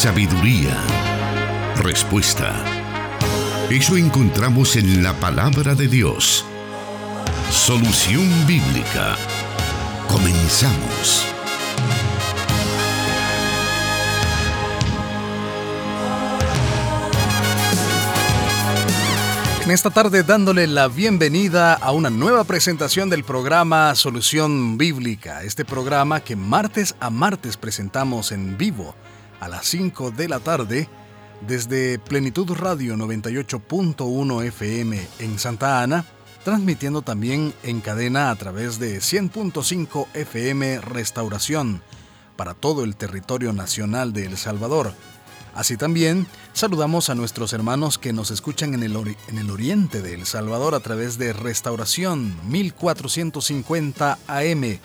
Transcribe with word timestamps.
sabiduría, 0.00 0.82
respuesta. 1.76 2.54
Eso 3.68 3.98
encontramos 3.98 4.76
en 4.76 5.02
la 5.02 5.12
palabra 5.12 5.74
de 5.74 5.88
Dios. 5.88 6.42
Solución 7.50 8.26
bíblica. 8.46 9.14
Comenzamos. 10.08 11.26
En 19.66 19.70
esta 19.70 19.90
tarde 19.90 20.22
dándole 20.22 20.66
la 20.66 20.88
bienvenida 20.88 21.74
a 21.74 21.92
una 21.92 22.08
nueva 22.08 22.44
presentación 22.44 23.10
del 23.10 23.22
programa 23.22 23.94
Solución 23.94 24.78
Bíblica, 24.78 25.42
este 25.42 25.66
programa 25.66 26.20
que 26.20 26.36
martes 26.36 26.94
a 27.00 27.10
martes 27.10 27.58
presentamos 27.58 28.32
en 28.32 28.56
vivo 28.56 28.94
a 29.40 29.48
las 29.48 29.66
5 29.66 30.10
de 30.12 30.28
la 30.28 30.38
tarde 30.40 30.88
desde 31.46 31.98
Plenitud 31.98 32.52
Radio 32.52 32.94
98.1 32.96 34.44
FM 34.44 35.06
en 35.18 35.38
Santa 35.38 35.82
Ana, 35.82 36.04
transmitiendo 36.44 37.02
también 37.02 37.54
en 37.62 37.80
cadena 37.80 38.30
a 38.30 38.36
través 38.36 38.78
de 38.78 38.98
100.5 38.98 40.06
FM 40.14 40.80
Restauración 40.82 41.82
para 42.36 42.54
todo 42.54 42.84
el 42.84 42.96
territorio 42.96 43.52
nacional 43.52 44.12
de 44.12 44.26
El 44.26 44.36
Salvador. 44.36 44.92
Así 45.54 45.76
también 45.76 46.26
saludamos 46.52 47.10
a 47.10 47.14
nuestros 47.14 47.52
hermanos 47.52 47.98
que 47.98 48.12
nos 48.12 48.30
escuchan 48.30 48.74
en 48.74 48.82
el, 48.82 48.96
en 49.28 49.38
el 49.38 49.50
oriente 49.50 50.00
de 50.00 50.14
El 50.14 50.26
Salvador 50.26 50.74
a 50.74 50.80
través 50.80 51.18
de 51.18 51.32
Restauración 51.32 52.38
1450 52.48 54.18
AM 54.28 54.78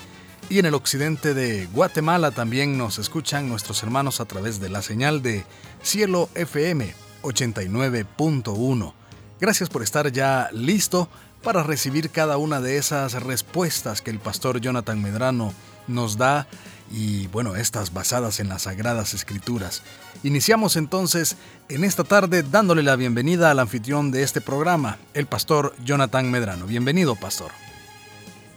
y 0.49 0.59
en 0.59 0.65
el 0.65 0.73
occidente 0.73 1.33
de 1.33 1.67
Guatemala 1.67 2.31
también 2.31 2.77
nos 2.77 2.99
escuchan 2.99 3.49
nuestros 3.49 3.81
hermanos 3.83 4.19
a 4.19 4.25
través 4.25 4.59
de 4.59 4.69
la 4.69 4.81
señal 4.81 5.21
de 5.21 5.43
Cielo 5.81 6.29
FM 6.35 6.93
89.1. 7.23 8.93
Gracias 9.39 9.69
por 9.69 9.81
estar 9.81 10.11
ya 10.11 10.49
listo 10.51 11.09
para 11.43 11.63
recibir 11.63 12.09
cada 12.09 12.37
una 12.37 12.61
de 12.61 12.77
esas 12.77 13.13
respuestas 13.23 14.01
que 14.01 14.11
el 14.11 14.19
pastor 14.19 14.59
Jonathan 14.61 15.01
Medrano 15.01 15.53
nos 15.87 16.17
da 16.17 16.47
y 16.91 17.27
bueno, 17.27 17.55
estas 17.55 17.93
basadas 17.93 18.39
en 18.39 18.49
las 18.49 18.63
sagradas 18.63 19.13
escrituras. 19.13 19.81
Iniciamos 20.23 20.75
entonces 20.75 21.37
en 21.69 21.83
esta 21.83 22.03
tarde 22.03 22.43
dándole 22.43 22.83
la 22.83 22.95
bienvenida 22.95 23.51
al 23.51 23.59
anfitrión 23.59 24.11
de 24.11 24.23
este 24.23 24.41
programa, 24.41 24.99
el 25.13 25.25
pastor 25.25 25.75
Jonathan 25.83 26.29
Medrano. 26.29 26.67
Bienvenido, 26.67 27.15
pastor. 27.15 27.51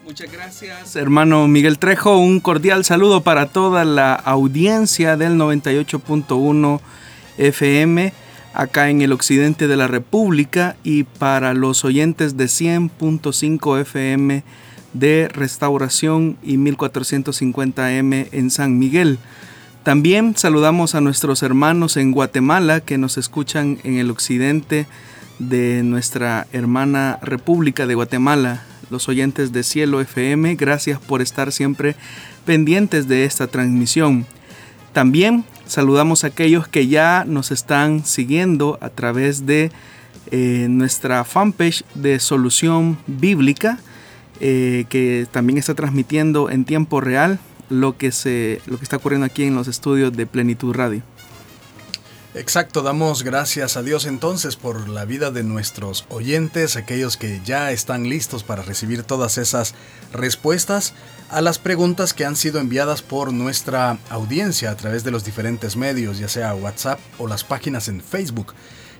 Muchas 0.08 0.32
gracias, 0.32 0.96
hermano 0.96 1.46
Miguel 1.48 1.78
Trejo. 1.78 2.16
Un 2.16 2.40
cordial 2.40 2.82
saludo 2.82 3.20
para 3.20 3.44
toda 3.44 3.84
la 3.84 4.14
audiencia 4.14 5.18
del 5.18 5.34
98.1 5.34 6.80
FM 7.36 8.14
acá 8.54 8.88
en 8.88 9.02
el 9.02 9.12
occidente 9.12 9.68
de 9.68 9.76
la 9.76 9.86
República 9.86 10.76
y 10.82 11.02
para 11.02 11.52
los 11.52 11.84
oyentes 11.84 12.38
de 12.38 12.46
100.5 12.46 13.80
FM 13.82 14.44
de 14.94 15.28
Restauración 15.28 16.38
y 16.42 16.56
1450M 16.56 18.28
en 18.32 18.50
San 18.50 18.78
Miguel. 18.78 19.18
También 19.82 20.34
saludamos 20.38 20.94
a 20.94 21.02
nuestros 21.02 21.42
hermanos 21.42 21.98
en 21.98 22.12
Guatemala 22.12 22.80
que 22.80 22.96
nos 22.96 23.18
escuchan 23.18 23.78
en 23.84 23.98
el 23.98 24.10
occidente 24.10 24.86
de 25.38 25.82
nuestra 25.82 26.46
hermana 26.54 27.18
República 27.20 27.86
de 27.86 27.94
Guatemala, 27.94 28.64
los 28.90 29.08
oyentes 29.08 29.52
de 29.52 29.62
Cielo 29.62 30.00
FM. 30.00 30.54
Gracias 30.56 30.98
por 31.00 31.22
estar 31.22 31.52
siempre 31.52 31.96
pendientes 32.44 33.08
de 33.08 33.24
esta 33.24 33.46
transmisión. 33.46 34.26
También 34.92 35.44
saludamos 35.66 36.24
a 36.24 36.28
aquellos 36.28 36.68
que 36.68 36.88
ya 36.88 37.24
nos 37.26 37.50
están 37.50 38.04
siguiendo 38.04 38.78
a 38.80 38.88
través 38.88 39.46
de 39.46 39.70
eh, 40.30 40.66
nuestra 40.68 41.24
fanpage 41.24 41.84
de 41.94 42.18
Solución 42.20 42.98
Bíblica 43.06 43.78
eh, 44.40 44.84
que 44.88 45.26
también 45.32 45.58
está 45.58 45.74
transmitiendo 45.74 46.48
en 46.48 46.64
tiempo 46.64 47.00
real 47.00 47.40
lo 47.70 47.96
que, 47.96 48.12
se, 48.12 48.60
lo 48.66 48.78
que 48.78 48.84
está 48.84 48.96
ocurriendo 48.96 49.26
aquí 49.26 49.42
en 49.42 49.56
los 49.56 49.66
estudios 49.66 50.12
de 50.16 50.26
Plenitud 50.26 50.72
Radio. 50.72 51.02
Exacto, 52.38 52.82
damos 52.82 53.24
gracias 53.24 53.76
a 53.76 53.82
Dios 53.82 54.06
entonces 54.06 54.54
por 54.54 54.88
la 54.88 55.04
vida 55.04 55.32
de 55.32 55.42
nuestros 55.42 56.06
oyentes, 56.08 56.76
aquellos 56.76 57.16
que 57.16 57.40
ya 57.44 57.72
están 57.72 58.08
listos 58.08 58.44
para 58.44 58.62
recibir 58.62 59.02
todas 59.02 59.38
esas 59.38 59.74
respuestas 60.12 60.94
a 61.30 61.40
las 61.40 61.58
preguntas 61.58 62.14
que 62.14 62.24
han 62.24 62.36
sido 62.36 62.60
enviadas 62.60 63.02
por 63.02 63.32
nuestra 63.32 63.98
audiencia 64.08 64.70
a 64.70 64.76
través 64.76 65.02
de 65.02 65.10
los 65.10 65.24
diferentes 65.24 65.76
medios, 65.76 66.20
ya 66.20 66.28
sea 66.28 66.54
WhatsApp 66.54 67.00
o 67.18 67.26
las 67.26 67.42
páginas 67.42 67.88
en 67.88 68.00
Facebook. 68.00 68.54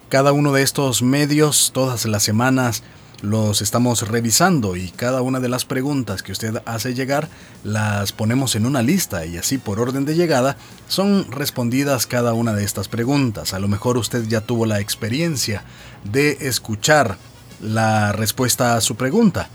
Cada 0.09 0.33
uno 0.33 0.53
de 0.53 0.63
estos 0.63 1.03
medios 1.03 1.71
todas 1.73 2.07
las 2.07 2.25
semanas 2.25 2.83
los 3.21 3.63
estamos 3.63 4.07
revisando 4.07 4.77
y 4.77 4.91
cada 4.91 5.23
una 5.23 5.41
de 5.41 5.49
las 5.49 5.65
preguntas 5.65 6.23
que 6.23 6.33
usted 6.33 6.63
hace 6.67 6.95
llegar 6.95 7.29
las 7.65 8.13
ponemos 8.13 8.55
en 8.55 8.65
una 8.65 8.83
lista 8.83 9.27
y 9.27 9.37
así 9.37 9.59
por 9.59 9.81
orden 9.81 10.05
de 10.05 10.15
llegada 10.15 10.57
son 10.87 11.31
respondidas 11.31 12.07
cada 12.07 12.33
una 12.33 12.53
de 12.53 12.65
estas 12.65 12.89
preguntas. 12.89 13.55
A 13.55 13.59
lo 13.59 13.69
mejor 13.69 13.97
usted 13.99 14.25
ya 14.29 14.41
tuvo 14.41 14.67
la 14.67 14.81
experiencia 14.81 15.65
de 16.05 16.39
escuchar 16.41 17.19
la 17.61 18.13
respuesta 18.13 18.77
a 18.77 18.81
su 18.81 18.97
pregunta. 18.97 19.49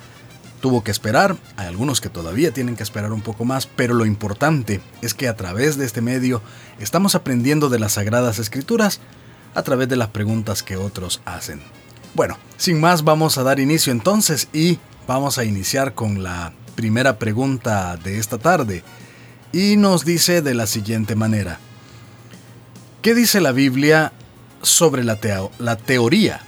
Tuvo 0.60 0.84
que 0.84 0.92
esperar, 0.92 1.36
hay 1.58 1.68
algunos 1.68 2.00
que 2.00 2.10
todavía 2.10 2.54
tienen 2.54 2.76
que 2.76 2.84
esperar 2.84 3.12
un 3.12 3.22
poco 3.22 3.44
más, 3.44 3.68
pero 3.68 3.94
lo 3.94 4.06
importante 4.06 4.82
es 5.02 5.14
que 5.14 5.28
a 5.28 5.36
través 5.36 5.78
de 5.78 5.86
este 5.86 6.02
medio 6.02 6.42
estamos 6.80 7.16
aprendiendo 7.16 7.70
de 7.70 7.80
las 7.80 7.94
sagradas 7.94 8.40
escrituras 8.40 9.00
a 9.56 9.64
través 9.64 9.90
de 9.90 9.98
las 9.98 10.10
preguntas 10.10 10.64
que 10.64 10.78
otros 10.78 11.22
hacen. 11.26 11.62
Bueno, 12.16 12.38
sin 12.58 12.80
más 12.80 13.04
vamos 13.04 13.40
a 13.40 13.44
dar 13.44 13.60
inicio 13.60 13.92
entonces 13.92 14.48
y 14.54 14.78
vamos 15.08 15.40
a 15.40 15.46
iniciar 15.46 15.96
con 15.96 16.22
la 16.22 16.54
primera 16.76 17.18
pregunta 17.18 17.98
de 17.98 18.20
esta 18.20 18.38
tarde. 18.38 18.84
Y 19.52 19.78
nos 19.78 20.06
dice 20.06 20.44
de 20.44 20.54
la 20.54 20.68
siguiente 20.68 21.16
manera. 21.16 21.60
¿Qué 23.02 23.16
dice 23.16 23.42
la 23.42 23.52
Biblia 23.52 24.14
sobre 24.62 25.04
la, 25.04 25.20
la 25.58 25.76
teoría 25.76 26.42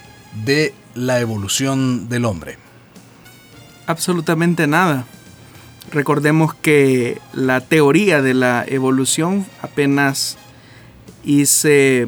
de 0.45 0.75
la 0.93 1.19
evolución 1.19 2.09
del 2.09 2.25
hombre? 2.25 2.59
Absolutamente 3.87 4.67
nada. 4.67 5.05
Recordemos 5.91 6.53
que 6.53 7.19
la 7.33 7.61
teoría 7.61 8.21
de 8.21 8.35
la 8.35 8.65
evolución 8.67 9.47
apenas 9.63 10.37
y 11.23 11.47
se 11.47 12.07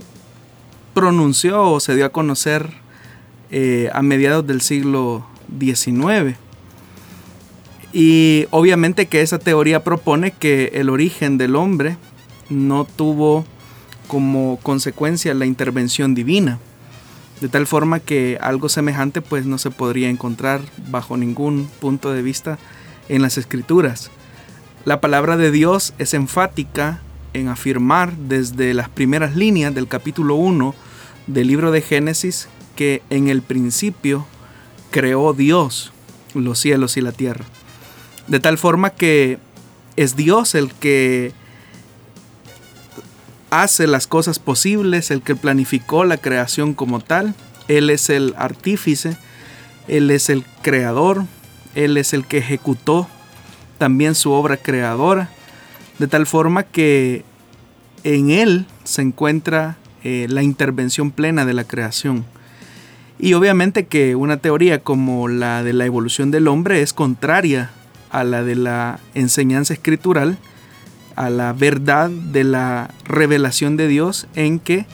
pronunció 0.93 1.63
o 1.71 1.79
se 1.79 1.95
dio 1.95 2.05
a 2.05 2.09
conocer 2.09 2.86
eh, 3.51 3.89
a 3.93 4.01
mediados 4.01 4.45
del 4.45 4.61
siglo 4.61 5.25
XIX. 5.59 6.35
Y 7.93 8.45
obviamente 8.51 9.07
que 9.07 9.21
esa 9.21 9.39
teoría 9.39 9.83
propone 9.83 10.31
que 10.31 10.71
el 10.73 10.89
origen 10.89 11.37
del 11.37 11.55
hombre 11.55 11.97
no 12.49 12.85
tuvo 12.85 13.45
como 14.07 14.59
consecuencia 14.61 15.33
la 15.33 15.45
intervención 15.45 16.13
divina. 16.13 16.59
De 17.41 17.49
tal 17.49 17.67
forma 17.67 17.99
que 17.99 18.37
algo 18.41 18.67
semejante 18.67 19.21
pues 19.21 19.45
no 19.45 19.57
se 19.57 19.71
podría 19.71 20.09
encontrar 20.09 20.61
bajo 20.89 21.17
ningún 21.17 21.69
punto 21.79 22.11
de 22.11 22.21
vista 22.21 22.57
en 23.09 23.21
las 23.21 23.37
escrituras. 23.37 24.09
La 24.85 25.01
palabra 25.01 25.37
de 25.37 25.51
Dios 25.51 25.93
es 25.99 26.13
enfática 26.13 27.01
en 27.33 27.47
afirmar 27.47 28.15
desde 28.17 28.73
las 28.73 28.89
primeras 28.89 29.35
líneas 29.35 29.73
del 29.75 29.87
capítulo 29.87 30.35
1 30.35 30.73
del 31.27 31.47
libro 31.47 31.71
de 31.71 31.81
Génesis 31.81 32.47
que 32.77 33.01
en 33.09 33.27
el 33.27 33.41
principio 33.41 34.25
creó 34.91 35.33
Dios 35.33 35.91
los 36.33 36.59
cielos 36.59 36.95
y 36.95 37.01
la 37.01 37.11
tierra. 37.11 37.43
De 38.27 38.39
tal 38.39 38.57
forma 38.57 38.91
que 38.91 39.39
es 39.97 40.15
Dios 40.15 40.55
el 40.55 40.71
que 40.73 41.33
hace 43.49 43.87
las 43.87 44.07
cosas 44.07 44.39
posibles, 44.39 45.11
el 45.11 45.21
que 45.21 45.35
planificó 45.35 46.05
la 46.05 46.17
creación 46.17 46.73
como 46.73 46.99
tal. 46.99 47.33
Él 47.67 47.89
es 47.89 48.09
el 48.09 48.33
artífice, 48.37 49.17
Él 49.87 50.11
es 50.11 50.29
el 50.29 50.45
creador, 50.61 51.25
Él 51.75 51.97
es 51.97 52.13
el 52.13 52.25
que 52.25 52.37
ejecutó 52.37 53.07
también 53.77 54.15
su 54.15 54.31
obra 54.31 54.57
creadora. 54.57 55.29
De 55.99 56.07
tal 56.07 56.27
forma 56.27 56.63
que 56.63 57.25
en 58.03 58.29
Él 58.29 58.67
se 58.83 59.01
encuentra 59.01 59.77
eh, 60.03 60.27
la 60.29 60.43
intervención 60.43 61.11
plena 61.11 61.45
de 61.45 61.53
la 61.53 61.63
creación. 61.63 62.25
Y 63.19 63.33
obviamente 63.33 63.87
que 63.87 64.15
una 64.15 64.37
teoría 64.37 64.83
como 64.83 65.27
la 65.27 65.63
de 65.63 65.73
la 65.73 65.85
evolución 65.85 66.29
del 66.29 66.47
hombre 66.47 66.81
es 66.81 66.93
contraria 66.93 67.71
a 68.11 68.23
la 68.23 68.43
de 68.43 68.55
la 68.55 68.99
enseñanza 69.15 69.73
escritural, 69.73 70.37
a 71.15 71.29
la 71.29 71.53
verdad 71.53 72.09
de 72.09 72.43
la 72.43 72.91
revelación 73.05 73.75
de 73.75 73.87
Dios 73.87 74.27
en 74.35 74.59
que 74.59 74.85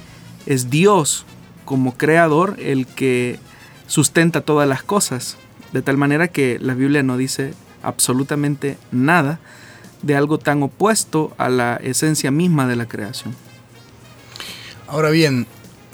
es 0.46 0.70
Dios 0.70 1.26
como 1.66 1.98
creador 1.98 2.56
el 2.60 2.88
que 2.88 3.40
sustenta 3.88 4.42
todas 4.42 4.68
las 4.70 4.84
cosas. 4.84 5.38
De 5.74 5.82
tal 5.82 5.98
manera 5.98 6.30
que 6.30 6.60
la 6.60 6.76
Biblia 6.76 7.04
no 7.04 7.18
dice 7.18 7.54
absolutamente 7.82 8.78
nada 8.92 9.40
de 10.02 10.16
algo 10.16 10.38
tan 10.38 10.64
opuesto 10.64 11.34
a 11.38 11.50
la 11.50 11.76
esencia 11.78 12.32
misma 12.32 12.68
de 12.68 12.76
la 12.76 12.88
creación. 12.88 13.36
Ahora 14.88 15.10
bien, 15.10 15.48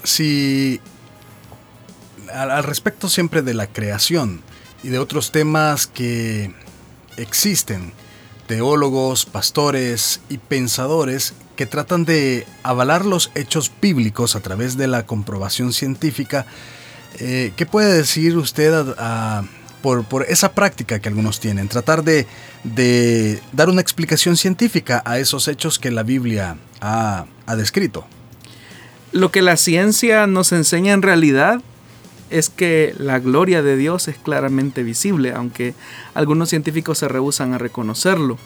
si 0.04 0.80
al, 2.32 2.64
respecto 2.64 3.08
siempre 3.08 3.42
de 3.42 3.54
la 3.54 3.66
creación 3.66 4.42
y 4.82 4.88
de 4.88 4.98
otros 4.98 5.32
temas 5.32 5.86
que 5.86 6.54
existen, 7.16 7.92
teólogos, 8.46 9.26
pastores 9.26 10.20
y 10.28 10.38
pensadores 10.38 11.34
que 11.56 11.66
tratan 11.66 12.04
de 12.04 12.46
avalar 12.62 13.04
los 13.04 13.30
hechos 13.34 13.70
bíblicos 13.82 14.34
a 14.34 14.40
través 14.40 14.76
de 14.76 14.88
la 14.88 15.04
comprobación 15.04 15.72
científica, 15.72 16.46
eh, 17.18 17.52
¿qué 17.54 17.66
puede 17.66 17.92
decir 17.92 18.36
usted 18.38 18.72
por, 19.82 20.24
esa 20.28 20.52
práctica 20.52 21.00
que 21.00 21.08
algunos 21.08 21.38
tienen? 21.38 21.68
Tratar 21.68 22.02
de, 22.02 22.26
de, 22.64 23.42
dar 23.52 23.68
una 23.68 23.82
explicación 23.82 24.36
científica 24.36 25.02
a 25.04 25.18
esos 25.18 25.48
hechos 25.48 25.78
que 25.78 25.90
la 25.90 26.02
Biblia 26.02 26.56
ha, 26.80 27.26
ha 27.44 27.56
descrito. 27.56 28.06
Lo 29.12 29.30
que 29.30 29.42
la 29.42 29.56
ciencia 29.56 30.26
nos 30.26 30.52
enseña 30.52 30.94
en 30.94 31.02
realidad 31.02 31.60
es 32.30 32.48
que 32.48 32.94
la 32.98 33.18
gloria 33.18 33.62
de 33.62 33.76
Dios 33.76 34.08
es 34.08 34.16
claramente 34.16 34.82
visible, 34.82 35.32
aunque 35.32 35.74
algunos 36.14 36.48
científicos 36.48 36.98
se 36.98 37.08
rehusan 37.08 37.54
a 37.54 37.58
reconocerlo. 37.58 38.38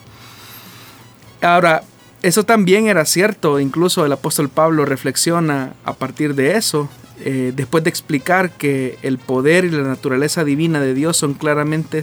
Ahora, 1.43 1.83
eso 2.23 2.45
también 2.45 2.87
era 2.87 3.05
cierto, 3.05 3.61
incluso 3.61 4.07
el 4.07 4.13
apóstol 4.13 4.49
Pablo 4.49 4.87
reflexiona 4.87 5.75
a 5.85 5.93
partir 5.93 6.35
de 6.35 6.57
eso, 6.57 6.89
eh, 7.21 7.53
después 7.55 7.85
de 7.85 7.91
explicar 7.91 8.51
que 8.51 8.99
el 9.03 9.19
poder 9.19 9.67
y 9.67 9.71
la 9.71 9.83
naturaleza 9.83 10.43
divina 10.43 10.81
de 10.81 10.95
Dios 10.95 11.17
son 11.17 11.35
claramente 11.35 12.03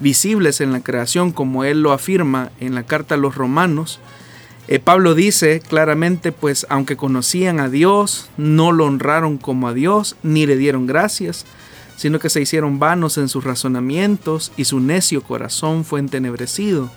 visibles 0.00 0.60
en 0.60 0.72
la 0.72 0.80
creación, 0.80 1.30
como 1.30 1.64
él 1.64 1.82
lo 1.82 1.92
afirma 1.92 2.50
en 2.58 2.74
la 2.74 2.82
carta 2.82 3.14
a 3.14 3.18
los 3.18 3.36
romanos, 3.36 4.00
eh, 4.66 4.78
Pablo 4.78 5.14
dice 5.14 5.60
claramente, 5.60 6.32
pues 6.32 6.66
aunque 6.70 6.96
conocían 6.96 7.60
a 7.60 7.68
Dios, 7.68 8.30
no 8.36 8.72
lo 8.72 8.86
honraron 8.86 9.36
como 9.36 9.68
a 9.68 9.74
Dios, 9.74 10.16
ni 10.22 10.46
le 10.46 10.56
dieron 10.56 10.86
gracias, 10.86 11.44
sino 11.96 12.18
que 12.18 12.30
se 12.30 12.40
hicieron 12.40 12.78
vanos 12.78 13.18
en 13.18 13.28
sus 13.28 13.44
razonamientos 13.44 14.52
y 14.56 14.64
su 14.64 14.80
necio 14.80 15.22
corazón 15.22 15.84
fue 15.84 16.00
entenebrecido. 16.00 16.90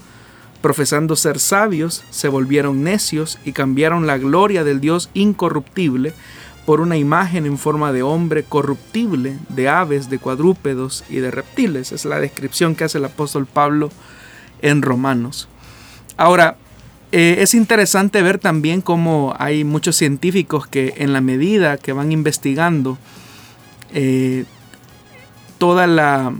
Profesando 0.61 1.15
ser 1.15 1.39
sabios, 1.39 2.03
se 2.09 2.29
volvieron 2.29 2.83
necios 2.83 3.37
y 3.45 3.51
cambiaron 3.51 4.07
la 4.07 4.17
gloria 4.17 4.63
del 4.63 4.79
Dios 4.79 5.09
incorruptible 5.13 6.13
por 6.65 6.81
una 6.81 6.97
imagen 6.97 7.45
en 7.45 7.57
forma 7.57 7.93
de 7.93 8.01
hombre 8.01 8.43
corruptible, 8.43 9.37
de 9.49 9.69
aves, 9.69 10.09
de 10.09 10.19
cuadrúpedos 10.19 11.03
y 11.09 11.17
de 11.17 11.31
reptiles. 11.31 11.91
Es 11.91 12.05
la 12.05 12.19
descripción 12.19 12.75
que 12.75 12.85
hace 12.85 12.97
el 12.97 13.05
apóstol 13.05 13.45
Pablo 13.45 13.89
en 14.61 14.81
Romanos. 14.81 15.47
Ahora, 16.17 16.57
eh, 17.11 17.37
es 17.39 17.53
interesante 17.53 18.21
ver 18.21 18.37
también 18.37 18.81
cómo 18.81 19.33
hay 19.39 19.63
muchos 19.63 19.95
científicos 19.95 20.67
que 20.67 20.95
en 20.97 21.13
la 21.13 21.21
medida 21.21 21.77
que 21.77 21.93
van 21.93 22.11
investigando 22.11 22.97
eh, 23.93 24.43
toda 25.57 25.87
la, 25.87 26.33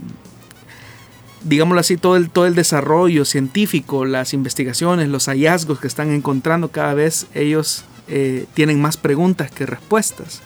digámoslo 1.42 1.80
así, 1.80 1.96
todo 1.96 2.16
el, 2.16 2.28
todo 2.28 2.46
el 2.46 2.54
desarrollo 2.54 3.24
científico, 3.24 4.04
las 4.04 4.34
investigaciones, 4.34 5.08
los 5.08 5.26
hallazgos 5.26 5.80
que 5.80 5.86
están 5.86 6.12
encontrando, 6.12 6.68
cada 6.68 6.92
vez 6.92 7.26
ellos 7.34 7.84
eh, 8.08 8.46
tienen 8.54 8.80
más 8.80 8.96
preguntas 8.96 9.50
que 9.50 9.64
respuestas. 9.64 10.42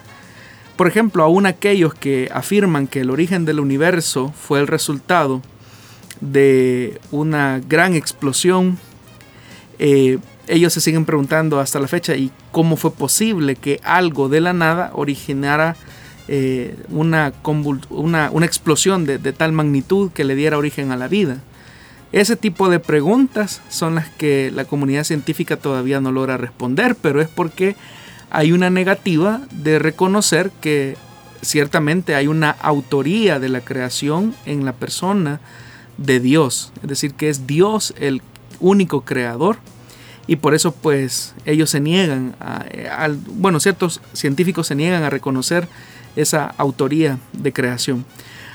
Por 0.76 0.86
ejemplo, 0.86 1.24
aún 1.24 1.46
aquellos 1.46 1.94
que 1.94 2.28
afirman 2.32 2.86
que 2.86 3.00
el 3.00 3.10
origen 3.10 3.44
del 3.44 3.60
universo 3.60 4.32
fue 4.36 4.60
el 4.60 4.66
resultado 4.66 5.42
de 6.20 7.00
una 7.10 7.60
gran 7.68 7.94
explosión 7.94 8.78
eh, 9.84 10.20
ellos 10.46 10.72
se 10.72 10.80
siguen 10.80 11.04
preguntando 11.04 11.58
hasta 11.58 11.80
la 11.80 11.88
fecha 11.88 12.14
y 12.14 12.30
cómo 12.52 12.76
fue 12.76 12.92
posible 12.92 13.56
que 13.56 13.80
algo 13.82 14.28
de 14.28 14.40
la 14.40 14.52
nada 14.52 14.92
originara 14.94 15.74
eh, 16.28 16.76
una, 16.88 17.32
una, 17.90 18.46
explosión 18.46 19.04
de, 19.06 19.18
tal 19.32 19.50
magnitud 19.50 20.12
que 20.12 20.22
le 20.22 20.36
diera 20.36 20.56
origen 20.56 20.92
a 20.92 20.96
la 20.96 21.08
vida. 21.08 21.38
Ese 22.12 22.36
tipo 22.36 22.68
de 22.68 22.78
preguntas 22.78 23.60
son 23.68 23.96
las 23.96 24.08
que 24.08 24.52
la 24.54 24.66
comunidad 24.66 25.02
científica 25.02 25.56
todavía 25.56 26.00
no 26.00 26.12
logra 26.12 26.36
responder, 26.36 26.94
pero 26.94 27.20
es 27.20 27.28
porque 27.28 27.74
hay 28.30 28.52
una 28.52 28.70
negativa 28.70 29.40
de 29.50 29.80
reconocer 29.80 30.52
que 30.60 30.96
ciertamente 31.40 32.14
hay 32.14 32.28
una 32.28 32.50
autoría 32.50 33.40
de 33.40 33.48
la 33.48 33.62
creación 33.62 34.32
en 34.46 34.64
la 34.64 34.74
persona 34.74 35.40
de 35.98 36.20
Dios, 36.20 36.72
es 36.84 36.88
decir, 36.88 37.14
que 37.14 37.30
es 37.30 37.48
Dios 37.48 37.94
el 37.98 38.22
único 38.60 39.00
creador 39.00 39.58
y 40.26 40.36
por 40.36 40.54
eso 40.54 40.72
pues 40.72 41.34
ellos 41.44 41.70
se 41.70 41.80
niegan, 41.80 42.34
a, 42.40 42.64
bueno, 43.26 43.60
ciertos 43.60 44.00
científicos 44.12 44.66
se 44.66 44.74
niegan 44.74 45.02
a 45.02 45.10
reconocer 45.10 45.68
esa 46.16 46.54
autoría 46.58 47.18
de 47.32 47.52
creación. 47.52 48.04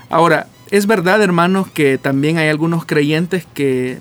Ahora, 0.09 0.47
es 0.71 0.87
verdad 0.87 1.21
hermanos 1.21 1.69
que 1.69 1.97
también 1.97 2.37
hay 2.37 2.49
algunos 2.49 2.85
creyentes 2.85 3.45
que 3.53 3.99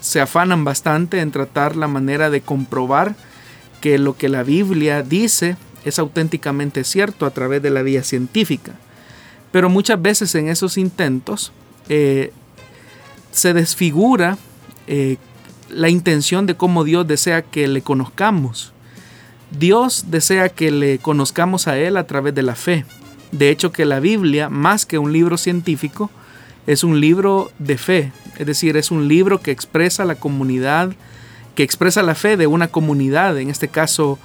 se 0.00 0.20
afanan 0.20 0.64
bastante 0.64 1.20
en 1.20 1.30
tratar 1.30 1.76
la 1.76 1.88
manera 1.88 2.30
de 2.30 2.40
comprobar 2.40 3.16
que 3.80 3.98
lo 3.98 4.16
que 4.16 4.28
la 4.28 4.42
Biblia 4.42 5.02
dice 5.02 5.56
es 5.84 5.98
auténticamente 5.98 6.84
cierto 6.84 7.26
a 7.26 7.30
través 7.30 7.62
de 7.62 7.70
la 7.70 7.82
vía 7.82 8.02
científica. 8.02 8.72
Pero 9.52 9.68
muchas 9.68 10.00
veces 10.00 10.34
en 10.34 10.48
esos 10.48 10.78
intentos 10.78 11.52
eh, 11.88 12.32
se 13.30 13.52
desfigura 13.52 14.38
eh, 14.86 15.16
la 15.74 15.88
intención 15.88 16.46
de 16.46 16.54
cómo 16.54 16.84
Dios 16.84 17.06
desea 17.06 17.42
que 17.42 17.68
le 17.68 17.82
conozcamos. 17.82 18.72
Dios 19.50 20.06
desea 20.08 20.48
que 20.48 20.70
le 20.70 20.98
conozcamos 20.98 21.68
a 21.68 21.78
Él 21.78 21.96
a 21.96 22.06
través 22.06 22.34
de 22.34 22.42
la 22.42 22.54
fe. 22.54 22.84
De 23.32 23.50
hecho 23.50 23.72
que 23.72 23.84
la 23.84 24.00
Biblia, 24.00 24.48
más 24.48 24.86
que 24.86 24.98
un 24.98 25.12
libro 25.12 25.36
científico, 25.36 26.10
es 26.66 26.84
un 26.84 27.00
libro 27.00 27.50
de 27.58 27.78
fe. 27.78 28.12
Es 28.38 28.46
decir, 28.46 28.76
es 28.76 28.90
un 28.90 29.08
libro 29.08 29.40
que 29.40 29.50
expresa 29.50 30.04
la 30.04 30.14
comunidad, 30.14 30.92
que 31.54 31.62
expresa 31.62 32.02
la 32.02 32.14
fe 32.14 32.36
de 32.36 32.46
una 32.46 32.68
comunidad, 32.68 33.38
en 33.38 33.50
este 33.50 33.68
caso 33.68 34.18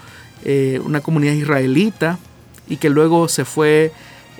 eh, 0.45 0.80
una 0.84 1.02
comunidad 1.02 1.34
israelita, 1.34 2.18
y 2.68 2.78
que 2.78 2.90
luego 2.90 3.28
se 3.28 3.45
fue 3.45 3.92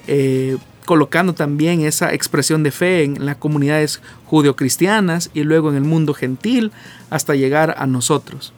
eh, 0.08 0.58
colocando 0.90 1.36
también 1.36 1.82
esa 1.82 2.16
expresión 2.16 2.64
de 2.64 2.72
fe 2.72 3.04
en 3.04 3.24
las 3.24 3.36
comunidades 3.36 4.02
judeocristianas 4.26 5.30
y 5.36 5.44
luego 5.44 5.70
en 5.70 5.76
el 5.76 5.84
mundo 5.84 6.16
gentil 6.16 6.72
hasta 7.12 7.36
llegar 7.36 7.76
a 7.78 7.86
nosotros. 7.86 8.54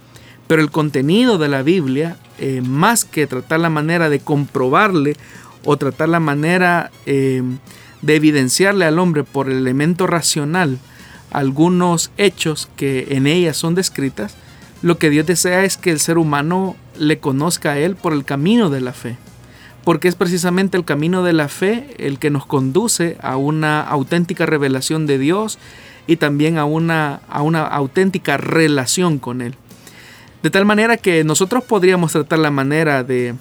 Pero 0.47 0.61
el 0.61 0.71
contenido 0.71 1.37
de 1.37 1.49
la 1.49 1.61
Biblia, 1.61 2.15
eh, 2.39 2.61
más 2.61 3.03
que 3.03 3.27
tratar 3.27 3.59
la 3.59 3.69
manera 3.69 4.07
de 4.07 4.21
comprobarle 4.21 5.17
o 5.65 5.75
tratar 5.75 6.07
la 6.07 6.21
manera 6.21 6.89
eh, 7.05 7.43
de 8.01 8.15
evidenciarle 8.15 8.85
al 8.85 8.97
hombre 8.97 9.25
por 9.25 9.49
el 9.49 9.57
elemento 9.57 10.07
racional 10.07 10.79
algunos 11.31 12.11
hechos 12.15 12.69
que 12.77 13.07
en 13.09 13.27
ella 13.27 13.53
son 13.53 13.75
descritas, 13.75 14.37
lo 14.81 14.97
que 14.97 15.09
Dios 15.09 15.25
desea 15.25 15.65
es 15.65 15.75
que 15.75 15.91
el 15.91 15.99
ser 15.99 16.17
humano 16.17 16.77
le 16.97 17.19
conozca 17.19 17.71
a 17.71 17.77
Él 17.77 17.97
por 17.97 18.13
el 18.13 18.23
camino 18.23 18.69
de 18.69 18.79
la 18.79 18.93
fe 18.93 19.17
porque 19.83 20.07
es 20.07 20.15
precisamente 20.15 20.77
el 20.77 20.85
camino 20.85 21.23
de 21.23 21.33
la 21.33 21.47
fe 21.47 21.95
el 21.97 22.19
que 22.19 22.29
nos 22.29 22.45
conduce 22.45 23.17
a 23.21 23.37
una 23.37 23.81
auténtica 23.81 24.45
revelación 24.45 25.07
de 25.07 25.17
Dios 25.17 25.57
y 26.07 26.17
también 26.17 26.57
a 26.57 26.65
una, 26.65 27.21
a 27.29 27.41
una 27.41 27.65
auténtica 27.65 28.37
relación 28.37 29.17
con 29.17 29.41
Él. 29.41 29.55
De 30.43 30.49
tal 30.49 30.65
manera 30.65 30.97
que 30.97 31.23
nosotros 31.23 31.63
podríamos 31.63 32.11
tratar 32.11 32.39
la 32.39 32.51
manera 32.51 33.03
de 33.03 33.35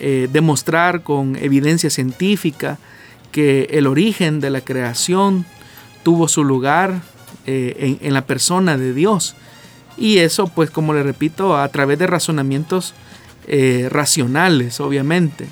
eh, 0.00 0.28
demostrar 0.32 1.02
con 1.02 1.36
evidencia 1.36 1.88
científica 1.88 2.78
que 3.30 3.68
el 3.70 3.86
origen 3.86 4.40
de 4.40 4.50
la 4.50 4.60
creación 4.60 5.46
tuvo 6.02 6.26
su 6.28 6.44
lugar 6.44 7.02
eh, 7.46 7.98
en, 8.00 8.12
la 8.12 8.26
persona 8.26 8.76
de 8.76 8.92
Dios. 8.92 9.36
Y 9.96 10.18
eso, 10.18 10.48
pues 10.48 10.70
como 10.70 10.94
le 10.94 11.02
repito, 11.02 11.56
a 11.56 11.68
través 11.68 11.98
de 11.98 12.06
razonamientos 12.06 12.94
eh, 13.46 13.88
racionales, 13.90 14.80
obviamente. 14.80 15.46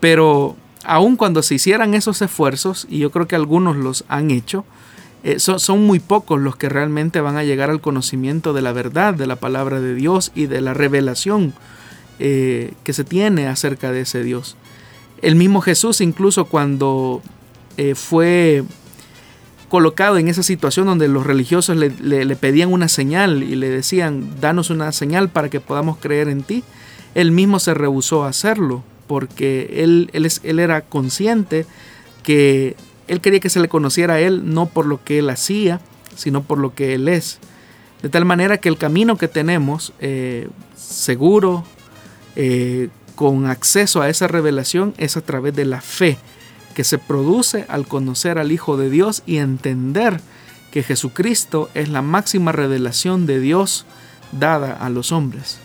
Pero 0.00 0.56
aun 0.84 1.16
cuando 1.16 1.42
se 1.42 1.56
hicieran 1.56 1.94
esos 1.94 2.22
esfuerzos, 2.22 2.86
y 2.88 2.98
yo 2.98 3.10
creo 3.10 3.26
que 3.26 3.36
algunos 3.36 3.76
los 3.76 4.04
han 4.08 4.30
hecho, 4.30 4.64
eh, 5.24 5.40
son, 5.40 5.84
muy 5.84 5.98
pocos 5.98 6.40
los 6.40 6.54
que 6.54 6.68
realmente 6.68 7.20
van 7.20 7.36
a 7.36 7.42
llegar 7.42 7.68
al 7.70 7.80
conocimiento 7.80 8.52
de 8.52 8.62
la 8.62 8.72
verdad, 8.72 9.12
de 9.12 9.26
la 9.26 9.36
palabra 9.36 9.80
de 9.80 9.94
Dios 9.94 10.30
y 10.36 10.46
de 10.46 10.60
la 10.60 10.72
revelación 10.72 11.52
eh, 12.20 12.74
que 12.84 12.92
se 12.92 13.02
tiene 13.02 13.48
acerca 13.48 13.90
de 13.90 14.02
ese 14.02 14.22
Dios. 14.22 14.56
El 15.22 15.34
mismo 15.34 15.60
Jesús, 15.62 16.00
incluso 16.00 16.44
cuando 16.44 17.22
eh, 17.76 17.96
fue 17.96 18.62
colocado 19.68 20.16
en 20.18 20.28
esa 20.28 20.44
situación 20.44 20.86
donde 20.86 21.08
los 21.08 21.26
religiosos 21.26 21.76
le, 21.76 21.90
le, 21.90 22.36
pedían 22.36 22.72
una 22.72 22.86
señal 22.86 23.42
y 23.42 23.56
le 23.56 23.68
decían, 23.68 24.40
danos 24.40 24.70
una 24.70 24.92
señal 24.92 25.28
para 25.28 25.50
que 25.50 25.58
podamos 25.58 25.96
creer 25.98 26.28
en 26.28 26.44
ti, 26.44 26.62
él 27.16 27.32
mismo 27.32 27.58
se 27.58 27.74
rehusó 27.74 28.22
a 28.22 28.28
hacerlo 28.28 28.84
porque 29.06 29.82
él, 29.82 30.10
él, 30.12 30.30
él 30.42 30.58
era 30.58 30.82
consciente 30.82 31.66
que 32.22 32.76
él 33.08 33.20
quería 33.20 33.40
que 33.40 33.50
se 33.50 33.60
le 33.60 33.68
conociera 33.68 34.14
a 34.14 34.20
él 34.20 34.52
no 34.52 34.66
por 34.66 34.86
lo 34.86 35.02
que 35.02 35.18
él 35.18 35.30
hacía, 35.30 35.80
sino 36.16 36.42
por 36.42 36.58
lo 36.58 36.74
que 36.74 36.94
él 36.94 37.08
es. 37.08 37.38
De 38.02 38.08
tal 38.08 38.24
manera 38.24 38.58
que 38.58 38.68
el 38.68 38.78
camino 38.78 39.16
que 39.16 39.28
tenemos, 39.28 39.92
eh, 40.00 40.48
seguro, 40.76 41.64
eh, 42.34 42.88
con 43.14 43.46
acceso 43.46 44.02
a 44.02 44.08
esa 44.08 44.28
revelación 44.28 44.94
es 44.98 45.16
a 45.16 45.22
través 45.22 45.54
de 45.54 45.64
la 45.64 45.80
fe 45.80 46.18
que 46.74 46.84
se 46.84 46.98
produce 46.98 47.64
al 47.68 47.88
conocer 47.88 48.38
al 48.38 48.52
Hijo 48.52 48.76
de 48.76 48.90
Dios 48.90 49.22
y 49.24 49.38
entender 49.38 50.20
que 50.70 50.82
Jesucristo 50.82 51.70
es 51.72 51.88
la 51.88 52.02
máxima 52.02 52.52
revelación 52.52 53.24
de 53.24 53.40
Dios 53.40 53.86
dada 54.32 54.72
a 54.74 54.90
los 54.90 55.10
hombres. 55.10 55.58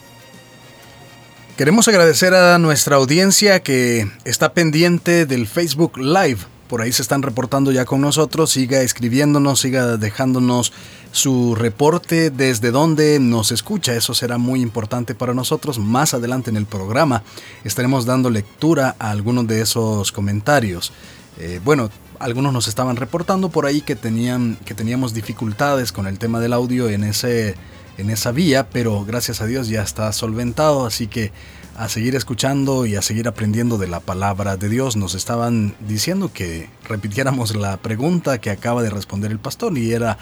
Queremos 1.61 1.87
agradecer 1.87 2.33
a 2.33 2.57
nuestra 2.57 2.95
audiencia 2.95 3.61
que 3.61 4.09
está 4.25 4.55
pendiente 4.55 5.27
del 5.27 5.45
Facebook 5.45 5.95
Live. 5.95 6.39
Por 6.67 6.81
ahí 6.81 6.91
se 6.91 7.03
están 7.03 7.21
reportando 7.21 7.71
ya 7.71 7.85
con 7.85 8.01
nosotros. 8.01 8.49
Siga 8.49 8.81
escribiéndonos, 8.81 9.59
siga 9.59 9.97
dejándonos 9.97 10.73
su 11.11 11.53
reporte 11.53 12.31
desde 12.31 12.71
donde 12.71 13.19
nos 13.19 13.51
escucha. 13.51 13.93
Eso 13.93 14.15
será 14.15 14.39
muy 14.39 14.59
importante 14.59 15.13
para 15.13 15.35
nosotros. 15.35 15.77
Más 15.77 16.15
adelante 16.15 16.49
en 16.49 16.57
el 16.57 16.65
programa 16.65 17.21
estaremos 17.63 18.07
dando 18.07 18.31
lectura 18.31 18.95
a 18.97 19.11
algunos 19.11 19.45
de 19.45 19.61
esos 19.61 20.11
comentarios. 20.11 20.91
Eh, 21.37 21.61
bueno, 21.63 21.91
algunos 22.17 22.53
nos 22.53 22.67
estaban 22.67 22.95
reportando 22.95 23.49
por 23.49 23.67
ahí 23.67 23.81
que, 23.81 23.95
tenían, 23.95 24.57
que 24.65 24.73
teníamos 24.73 25.13
dificultades 25.13 25.91
con 25.91 26.07
el 26.07 26.17
tema 26.17 26.39
del 26.39 26.53
audio 26.53 26.89
en, 26.89 27.03
ese, 27.03 27.55
en 28.01 28.09
esa 28.09 28.31
vía, 28.31 28.69
pero 28.69 29.05
gracias 29.05 29.41
a 29.41 29.45
Dios 29.45 29.69
ya 29.69 29.81
está 29.81 30.11
solventado, 30.11 30.85
así 30.85 31.07
que 31.07 31.31
a 31.77 31.87
seguir 31.87 32.15
escuchando 32.15 32.85
y 32.85 32.95
a 32.95 33.01
seguir 33.01 33.27
aprendiendo 33.27 33.77
de 33.77 33.87
la 33.87 33.99
palabra 33.99 34.57
de 34.57 34.69
Dios. 34.69 34.97
Nos 34.97 35.15
estaban 35.15 35.75
diciendo 35.87 36.31
que 36.33 36.69
repitiéramos 36.87 37.55
la 37.55 37.77
pregunta 37.77 38.39
que 38.39 38.49
acaba 38.49 38.83
de 38.83 38.89
responder 38.89 39.31
el 39.31 39.39
pastor 39.39 39.77
y 39.77 39.93
era 39.93 40.17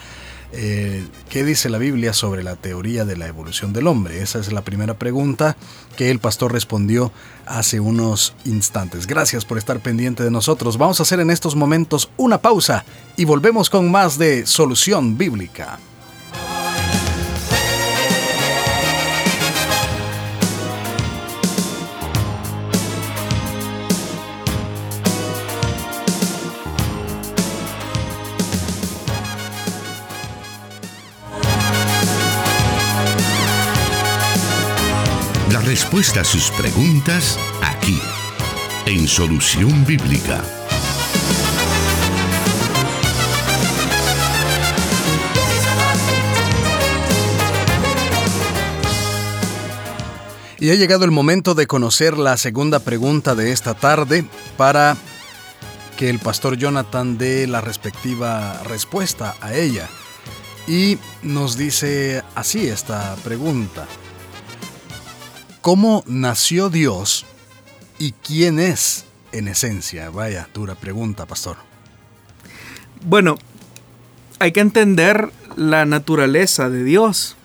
eh, 0.52 1.06
¿qué 1.28 1.44
dice 1.44 1.68
la 1.68 1.78
Biblia 1.78 2.12
sobre 2.12 2.42
la 2.42 2.56
teoría 2.56 3.04
de 3.04 3.16
la 3.16 3.26
evolución 3.26 3.72
del 3.72 3.86
hombre? 3.86 4.22
Esa 4.22 4.40
es 4.40 4.52
la 4.52 4.62
primera 4.62 4.94
pregunta 4.94 5.56
que 5.96 6.10
el 6.10 6.18
pastor 6.18 6.52
respondió 6.52 7.12
hace 7.46 7.78
unos 7.80 8.34
instantes. 8.44 9.06
Gracias 9.06 9.44
por 9.44 9.58
estar 9.58 9.80
pendiente 9.80 10.24
de 10.24 10.30
nosotros. 10.30 10.76
Vamos 10.76 10.98
a 11.00 11.04
hacer 11.04 11.20
en 11.20 11.30
estos 11.30 11.54
momentos 11.56 12.10
una 12.16 12.38
pausa 12.38 12.84
y 13.16 13.24
volvemos 13.24 13.70
con 13.70 13.90
más 13.90 14.18
de 14.18 14.46
Solución 14.46 15.16
Bíblica. 15.16 15.78
Respuesta 35.70 36.22
a 36.22 36.24
sus 36.24 36.50
preguntas 36.50 37.38
aquí, 37.62 37.96
en 38.86 39.06
Solución 39.06 39.86
Bíblica. 39.86 40.42
Y 50.58 50.70
ha 50.70 50.74
llegado 50.74 51.04
el 51.04 51.12
momento 51.12 51.54
de 51.54 51.68
conocer 51.68 52.18
la 52.18 52.36
segunda 52.36 52.80
pregunta 52.80 53.36
de 53.36 53.52
esta 53.52 53.74
tarde 53.74 54.24
para 54.56 54.96
que 55.96 56.10
el 56.10 56.18
pastor 56.18 56.56
Jonathan 56.56 57.16
dé 57.16 57.46
la 57.46 57.60
respectiva 57.60 58.60
respuesta 58.64 59.36
a 59.40 59.54
ella. 59.54 59.88
Y 60.66 60.98
nos 61.22 61.56
dice 61.56 62.24
así 62.34 62.66
esta 62.66 63.14
pregunta. 63.22 63.86
¿Cómo 65.60 66.04
nació 66.06 66.70
Dios 66.70 67.26
y 67.98 68.12
quién 68.12 68.58
es 68.58 69.04
en 69.32 69.46
esencia? 69.46 70.08
Vaya, 70.08 70.48
dura 70.54 70.74
pregunta, 70.74 71.26
pastor. 71.26 71.58
Bueno, 73.04 73.36
hay 74.38 74.52
que 74.52 74.60
entender 74.60 75.30
la 75.56 75.84
naturaleza 75.84 76.70
de 76.70 76.82
Dios. 76.82 77.36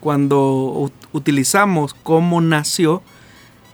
Cuando 0.00 0.90
utilizamos 1.12 1.92
cómo 1.92 2.40
nació, 2.40 3.02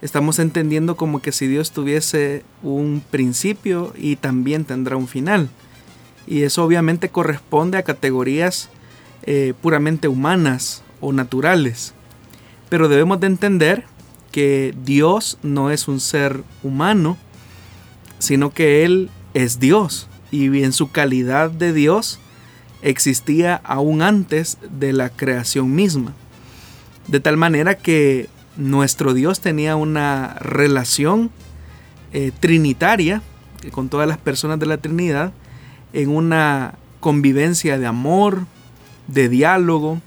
estamos 0.01 0.39
entendiendo 0.39 0.97
como 0.97 1.21
que 1.21 1.31
si 1.31 1.47
Dios 1.47 1.71
tuviese 1.71 2.43
un 2.63 3.01
principio 3.09 3.93
y 3.95 4.17
también 4.17 4.65
tendrá 4.65 4.97
un 4.97 5.07
final. 5.07 5.47
Y 6.27 6.41
eso 6.41 6.65
obviamente 6.65 7.07
corresponde 7.07 7.77
a 7.77 7.83
categorías 7.83 8.67
eh, 9.23 9.53
puramente 9.61 10.09
humanas 10.09 10.83
o 10.99 11.13
naturales. 11.13 11.94
Pero 12.75 12.89
debemos 12.89 13.21
de 13.21 13.27
entender 13.27 13.85
que 14.33 14.75
Dios 14.83 15.37
no 15.41 15.71
es 15.71 15.87
un 15.87 16.01
ser 16.01 16.43
humano, 16.61 17.15
sino 18.19 18.49
que 18.49 18.83
Él 18.83 19.09
es 19.33 19.61
Dios. 19.61 20.09
Y 20.29 20.61
en 20.61 20.73
su 20.73 20.91
calidad 20.91 21.49
de 21.51 21.71
Dios 21.71 22.19
existía 22.81 23.61
aún 23.63 24.01
antes 24.01 24.57
de 24.77 24.91
la 24.91 25.09
creación 25.09 25.73
misma. 25.73 26.11
De 27.07 27.21
tal 27.21 27.37
manera 27.37 27.77
que 27.77 28.27
nuestro 28.57 29.13
Dios 29.13 29.39
tenía 29.39 29.77
una 29.77 30.33
relación 30.41 31.31
eh, 32.11 32.33
trinitaria 32.37 33.21
con 33.71 33.87
todas 33.87 34.05
las 34.05 34.17
personas 34.17 34.59
de 34.59 34.65
la 34.65 34.79
Trinidad 34.79 35.31
en 35.93 36.09
una 36.09 36.73
convivencia 36.99 37.79
de 37.79 37.85
amor, 37.85 38.47
de 39.07 39.29
diálogo, 39.29 40.01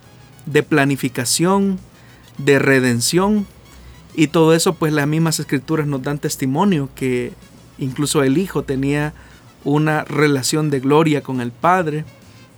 de 0.44 0.62
planificación, 0.62 1.78
de 2.38 2.58
redención. 2.58 3.46
Y 4.14 4.28
todo 4.28 4.54
eso, 4.54 4.74
pues 4.74 4.92
las 4.92 5.06
mismas 5.06 5.38
escrituras 5.38 5.86
nos 5.86 6.02
dan 6.02 6.18
testimonio 6.18 6.88
que 6.94 7.32
incluso 7.78 8.22
el 8.22 8.38
Hijo 8.38 8.62
tenía 8.62 9.12
una 9.64 10.04
relación 10.04 10.70
de 10.70 10.80
gloria 10.80 11.22
con 11.22 11.40
el 11.40 11.52
Padre, 11.52 12.04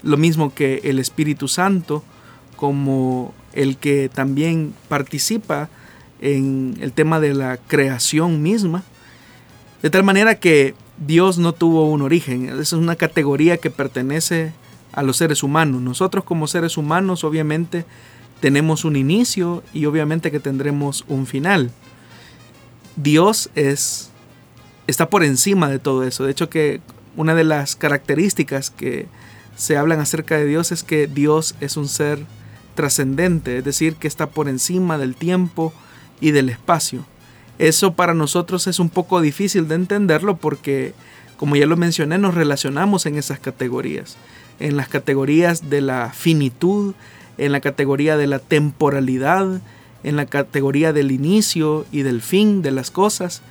lo 0.03 0.17
mismo 0.17 0.55
que 0.55 0.81
el 0.85 0.99
Espíritu 0.99 1.49
Santo, 1.49 2.05
como 2.57 3.35
el 3.53 3.77
que 3.77 4.09
también 4.09 4.75
participa 4.89 5.69
en 6.21 6.77
el 6.81 6.93
tema 6.93 7.21
de 7.21 7.35
la 7.35 7.57
creación 7.57 8.43
misma. 8.43 8.85
De 9.83 9.91
tal 9.91 10.05
manera 10.05 10.37
que 10.37 10.75
Dios 10.99 11.39
no 11.39 11.53
tuvo 11.53 11.91
un 11.91 12.03
origen, 12.03 12.49
esa 12.49 12.61
es 12.61 12.73
una 12.73 12.97
categoría 12.97 13.57
que 13.57 13.71
pertenece 13.71 14.53
a 14.93 15.03
los 15.03 15.17
seres 15.17 15.43
humanos. 15.43 15.81
Nosotros 15.81 16.25
como 16.25 16.47
seres 16.47 16.77
humanos 16.77 17.25
obviamente 17.25 17.87
tenemos 18.41 18.85
un 18.85 18.97
inicio 18.97 19.63
y 19.73 19.87
obviamente 19.87 20.31
que 20.31 20.41
tendremos 20.41 21.05
un 21.09 21.27
final. 21.27 21.71
Dios 22.97 23.51
es 23.55 24.11
está 24.87 25.09
por 25.09 25.23
encima 25.23 25.69
de 25.69 25.79
todo 25.79 26.05
eso. 26.05 26.25
De 26.25 26.33
hecho 26.33 26.51
que 26.51 26.81
una 27.17 27.35
de 27.35 27.45
las 27.45 27.77
características 27.77 28.71
que 28.71 29.07
se 29.57 29.77
hablan 29.77 30.01
acerca 30.01 30.37
de 30.37 30.47
Dios 30.47 30.73
es 30.73 30.83
que 30.83 31.07
Dios 31.07 31.55
es 31.61 31.77
un 31.77 31.89
ser 31.89 32.25
trascendente, 32.75 33.59
es 33.59 33.65
decir, 33.65 33.97
que 33.97 34.09
está 34.09 34.31
por 34.31 34.49
encima 34.49 34.99
del 34.99 35.15
tiempo 35.15 35.73
y 36.21 36.31
del 36.31 36.49
espacio. 36.49 37.05
Eso 37.59 37.93
para 37.93 38.15
nosotros 38.15 38.67
es 38.67 38.79
un 38.79 38.89
poco 38.89 39.21
difícil 39.21 39.69
de 39.69 39.75
entenderlo 39.75 40.37
porque, 40.39 40.95
como 41.37 41.57
ya 41.57 41.67
lo 41.67 41.77
mencioné, 41.77 42.17
nos 42.17 42.35
relacionamos 42.35 43.05
en 43.07 43.17
esas 43.17 43.39
categorías, 43.39 44.17
en 44.61 44.77
las 44.77 44.89
categorías 44.89 45.69
de 45.69 45.83
la 45.83 46.11
finitud, 46.15 46.95
en 47.41 47.53
la 47.53 47.61
categoría 47.61 48.17
de 48.17 48.27
la 48.27 48.39
temporalidad, 48.39 49.61
en 50.03 50.17
la 50.17 50.27
categoría 50.27 50.93
del 50.93 51.11
inicio 51.11 51.87
y 51.91 52.03
del 52.03 52.21
fin 52.21 52.63
de 52.63 52.71
las 52.71 52.91
cosas. 52.91 53.43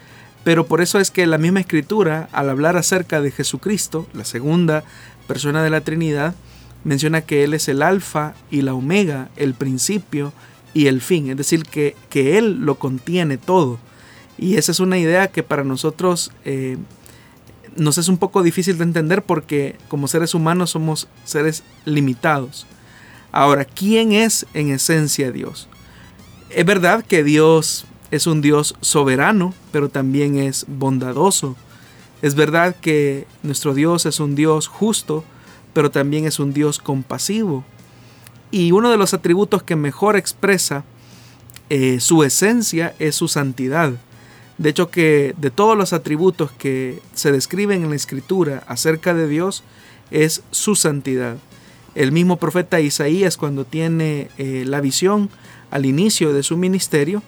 Pero 0.44 0.68
por 0.68 0.82
eso 0.82 1.00
es 1.00 1.12
que 1.12 1.28
la 1.28 1.38
misma 1.38 1.60
escritura, 1.60 2.30
al 2.32 2.50
hablar 2.50 2.78
acerca 2.78 3.20
de 3.20 3.32
Jesucristo, 3.32 4.08
la 4.14 4.26
segunda 4.26 4.84
persona 5.28 5.64
de 5.64 5.70
la 5.70 5.82
Trinidad, 5.82 6.36
menciona 6.84 7.22
que 7.22 7.44
Él 7.44 7.54
es 7.54 7.68
el 7.68 7.82
alfa 7.82 8.36
y 8.50 8.62
la 8.62 8.74
omega, 8.74 9.30
el 9.36 9.54
principio 9.54 10.32
y 10.74 10.88
el 10.88 11.02
fin. 11.02 11.30
Es 11.30 11.38
decir, 11.38 11.64
que, 11.64 11.96
que 12.10 12.38
Él 12.38 12.60
lo 12.62 12.76
contiene 12.76 13.38
todo. 13.38 13.80
Y 14.38 14.56
esa 14.56 14.72
es 14.72 14.80
una 14.80 14.98
idea 14.98 15.28
que 15.28 15.44
para 15.44 15.64
nosotros 15.64 16.32
eh, 16.46 16.78
nos 17.76 17.98
es 17.98 18.08
un 18.08 18.18
poco 18.18 18.44
difícil 18.44 18.78
de 18.78 18.84
entender 18.84 19.24
porque 19.24 19.76
como 19.88 20.08
seres 20.08 20.34
humanos 20.34 20.70
somos 20.70 21.08
seres 21.26 21.64
limitados. 21.86 22.66
Ahora, 23.32 23.66
¿quién 23.66 24.12
es 24.12 24.46
en 24.54 24.72
esencia 24.72 25.32
Dios? 25.32 25.68
Es 26.50 26.66
verdad 26.66 27.06
que 27.06 27.24
Dios 27.24 27.86
es 28.12 28.26
un 28.26 28.42
Dios 28.42 28.76
soberano, 28.82 29.54
pero 29.72 29.90
también 29.90 30.38
es 30.38 30.66
bondadoso. 30.68 31.56
Es 32.22 32.36
verdad 32.36 32.76
que 32.76 33.28
nuestro 33.44 33.74
Dios 33.74 34.06
es 34.06 34.20
un 34.20 34.36
Dios 34.36 34.68
justo, 34.68 35.24
pero 35.74 35.92
también 35.92 36.26
es 36.26 36.40
un 36.40 36.54
Dios 36.54 36.80
compasivo. 36.80 37.64
Y 38.52 38.72
uno 38.72 38.90
de 38.90 38.98
los 38.98 39.14
atributos 39.14 39.62
que 39.62 39.76
mejor 39.76 40.16
expresa 40.16 40.84
eh, 41.70 42.00
su 42.00 42.24
esencia 42.24 42.96
es 42.98 43.16
su 43.16 43.28
santidad. 43.28 43.94
De 44.58 44.70
hecho 44.70 44.90
que 44.90 45.36
de 45.38 45.52
todos 45.52 45.78
los 45.78 45.94
atributos 45.94 46.52
que 46.52 47.00
se 47.14 47.32
describen 47.32 47.84
en 47.84 47.92
la 47.92 47.96
escritura 47.96 48.64
acerca 48.68 49.14
de 49.14 49.28
Dios 49.28 49.64
es 50.10 50.42
su 50.50 50.76
santidad. 50.76 51.38
El 51.96 52.12
mismo 52.12 52.38
profeta 52.38 52.80
Isaías 52.80 53.38
cuando 53.38 53.66
tiene 53.66 54.30
eh, 54.38 54.64
la 54.66 54.82
visión 54.82 55.30
al 55.72 55.86
inicio 55.86 56.34
de 56.34 56.44
su 56.44 56.58
ministerio, 56.58 57.24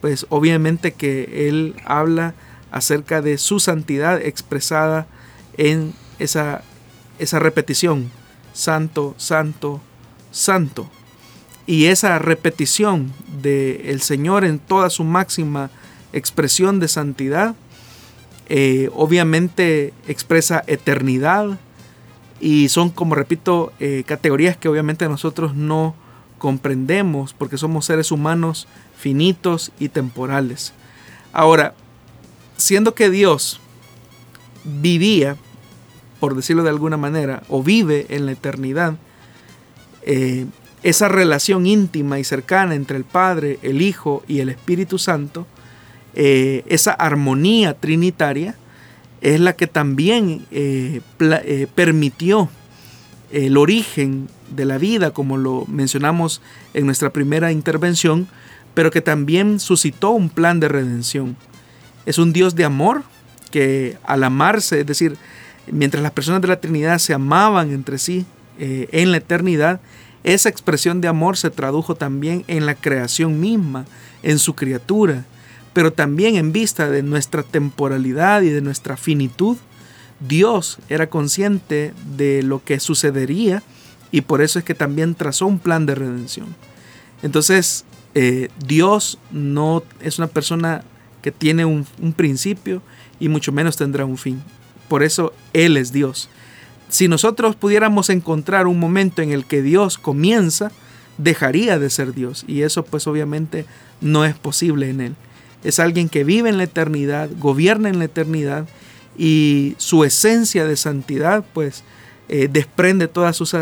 pues 0.00 0.26
obviamente 0.28 0.92
que 0.92 1.48
él 1.48 1.74
habla 1.84 2.34
acerca 2.70 3.22
de 3.22 3.38
su 3.38 3.60
santidad 3.60 4.20
expresada 4.20 5.06
en 5.56 5.94
esa, 6.18 6.62
esa 7.18 7.38
repetición, 7.38 8.10
santo, 8.52 9.14
santo, 9.16 9.80
santo. 10.30 10.90
Y 11.66 11.86
esa 11.86 12.18
repetición 12.18 13.12
del 13.42 13.80
el 13.84 14.00
Señor 14.00 14.44
en 14.44 14.58
toda 14.58 14.90
su 14.90 15.04
máxima 15.04 15.70
expresión 16.12 16.80
de 16.80 16.88
santidad, 16.88 17.54
eh, 18.48 18.90
obviamente 18.94 19.92
expresa 20.06 20.62
eternidad 20.66 21.58
y 22.40 22.68
son, 22.68 22.90
como 22.90 23.14
repito, 23.14 23.72
eh, 23.80 24.04
categorías 24.06 24.56
que 24.56 24.68
obviamente 24.68 25.08
nosotros 25.08 25.54
no 25.54 25.94
comprendemos 26.38 27.32
porque 27.32 27.58
somos 27.58 27.86
seres 27.86 28.12
humanos 28.12 28.68
finitos 28.96 29.72
y 29.78 29.88
temporales. 29.88 30.72
Ahora, 31.32 31.74
siendo 32.56 32.94
que 32.94 33.10
Dios 33.10 33.60
vivía, 34.64 35.36
por 36.20 36.34
decirlo 36.34 36.62
de 36.62 36.70
alguna 36.70 36.96
manera, 36.96 37.42
o 37.48 37.62
vive 37.62 38.06
en 38.10 38.26
la 38.26 38.32
eternidad, 38.32 38.96
eh, 40.02 40.46
esa 40.82 41.08
relación 41.08 41.66
íntima 41.66 42.18
y 42.18 42.24
cercana 42.24 42.74
entre 42.74 42.96
el 42.96 43.04
Padre, 43.04 43.58
el 43.62 43.82
Hijo 43.82 44.22
y 44.28 44.40
el 44.40 44.48
Espíritu 44.48 44.98
Santo, 44.98 45.46
eh, 46.14 46.64
esa 46.66 46.92
armonía 46.92 47.74
trinitaria, 47.74 48.54
es 49.20 49.40
la 49.40 49.54
que 49.54 49.66
también 49.66 50.46
eh, 50.50 51.00
permitió 51.74 52.48
el 53.32 53.56
origen 53.56 54.28
de 54.54 54.64
la 54.64 54.78
vida, 54.78 55.10
como 55.10 55.36
lo 55.36 55.64
mencionamos 55.66 56.40
en 56.74 56.86
nuestra 56.86 57.10
primera 57.10 57.50
intervención, 57.50 58.28
pero 58.74 58.90
que 58.90 59.00
también 59.00 59.58
suscitó 59.58 60.10
un 60.10 60.28
plan 60.28 60.60
de 60.60 60.68
redención. 60.68 61.36
Es 62.04 62.18
un 62.18 62.32
Dios 62.32 62.54
de 62.54 62.64
amor 62.64 63.02
que 63.50 63.96
al 64.04 64.22
amarse, 64.22 64.80
es 64.80 64.86
decir, 64.86 65.16
mientras 65.70 66.02
las 66.02 66.12
personas 66.12 66.42
de 66.42 66.48
la 66.48 66.60
Trinidad 66.60 66.98
se 66.98 67.14
amaban 67.14 67.72
entre 67.72 67.98
sí 67.98 68.26
eh, 68.58 68.88
en 68.92 69.10
la 69.10 69.18
eternidad, 69.18 69.80
esa 70.22 70.48
expresión 70.48 71.00
de 71.00 71.08
amor 71.08 71.36
se 71.36 71.50
tradujo 71.50 71.94
también 71.94 72.44
en 72.48 72.66
la 72.66 72.74
creación 72.74 73.40
misma, 73.40 73.86
en 74.22 74.38
su 74.38 74.54
criatura, 74.54 75.24
pero 75.76 75.92
también 75.92 76.36
en 76.36 76.52
vista 76.52 76.88
de 76.88 77.02
nuestra 77.02 77.42
temporalidad 77.42 78.40
y 78.40 78.48
de 78.48 78.62
nuestra 78.62 78.96
finitud. 78.96 79.58
Dios 80.26 80.78
era 80.88 81.10
consciente 81.10 81.92
de 82.16 82.42
lo 82.42 82.64
que 82.64 82.80
sucedería 82.80 83.62
y 84.10 84.22
por 84.22 84.40
eso 84.40 84.58
es 84.58 84.64
que 84.64 84.74
también 84.74 85.14
trazó 85.14 85.46
un 85.46 85.58
plan 85.58 85.84
de 85.84 85.94
redención. 85.94 86.56
Entonces, 87.22 87.84
eh, 88.14 88.48
Dios 88.66 89.18
no 89.30 89.82
es 90.00 90.16
una 90.16 90.28
persona 90.28 90.82
que 91.20 91.30
tiene 91.30 91.66
un, 91.66 91.84
principio 92.16 92.80
y 93.20 93.28
mucho 93.28 93.52
menos 93.52 93.76
tendrá 93.76 94.06
un 94.06 94.16
fin. 94.16 94.42
Por 94.88 95.02
eso 95.02 95.34
Él 95.52 95.76
es 95.76 95.92
Dios. 95.92 96.30
Si 96.88 97.06
nosotros 97.06 97.54
pudiéramos 97.54 98.08
encontrar 98.08 98.66
un 98.66 98.80
momento 98.80 99.20
en 99.20 99.30
el 99.30 99.44
que 99.44 99.60
Dios 99.60 99.98
comienza, 99.98 100.72
dejaría 101.18 101.78
de 101.78 101.90
ser 101.90 102.14
Dios. 102.14 102.46
Y 102.48 102.62
eso 102.62 102.82
pues 102.82 103.06
obviamente 103.06 103.66
no 104.00 104.24
es 104.24 104.34
posible 104.36 104.88
en 104.88 105.02
Él. 105.02 105.16
Es 105.66 105.80
alguien 105.80 106.08
que 106.08 106.24
vive 106.24 106.48
en 106.48 106.58
la 106.58 106.64
eternidad, 106.64 107.28
gobierna 107.38 107.88
en 107.88 107.98
la 107.98 108.04
eternidad 108.04 108.66
y 109.18 109.74
su 109.78 110.04
esencia 110.04 110.64
de 110.64 110.76
santidad 110.76 111.44
pues 111.52 111.82
eh, 112.28 112.48
desprende 112.50 113.08
todas 113.08 113.36
sus, 113.36 113.56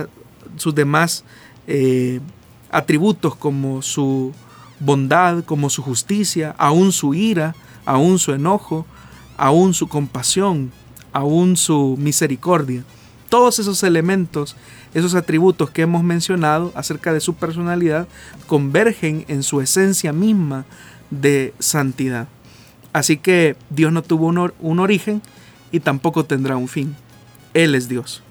sus 0.56 0.74
demás 0.74 1.24
eh, 1.66 2.20
atributos 2.70 3.36
como 3.36 3.82
su 3.82 4.32
bondad, 4.80 5.44
como 5.44 5.70
su 5.70 5.82
justicia, 5.82 6.54
aún 6.58 6.92
su 6.92 7.14
ira, 7.14 7.54
aún 7.84 8.18
su 8.18 8.32
enojo, 8.32 8.86
aún 9.36 9.74
su 9.74 9.88
compasión, 9.88 10.72
aún 11.12 11.56
su 11.56 11.96
misericordia. 11.98 12.84
Todos 13.28 13.58
esos 13.58 13.82
elementos, 13.82 14.56
esos 14.92 15.14
atributos 15.14 15.70
que 15.70 15.82
hemos 15.82 16.02
mencionado 16.02 16.72
acerca 16.74 17.12
de 17.12 17.20
su 17.20 17.34
personalidad, 17.34 18.06
convergen 18.46 19.24
en 19.28 19.42
su 19.42 19.60
esencia 19.60 20.12
misma 20.12 20.66
de 21.10 21.54
santidad. 21.58 22.28
Así 22.92 23.16
que 23.16 23.56
Dios 23.70 23.92
no 23.92 24.02
tuvo 24.02 24.26
un, 24.26 24.52
un 24.60 24.80
origen 24.80 25.22
y 25.72 25.80
tampoco 25.80 26.24
tendrá 26.24 26.56
un 26.56 26.68
fin. 26.68 26.96
Él 27.52 27.74
es 27.74 27.88
Dios. 27.88 28.22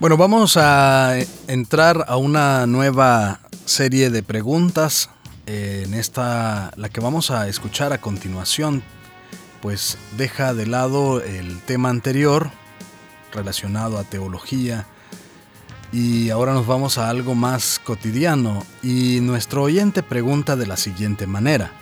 Bueno, 0.00 0.16
vamos 0.16 0.56
a 0.56 1.16
entrar 1.46 2.04
a 2.08 2.16
una 2.16 2.66
nueva 2.66 3.40
serie 3.64 4.10
de 4.10 4.22
preguntas. 4.22 5.10
En 5.46 5.94
esta, 5.94 6.72
la 6.76 6.88
que 6.88 7.00
vamos 7.00 7.30
a 7.30 7.48
escuchar 7.48 7.92
a 7.92 7.98
continuación, 7.98 8.82
pues 9.62 9.98
deja 10.16 10.52
de 10.52 10.66
lado 10.66 11.22
el 11.22 11.60
tema 11.60 11.90
anterior, 11.90 12.50
relacionado 13.34 13.98
a 13.98 14.04
teología. 14.04 14.86
Y 15.92 16.30
ahora 16.30 16.54
nos 16.54 16.66
vamos 16.66 16.98
a 16.98 17.08
algo 17.08 17.34
más 17.34 17.80
cotidiano 17.84 18.64
y 18.82 19.20
nuestro 19.20 19.62
oyente 19.62 20.02
pregunta 20.02 20.56
de 20.56 20.66
la 20.66 20.76
siguiente 20.76 21.26
manera. 21.26 21.72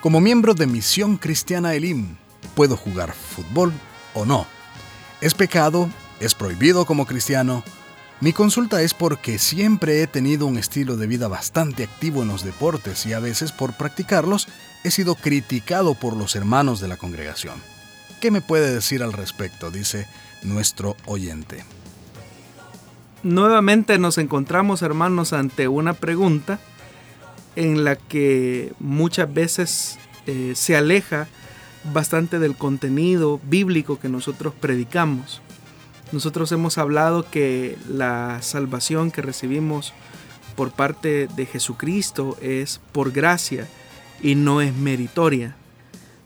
Como 0.00 0.20
miembro 0.20 0.54
de 0.54 0.66
Misión 0.66 1.16
Cristiana 1.16 1.74
Elim, 1.74 2.16
¿puedo 2.54 2.76
jugar 2.76 3.12
fútbol 3.12 3.72
o 4.14 4.24
no? 4.24 4.46
¿Es 5.20 5.34
pecado? 5.34 5.88
¿Es 6.20 6.34
prohibido 6.34 6.84
como 6.84 7.06
cristiano? 7.06 7.62
Mi 8.20 8.34
consulta 8.34 8.82
es 8.82 8.92
porque 8.92 9.38
siempre 9.38 10.02
he 10.02 10.06
tenido 10.06 10.44
un 10.44 10.58
estilo 10.58 10.98
de 10.98 11.06
vida 11.06 11.26
bastante 11.26 11.84
activo 11.84 12.20
en 12.20 12.28
los 12.28 12.44
deportes 12.44 13.06
y 13.06 13.14
a 13.14 13.20
veces 13.20 13.52
por 13.52 13.72
practicarlos 13.72 14.48
he 14.84 14.90
sido 14.90 15.14
criticado 15.14 15.94
por 15.94 16.14
los 16.14 16.36
hermanos 16.36 16.80
de 16.80 16.88
la 16.88 16.98
congregación. 16.98 17.54
¿Qué 18.20 18.30
me 18.30 18.42
puede 18.42 18.74
decir 18.74 19.02
al 19.02 19.14
respecto? 19.14 19.70
Dice 19.70 20.06
nuestro 20.42 20.96
oyente. 21.06 21.64
Nuevamente 23.22 23.98
nos 23.98 24.18
encontramos, 24.18 24.82
hermanos, 24.82 25.32
ante 25.32 25.68
una 25.68 25.92
pregunta 25.92 26.58
en 27.56 27.84
la 27.84 27.96
que 27.96 28.72
muchas 28.78 29.32
veces 29.32 29.98
eh, 30.26 30.52
se 30.54 30.76
aleja 30.76 31.28
bastante 31.92 32.38
del 32.38 32.56
contenido 32.56 33.40
bíblico 33.44 33.98
que 33.98 34.08
nosotros 34.08 34.54
predicamos. 34.58 35.42
Nosotros 36.12 36.50
hemos 36.52 36.78
hablado 36.78 37.28
que 37.30 37.76
la 37.88 38.42
salvación 38.42 39.10
que 39.10 39.22
recibimos 39.22 39.92
por 40.56 40.72
parte 40.72 41.28
de 41.36 41.46
Jesucristo 41.46 42.36
es 42.40 42.80
por 42.92 43.12
gracia 43.12 43.68
y 44.22 44.34
no 44.34 44.60
es 44.60 44.74
meritoria. 44.74 45.56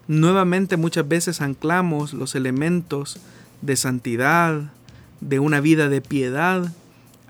Nuevamente 0.06 0.76
muchas 0.76 1.06
veces 1.06 1.40
anclamos 1.40 2.12
los 2.12 2.34
elementos 2.34 3.18
de 3.64 3.76
santidad, 3.76 4.70
de 5.20 5.38
una 5.38 5.60
vida 5.60 5.88
de 5.88 6.00
piedad, 6.00 6.70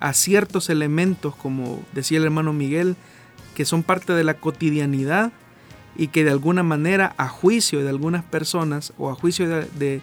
a 0.01 0.13
ciertos 0.13 0.69
elementos, 0.69 1.35
como 1.37 1.83
decía 1.93 2.19
el 2.19 2.25
hermano 2.25 2.53
Miguel, 2.53 2.97
que 3.55 3.65
son 3.65 3.83
parte 3.83 4.13
de 4.13 4.25
la 4.25 4.35
cotidianidad 4.35 5.33
y 5.97 6.09
que 6.09 6.25
de 6.25 6.33
alguna 6.33 6.65
manera 6.65 7.15
a 7.19 7.29
juicio 7.29 7.83
de 7.83 7.89
algunas 7.89 8.25
personas 8.25 8.93
o 8.99 9.11
a 9.11 9.15
juicio 9.15 9.49
de, 9.49 10.01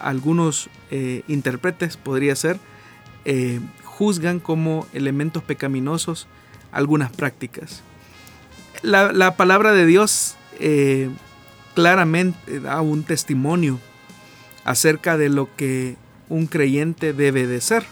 algunos 0.00 0.70
eh, 0.90 1.22
intérpretes 1.28 1.96
podría 1.96 2.36
ser, 2.36 2.58
eh, 3.24 3.60
juzgan 3.84 4.38
como 4.38 4.86
elementos 4.94 5.42
pecaminosos 5.42 6.28
algunas 6.70 7.10
prácticas. 7.10 7.82
La, 8.82 9.36
palabra 9.36 9.72
de 9.72 9.86
Dios 9.86 10.36
eh, 10.60 11.10
claramente 11.74 12.60
da 12.60 12.80
un 12.80 13.02
testimonio 13.02 13.80
acerca 14.68 15.16
de 15.16 15.30
lo 15.30 15.48
que 15.56 15.96
un 16.28 16.46
creyente 16.46 17.14
debe 17.14 17.46
de 17.46 17.62
ser. 17.62 17.86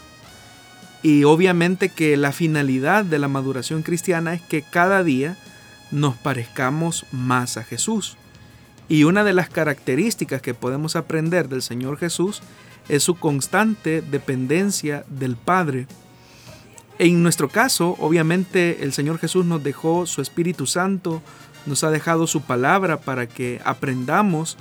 Y 1.01 1.23
obviamente 1.23 1.89
que 1.89 2.15
la 2.17 2.31
finalidad 2.31 3.03
de 3.03 3.17
la 3.17 3.27
maduración 3.27 3.81
cristiana 3.81 4.35
es 4.35 4.43
que 4.43 4.61
cada 4.61 5.03
día 5.03 5.39
nos 5.89 6.15
parezcamos 6.17 7.07
más 7.11 7.57
a 7.57 7.63
Jesús. 7.63 8.15
Y 8.87 9.05
una 9.05 9.23
de 9.23 9.33
las 9.33 9.49
características 9.49 10.43
que 10.43 10.53
podemos 10.53 10.95
aprender 10.95 11.49
del 11.49 11.63
Señor 11.63 11.97
Jesús 11.97 12.43
es 12.89 13.01
su 13.01 13.15
constante 13.15 14.03
dependencia 14.03 15.03
del 15.09 15.35
Padre. 15.35 15.87
En 16.99 17.23
nuestro 17.23 17.49
caso, 17.49 17.95
obviamente 17.97 18.83
el 18.83 18.93
Señor 18.93 19.17
Jesús 19.17 19.47
nos 19.47 19.63
dejó 19.63 20.05
su 20.05 20.21
Espíritu 20.21 20.67
Santo, 20.67 21.23
nos 21.65 21.83
ha 21.83 21.89
dejado 21.89 22.27
su 22.27 22.41
palabra 22.41 22.97
para 22.97 23.25
que 23.25 23.61
aprendamos 23.65 24.59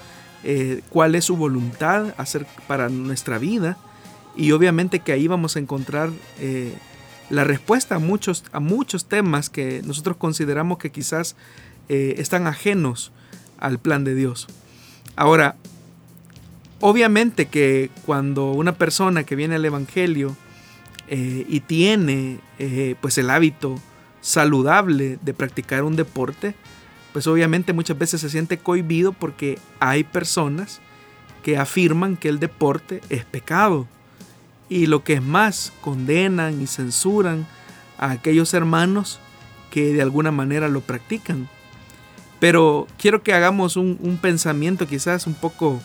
eh, 0.49 0.83
cuál 0.91 1.17
es 1.17 1.25
su 1.25 1.37
voluntad 1.37 2.15
hacer 2.19 2.47
para 2.69 2.89
nuestra 2.89 3.37
vida 3.37 3.77
y 4.37 4.53
obviamente 4.53 5.01
que 5.01 5.11
ahí 5.11 5.27
vamos 5.27 5.57
a 5.57 5.59
encontrar 5.59 6.11
eh, 6.39 6.73
la 7.31 7.43
respuesta 7.43 7.97
a 7.97 7.99
muchos, 7.99 8.45
a 8.53 8.61
muchos 8.61 9.07
temas 9.07 9.51
que 9.51 9.83
nosotros 9.85 10.17
consideramos 10.17 10.79
que 10.79 10.93
quizás 10.93 11.35
eh, 11.89 12.15
están 12.19 12.47
ajenos 12.47 13.11
al 13.59 13.81
plan 13.81 14.05
de 14.05 14.15
Dios. 14.15 14.47
Ahora, 15.17 15.57
obviamente 16.79 17.47
que 17.47 17.91
cuando 18.05 18.53
una 18.53 18.77
persona 18.77 19.25
que 19.25 19.35
viene 19.35 19.57
al 19.57 19.65
Evangelio 19.65 20.37
y 21.09 21.61
tiene 21.61 22.39
pues 23.01 23.19
el 23.19 23.31
hábito 23.31 23.81
saludable 24.21 25.19
de 25.23 25.35
practicar 25.35 25.83
un 25.83 25.97
deporte, 25.97 26.55
pues 27.17 27.27
obviamente 27.29 27.73
muchas 27.73 27.97
veces 27.97 28.21
se 28.21 28.29
siente 28.29 28.59
cohibido 28.59 29.15
porque 29.15 29.59
hay 29.81 30.05
personas 30.05 30.83
que 31.43 31.57
afirman 31.57 32.19
que 32.19 32.29
el 32.29 32.39
deporte 32.39 33.01
es 33.09 33.25
pecado. 33.25 33.89
Y 34.69 34.85
lo 34.85 35.03
que 35.03 35.15
es 35.15 35.23
más, 35.23 35.73
condenan 35.81 36.61
y 36.61 36.67
censuran 36.67 37.47
a 37.97 38.11
aquellos 38.11 38.53
hermanos 38.53 39.19
que 39.71 39.95
de 39.95 40.03
alguna 40.03 40.31
manera 40.31 40.69
lo 40.69 40.83
practican. 40.83 41.49
Pero 42.39 42.87
quiero 42.99 43.23
que 43.23 43.33
hagamos 43.33 43.79
un, 43.79 44.19
pensamiento 44.21 44.87
quizás 44.87 45.27
un 45.27 45.33
poco 45.33 45.81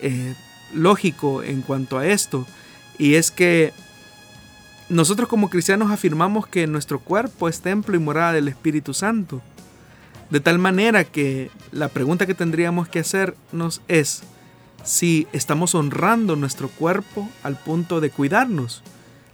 eh, 0.00 0.34
lógico 0.74 1.44
en 1.44 1.62
cuanto 1.62 1.96
a 1.96 2.08
esto. 2.08 2.44
Y 2.98 3.14
es 3.14 3.30
que 3.30 3.72
nosotros 4.88 5.28
como 5.28 5.48
cristianos 5.48 5.92
afirmamos 5.92 6.48
que 6.48 6.66
nuestro 6.66 6.98
cuerpo 6.98 7.48
es 7.48 7.60
templo 7.60 7.94
y 7.94 8.00
morada 8.00 8.32
del 8.32 8.48
Espíritu 8.48 8.92
Santo. 8.94 9.40
De 10.30 10.40
tal 10.40 10.58
manera 10.58 11.04
que 11.04 11.50
la 11.72 11.88
pregunta 11.88 12.26
que 12.26 12.34
tendríamos 12.34 12.88
que 12.88 13.00
hacernos 13.00 13.82
es 13.88 14.22
si 14.84 15.26
estamos 15.32 15.74
honrando 15.74 16.36
nuestro 16.36 16.68
cuerpo 16.68 17.28
al 17.42 17.56
punto 17.56 18.00
de 18.00 18.10
cuidarnos. 18.10 18.82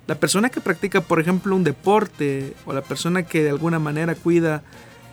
La 0.06 0.14
persona 0.14 0.48
que 0.48 0.60
practica, 0.60 1.00
por 1.00 1.20
ejemplo, 1.20 1.54
un 1.54 1.64
deporte 1.64 2.54
o 2.64 2.72
la 2.72 2.82
persona 2.82 3.24
que 3.24 3.42
de 3.42 3.50
alguna 3.50 3.78
manera 3.78 4.14
cuida 4.14 4.62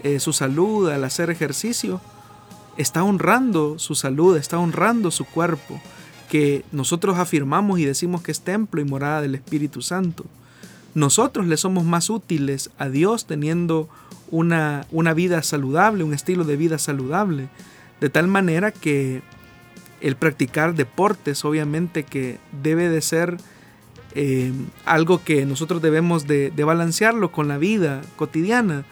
eh, 0.04 0.20
su 0.20 0.34
salud 0.34 0.90
al 0.90 1.04
hacer 1.04 1.30
ejercicio, 1.30 2.00
está 2.78 3.04
honrando 3.04 3.78
su 3.78 3.96
salud, 3.96 4.38
está 4.38 4.60
honrando 4.60 5.12
su 5.12 5.26
cuerpo, 5.26 5.82
que 6.30 6.64
nosotros 6.72 7.18
afirmamos 7.18 7.80
y 7.80 7.86
decimos 7.86 8.22
que 8.22 8.32
es 8.32 8.42
templo 8.42 8.82
y 8.82 8.86
morada 8.86 9.22
del 9.22 9.36
Espíritu 9.36 9.82
Santo. 9.82 10.26
Nosotros 10.96 11.48
le 11.48 11.58
somos 11.58 11.84
más 11.84 12.10
útiles 12.10 12.70
a 12.78 12.90
Dios 12.90 13.26
teniendo 13.26 13.90
una, 14.30 14.86
una 14.92 15.14
vida 15.14 15.42
saludable, 15.44 16.04
un 16.04 16.14
estilo 16.14 16.44
de 16.44 16.58
vida 16.58 16.78
saludable, 16.78 17.50
de 18.00 18.10
tal 18.10 18.28
manera 18.28 18.72
que 18.72 19.22
el 20.02 20.16
practicar 20.18 20.76
deportes 20.76 21.46
obviamente 21.46 22.04
que 22.04 22.38
debe 22.62 22.90
de 22.90 23.02
ser 23.02 23.38
eh, 24.16 24.52
algo 24.86 25.24
que 25.24 25.46
nosotros 25.46 25.82
debemos 25.82 26.28
de, 26.28 26.52
balancearlo 26.64 27.32
con 27.32 27.48
la 27.48 27.58
vida 27.58 28.02
cotidiana 28.16 28.86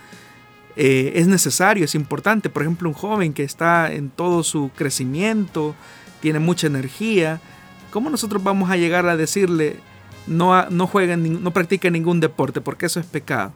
eh, 0.76 1.12
es 1.16 1.28
necesario, 1.28 1.86
es 1.86 1.94
importante. 1.94 2.50
Por 2.50 2.64
ejemplo, 2.64 2.90
un 2.90 2.96
joven 2.96 3.34
que 3.34 3.44
está 3.44 3.92
en 3.92 4.10
todo 4.10 4.42
su 4.44 4.72
crecimiento, 4.76 5.76
tiene 6.22 6.40
mucha 6.40 6.68
energía, 6.68 7.42
¿cómo 7.92 8.10
nosotros 8.10 8.42
vamos 8.44 8.72
a 8.72 8.78
llegar 8.78 9.06
a 9.06 9.18
decirle 9.18 9.78
no, 10.28 10.70
no 10.70 10.88
juega, 10.88 11.18
no 11.18 11.52
practica 11.52 11.90
ningún 11.90 12.20
deporte 12.20 12.62
porque 12.62 12.86
eso 12.86 13.00
es 13.00 13.06
pecado? 13.06 13.54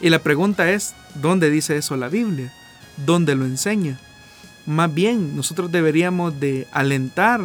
Y 0.00 0.10
la 0.10 0.18
pregunta 0.18 0.70
es, 0.70 0.94
¿dónde 1.14 1.50
dice 1.50 1.76
eso 1.76 1.96
la 1.96 2.08
Biblia? 2.08 2.52
¿Dónde 3.04 3.34
lo 3.34 3.44
enseña? 3.44 3.98
Más 4.66 4.92
bien, 4.92 5.36
nosotros 5.36 5.72
deberíamos 5.72 6.38
de 6.38 6.66
alentar 6.72 7.40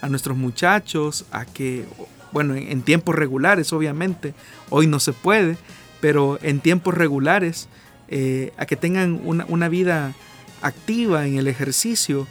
a 0.00 0.08
nuestros 0.08 0.36
muchachos 0.36 1.24
a 1.30 1.44
que, 1.44 1.84
bueno, 2.32 2.54
en 2.54 2.82
tiempos 2.82 3.14
regulares 3.14 3.72
obviamente, 3.72 4.34
hoy 4.70 4.86
no 4.86 4.98
se 4.98 5.12
puede, 5.12 5.56
pero 6.00 6.38
en 6.42 6.60
tiempos 6.60 6.94
regulares, 6.94 7.68
eh, 8.08 8.52
a 8.56 8.66
que 8.66 8.76
tengan 8.76 9.20
una, 9.24 9.68
vida 9.68 10.12
activa 10.62 11.26
en 11.26 11.36
el 11.36 11.48
ejercicio, 11.48 12.26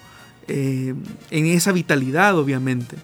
eh, 0.47 0.93
en 1.32 1.45
esa 1.47 1.71
vitalidad 1.71 2.38
obviamente. 2.38 2.97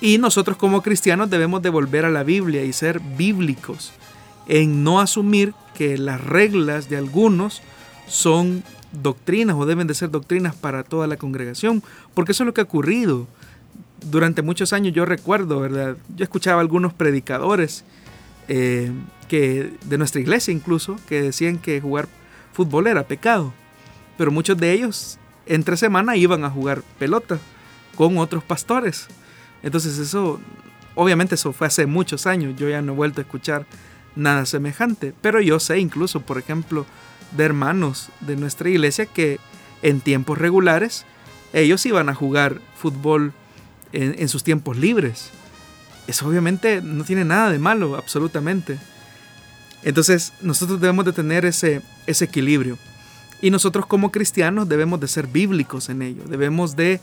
Y 0.00 0.18
nosotros 0.18 0.56
como 0.56 0.82
cristianos 0.82 1.30
debemos 1.30 1.62
de 1.62 1.70
volver 1.70 2.04
a 2.04 2.10
la 2.10 2.22
Biblia 2.22 2.64
y 2.64 2.72
ser 2.72 3.00
bíblicos 3.00 3.92
en 4.46 4.84
no 4.84 5.00
asumir 5.00 5.54
que 5.74 5.98
las 5.98 6.20
reglas 6.22 6.88
de 6.88 6.96
algunos 6.96 7.62
son 8.06 8.62
doctrinas 8.92 9.56
o 9.56 9.66
deben 9.66 9.86
de 9.86 9.94
ser 9.94 10.10
doctrinas 10.10 10.54
para 10.54 10.84
toda 10.84 11.06
la 11.06 11.16
congregación, 11.16 11.82
porque 12.14 12.32
eso 12.32 12.44
es 12.44 12.46
lo 12.46 12.54
que 12.54 12.60
ha 12.60 12.64
ocurrido. 12.64 13.26
Durante 14.10 14.42
muchos 14.42 14.72
años 14.72 14.94
yo 14.94 15.04
recuerdo, 15.04 15.60
¿verdad? 15.60 15.96
Yo 16.14 16.24
escuchaba 16.24 16.58
a 16.58 16.60
algunos 16.60 16.92
predicadores 16.92 17.84
eh, 18.48 18.92
que 19.28 19.72
de 19.84 19.98
nuestra 19.98 20.20
iglesia 20.20 20.52
incluso, 20.52 20.96
que 21.08 21.22
decían 21.22 21.58
que 21.58 21.80
jugar 21.80 22.08
fútbol 22.52 22.86
era 22.86 23.06
pecado. 23.06 23.52
Pero 24.16 24.30
muchos 24.30 24.56
de 24.56 24.72
ellos 24.72 25.18
entre 25.46 25.76
semana 25.76 26.16
iban 26.16 26.44
a 26.44 26.50
jugar 26.50 26.82
pelota 26.98 27.38
con 27.96 28.18
otros 28.18 28.44
pastores. 28.44 29.08
Entonces 29.62 29.98
eso, 29.98 30.40
obviamente 30.94 31.34
eso 31.34 31.52
fue 31.52 31.66
hace 31.66 31.86
muchos 31.86 32.26
años, 32.26 32.54
yo 32.56 32.68
ya 32.68 32.82
no 32.82 32.92
he 32.92 32.96
vuelto 32.96 33.20
a 33.20 33.24
escuchar 33.24 33.66
nada 34.16 34.46
semejante. 34.46 35.14
Pero 35.20 35.40
yo 35.40 35.60
sé 35.60 35.78
incluso, 35.78 36.20
por 36.20 36.38
ejemplo, 36.38 36.86
de 37.36 37.44
hermanos 37.44 38.10
de 38.20 38.36
nuestra 38.36 38.68
iglesia 38.68 39.06
que 39.06 39.38
en 39.82 40.00
tiempos 40.00 40.38
regulares 40.38 41.04
ellos 41.52 41.84
iban 41.86 42.08
a 42.08 42.14
jugar 42.14 42.60
fútbol 42.76 43.32
en, 43.92 44.28
sus 44.28 44.44
tiempos 44.44 44.76
libres. 44.76 45.30
Eso 46.06 46.28
obviamente 46.28 46.82
no 46.82 47.04
tiene 47.04 47.24
nada 47.24 47.50
de 47.50 47.58
malo, 47.58 47.96
absolutamente. 47.96 48.78
Entonces 49.82 50.32
nosotros 50.42 50.80
debemos 50.80 51.04
de 51.04 51.12
tener 51.12 51.44
ese, 51.44 51.82
ese 52.06 52.26
equilibrio. 52.26 52.78
Y 53.40 53.50
nosotros 53.50 53.86
como 53.86 54.10
cristianos 54.12 54.68
debemos 54.68 55.00
de 55.00 55.08
ser 55.08 55.26
bíblicos 55.26 55.88
en 55.88 56.02
ello. 56.02 56.24
Debemos 56.26 56.76
de 56.76 57.00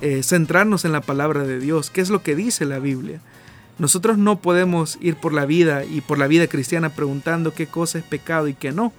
eh, 0.00 0.22
centrarnos 0.22 0.84
en 0.84 0.92
la 0.92 1.00
palabra 1.00 1.44
de 1.44 1.58
Dios. 1.58 1.90
¿Qué 1.90 2.00
es 2.00 2.10
lo 2.10 2.22
que 2.22 2.36
dice 2.36 2.64
la 2.64 2.78
Biblia? 2.78 3.20
Nosotros 3.78 4.18
no 4.18 4.40
podemos 4.40 4.98
ir 5.00 5.16
por 5.16 5.32
la 5.32 5.46
vida 5.46 5.84
y 5.84 6.00
por 6.00 6.18
la 6.18 6.26
vida 6.26 6.46
cristiana 6.46 6.90
preguntando 6.90 7.52
qué 7.52 7.66
cosa 7.66 7.98
es 7.98 8.04
pecado 8.04 8.48
y 8.48 8.54
qué 8.54 8.72
no. 8.72 8.92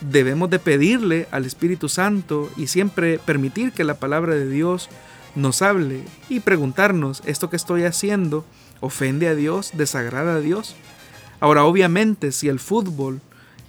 Debemos 0.00 0.50
de 0.50 0.58
pedirle 0.58 1.26
al 1.30 1.44
Espíritu 1.44 1.88
Santo 1.88 2.50
y 2.56 2.66
siempre 2.66 3.18
permitir 3.18 3.72
que 3.72 3.84
la 3.84 3.94
palabra 3.94 4.34
de 4.34 4.48
Dios 4.48 4.88
nos 5.34 5.62
hable 5.62 6.02
y 6.28 6.40
preguntarnos, 6.40 7.22
¿esto 7.26 7.50
que 7.50 7.56
estoy 7.56 7.84
haciendo 7.84 8.44
ofende 8.80 9.28
a 9.28 9.34
Dios? 9.34 9.72
¿Desagrada 9.74 10.36
a 10.36 10.40
Dios? 10.40 10.76
Ahora, 11.40 11.64
obviamente, 11.64 12.32
si 12.32 12.48
el 12.48 12.58
fútbol 12.58 13.20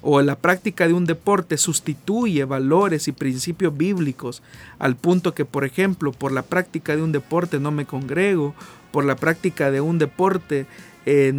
o 0.01 0.21
la 0.21 0.38
práctica 0.38 0.88
de 0.88 0.93
un 0.93 1.05
deporte 1.05 1.57
sustituye 1.57 2.45
valores 2.45 3.07
y 3.07 3.12
principios 3.12 3.75
bíblicos 3.75 4.43
al 4.79 4.95
punto 4.95 5.33
que, 5.33 5.45
por 5.45 5.65
ejemplo, 5.65 6.12
por 6.12 6.31
la 6.31 6.43
práctica 6.43 6.95
de 6.95 7.01
un 7.01 7.12
deporte 7.12 7.60
no 7.60 7.71
me 7.71 7.86
congrego, 7.86 8.53
por 8.91 9.05
la 9.05 9.15
práctica 9.15 9.71
de 9.71 9.81
un 9.81 9.97
deporte 9.97 10.65
eh, 11.05 11.33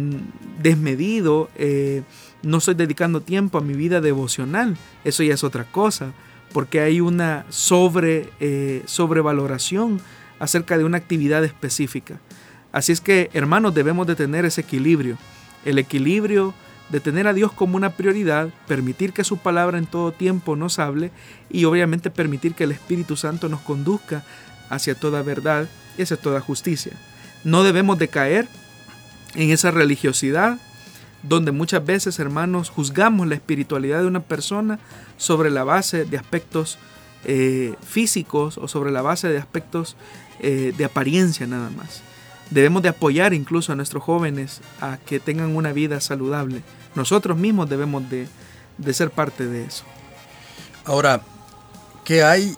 desmedido, 0.61 1.49
eh, 1.55 2.03
no 2.43 2.57
estoy 2.57 2.75
dedicando 2.75 3.21
tiempo 3.21 3.57
a 3.57 3.61
mi 3.61 3.73
vida 3.73 4.01
devocional, 4.01 4.77
eso 5.03 5.23
ya 5.23 5.33
es 5.33 5.43
otra 5.43 5.65
cosa, 5.65 6.13
porque 6.53 6.81
hay 6.81 7.01
una 7.01 7.45
sobre, 7.49 8.29
eh, 8.39 8.83
sobrevaloración 8.85 10.01
acerca 10.39 10.77
de 10.77 10.83
una 10.83 10.97
actividad 10.97 11.43
específica. 11.43 12.19
Así 12.71 12.91
es 12.91 13.01
que, 13.01 13.29
hermanos, 13.33 13.73
debemos 13.73 14.07
de 14.07 14.15
tener 14.15 14.45
ese 14.45 14.61
equilibrio 14.61 15.17
el 15.65 15.77
equilibrio 15.77 16.53
de 16.89 16.99
tener 16.99 17.27
a 17.27 17.33
Dios 17.33 17.51
como 17.51 17.77
una 17.77 17.91
prioridad, 17.91 18.49
permitir 18.67 19.13
que 19.13 19.23
su 19.23 19.37
palabra 19.37 19.77
en 19.77 19.85
todo 19.85 20.11
tiempo 20.11 20.55
nos 20.55 20.79
hable 20.79 21.11
y 21.49 21.65
obviamente 21.65 22.09
permitir 22.09 22.53
que 22.53 22.63
el 22.63 22.71
Espíritu 22.71 23.15
Santo 23.15 23.47
nos 23.49 23.61
conduzca 23.61 24.23
hacia 24.69 24.95
toda 24.95 25.21
verdad 25.21 25.67
y 25.97 26.03
hacia 26.03 26.17
toda 26.17 26.41
justicia. 26.41 26.93
No 27.43 27.63
debemos 27.63 27.99
de 27.99 28.07
caer 28.07 28.47
en 29.35 29.51
esa 29.51 29.71
religiosidad 29.71 30.59
donde 31.23 31.51
muchas 31.51 31.85
veces, 31.85 32.19
hermanos, 32.19 32.69
juzgamos 32.69 33.27
la 33.27 33.35
espiritualidad 33.35 33.99
de 34.01 34.07
una 34.07 34.21
persona 34.21 34.79
sobre 35.17 35.49
la 35.49 35.63
base 35.63 36.05
de 36.05 36.17
aspectos 36.17 36.77
eh, 37.25 37.75
físicos 37.85 38.57
o 38.57 38.67
sobre 38.67 38.91
la 38.91 39.01
base 39.01 39.27
de 39.27 39.37
aspectos 39.37 39.97
eh, 40.39 40.73
de 40.77 40.85
apariencia 40.85 41.45
nada 41.45 41.69
más. 41.71 42.01
Debemos 42.51 42.81
de 42.81 42.89
apoyar 42.89 43.33
incluso 43.33 43.71
a 43.71 43.75
nuestros 43.75 44.03
jóvenes 44.03 44.61
a 44.81 44.97
que 44.97 45.19
tengan 45.19 45.55
una 45.55 45.71
vida 45.71 46.01
saludable. 46.01 46.63
Nosotros 46.95 47.37
mismos 47.37 47.69
debemos 47.69 48.09
de, 48.09 48.27
de 48.77 48.93
ser 48.93 49.11
parte 49.11 49.45
de 49.45 49.65
eso. 49.65 49.83
Ahora, 50.85 51.21
¿qué 52.03 52.23
hay 52.23 52.55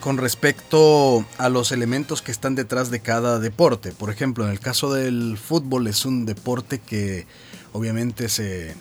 con 0.00 0.18
respecto 0.18 1.24
a 1.38 1.48
los 1.48 1.72
elementos 1.72 2.20
que 2.20 2.32
están 2.32 2.54
detrás 2.54 2.90
de 2.90 3.00
cada 3.00 3.38
deporte? 3.38 3.92
Por 3.92 4.10
ejemplo, 4.10 4.44
en 4.44 4.50
el 4.50 4.60
caso 4.60 4.92
del 4.92 5.38
fútbol 5.38 5.86
es 5.86 6.04
un 6.04 6.26
deporte 6.26 6.78
que 6.78 7.26
obviamente 7.72 8.28
se, 8.28 8.74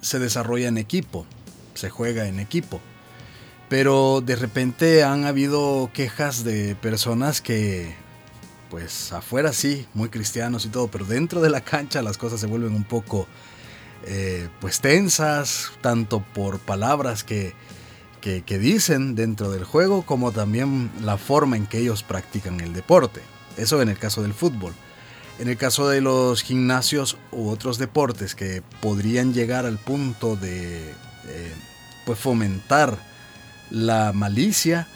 se 0.00 0.18
desarrolla 0.18 0.66
en 0.66 0.78
equipo, 0.78 1.26
se 1.74 1.90
juega 1.90 2.26
en 2.26 2.40
equipo. 2.40 2.80
Pero 3.68 4.22
de 4.24 4.36
repente 4.36 5.04
han 5.04 5.24
habido 5.24 5.90
quejas 5.92 6.44
de 6.44 6.76
personas 6.76 7.40
que, 7.40 7.94
pues 8.70 9.12
afuera 9.12 9.52
sí, 9.52 9.86
muy 9.94 10.08
cristianos 10.08 10.64
y 10.64 10.68
todo, 10.68 10.88
pero 10.88 11.04
dentro 11.04 11.40
de 11.40 11.50
la 11.50 11.60
cancha 11.60 12.02
las 12.02 12.18
cosas 12.18 12.40
se 12.40 12.46
vuelven 12.46 12.74
un 12.74 12.84
poco, 12.84 13.26
eh, 14.04 14.48
pues 14.60 14.80
tensas, 14.80 15.72
tanto 15.80 16.20
por 16.34 16.58
palabras 16.58 17.24
que, 17.24 17.54
que, 18.20 18.58
dicen 18.58 19.14
dentro 19.14 19.52
del 19.52 19.64
juego, 19.64 20.02
como 20.02 20.32
también 20.32 20.90
la 21.00 21.16
forma 21.16 21.56
en 21.56 21.66
que 21.66 21.78
ellos 21.78 22.02
practican 22.02 22.60
el 22.60 22.72
deporte. 22.72 23.20
Eso 23.56 23.80
en 23.80 23.88
el 23.88 23.98
caso 23.98 24.22
del 24.22 24.34
fútbol. 24.34 24.74
En 25.38 25.48
el 25.48 25.56
caso 25.56 25.88
de 25.88 26.00
los 26.00 26.42
gimnasios 26.42 27.18
u 27.30 27.48
otros 27.48 27.78
deportes 27.78 28.34
que 28.34 28.62
podrían 28.80 29.32
llegar 29.32 29.64
al 29.64 29.78
punto 29.78 30.34
de 30.34 30.90
eh, 31.28 31.52
pues 32.04 32.18
fomentar 32.18 32.98
la 33.70 34.12
malicia 34.12 34.88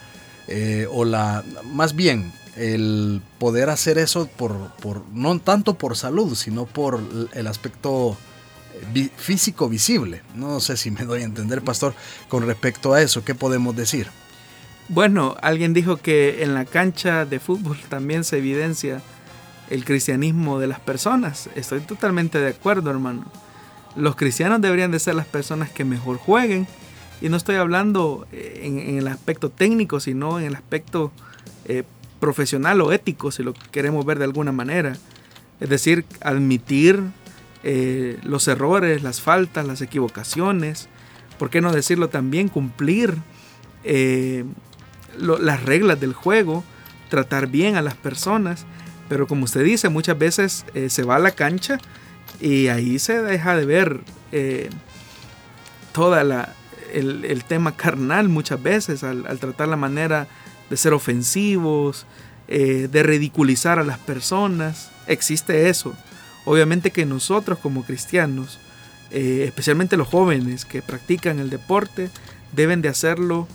eh, 0.49 0.87
o 0.91 1.05
la 1.05 1.45
más 1.65 1.95
bien 1.95 2.33
el 2.57 3.23
poder 3.39 3.71
hacer 3.71 3.99
eso 3.99 4.27
por, 4.27 4.73
por 4.77 5.05
no 5.13 5.39
tanto 5.39 5.75
por 5.75 5.97
salud 5.97 6.35
sino 6.35 6.67
por 6.67 7.01
el 7.33 7.47
aspecto 7.47 8.17
físico 9.17 9.69
visible. 9.69 10.23
No 10.35 10.61
sé 10.61 10.77
si 10.77 10.91
me 10.91 11.05
doy 11.05 11.23
a 11.23 11.25
entender, 11.25 11.63
pastor, 11.63 11.95
con 12.29 12.47
respecto 12.47 12.95
a 12.95 13.03
eso. 13.03 13.25
¿Qué 13.25 13.35
podemos 13.35 13.77
decir? 13.77 14.09
Bueno, 14.89 15.37
alguien 15.43 15.73
dijo 15.73 15.99
que 15.99 16.43
en 16.43 16.55
la 16.55 16.65
cancha 16.65 17.25
de 17.25 17.39
fútbol 17.41 17.79
también 17.89 18.25
se 18.25 18.39
evidencia 18.39 19.01
el 19.71 19.85
cristianismo 19.85 20.59
de 20.59 20.67
las 20.67 20.81
personas. 20.81 21.49
Estoy 21.55 21.81
totalmente 21.81 22.41
de 22.41 22.49
acuerdo, 22.49 22.91
hermano. 22.91 23.25
Los 23.97 24.17
cristianos 24.17 24.61
deberían 24.61 24.91
de 24.91 24.99
ser 24.99 25.15
las 25.15 25.27
personas 25.27 25.71
que 25.71 25.85
mejor 25.85 26.17
jueguen. 26.17 26.67
Y 27.21 27.29
no 27.29 27.37
estoy 27.37 27.57
hablando 27.57 28.27
eh, 28.33 28.63
en, 28.65 28.99
el 28.99 29.07
aspecto 29.07 29.51
técnico, 29.51 30.01
sino 30.01 30.41
en 30.41 30.47
el 30.47 30.55
aspecto 30.57 31.13
eh, 31.67 31.85
profesional 32.21 32.81
o 32.83 32.93
ético, 32.93 33.33
si 33.33 33.43
lo 33.43 33.55
queremos 33.73 34.05
ver 34.05 34.19
de 34.19 34.25
alguna 34.25 34.53
manera. 34.53 34.97
Es 35.59 35.69
decir, 35.69 36.05
admitir 36.21 37.03
eh, 37.65 38.19
los 38.23 38.47
errores, 38.47 39.03
las 39.03 39.21
faltas, 39.21 39.67
las 39.67 39.81
equivocaciones, 39.81 40.89
¿por 41.39 41.51
qué 41.51 41.61
no 41.61 41.73
decirlo 41.73 42.09
también? 42.09 42.49
Cumplir 42.49 43.17
eh, 43.85 44.45
las 45.19 45.65
reglas 45.65 45.99
del 45.99 46.13
juego, 46.13 46.63
tratar 47.09 47.49
bien 47.49 47.77
a 47.77 47.83
las 47.83 47.95
personas, 47.95 48.65
pero 49.09 49.27
como 49.27 49.45
usted 49.45 49.65
dice, 49.65 49.89
muchas 49.89 50.19
veces 50.19 50.65
eh, 50.75 50.89
se 50.89 51.03
va 51.03 51.17
a 51.17 51.19
la 51.19 51.33
cancha 51.33 51.79
y 52.41 52.69
ahí 52.69 52.99
se 52.99 53.21
deja 53.23 53.57
de 53.57 53.67
ver 53.67 54.01
toda 55.93 56.23
la, 56.23 56.55
el, 56.93 57.45
tema 57.45 57.77
carnal 57.77 58.29
muchas 58.29 58.63
veces 58.63 59.03
al, 59.03 59.27
al, 59.27 59.39
tratar 59.39 59.69
la 59.69 59.77
manera 59.77 60.29
de 60.71 60.77
ser 60.77 60.95
ofensivos, 60.95 62.07
de 62.49 63.03
ridiculizar 63.05 63.79
a 63.79 63.85
las 63.85 63.99
personas, 63.99 64.91
existe 65.07 65.69
eso. 65.69 65.95
Obviamente 66.45 66.91
que 66.91 67.05
nosotros 67.05 67.59
como 67.59 67.85
cristianos, 67.85 68.59
eh, 69.11 69.45
especialmente 69.47 69.97
los 69.97 70.09
jóvenes 70.09 70.65
que 70.65 70.83
practican 70.83 71.39
el 71.39 71.51
deporte, 71.51 72.11
deben 72.53 72.83
de 72.83 72.89
hacerlo 72.89 73.47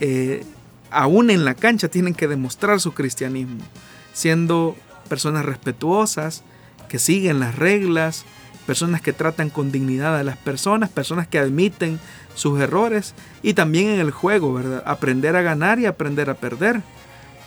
eh, 0.00 0.44
aún 0.90 1.30
en 1.30 1.44
la 1.44 1.54
cancha, 1.54 1.88
tienen 1.88 2.14
que 2.14 2.28
demostrar 2.28 2.80
su 2.80 2.92
cristianismo, 2.92 3.64
siendo 4.12 4.76
personas 5.08 5.44
respetuosas, 5.44 6.44
que 6.88 6.98
siguen 6.98 7.40
las 7.40 7.56
reglas, 7.56 8.24
personas 8.66 9.00
que 9.00 9.12
tratan 9.12 9.50
con 9.50 9.72
dignidad 9.72 10.16
a 10.16 10.24
las 10.24 10.36
personas, 10.36 10.90
personas 10.90 11.28
que 11.28 11.38
admiten 11.38 12.00
sus 12.34 12.60
errores 12.60 13.14
y 13.42 13.54
también 13.54 13.88
en 13.88 14.00
el 14.00 14.10
juego, 14.10 14.54
¿verdad? 14.54 14.82
Aprender 14.86 15.36
a 15.36 15.42
ganar 15.42 15.78
y 15.78 15.86
aprender 15.86 16.30
a 16.30 16.34
perder, 16.34 16.82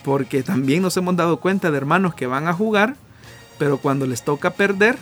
porque 0.03 0.43
también 0.43 0.82
nos 0.82 0.95
hemos 0.97 1.15
dado 1.15 1.38
cuenta 1.38 1.71
de 1.71 1.77
hermanos 1.77 2.15
que 2.15 2.27
van 2.27 2.47
a 2.47 2.53
jugar 2.53 2.95
pero 3.58 3.77
cuando 3.77 4.06
les 4.06 4.23
toca 4.23 4.51
perder, 4.51 4.97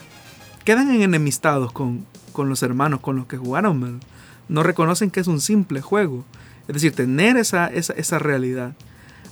quedan 0.64 0.90
enemistados 1.02 1.72
con, 1.72 2.06
con 2.32 2.50
los 2.50 2.64
hermanos 2.64 3.02
con 3.02 3.16
los 3.16 3.28
que 3.28 3.38
jugaron. 3.38 4.00
No 4.48 4.64
reconocen 4.64 5.12
que 5.12 5.20
es 5.20 5.28
un 5.28 5.42
simple 5.42 5.82
juego. 5.82 6.26
Es 6.68 6.76
decir, 6.76 6.94
tener 6.94 7.38
esa, 7.38 7.68
esa, 7.68 8.20
realidad. 8.20 8.74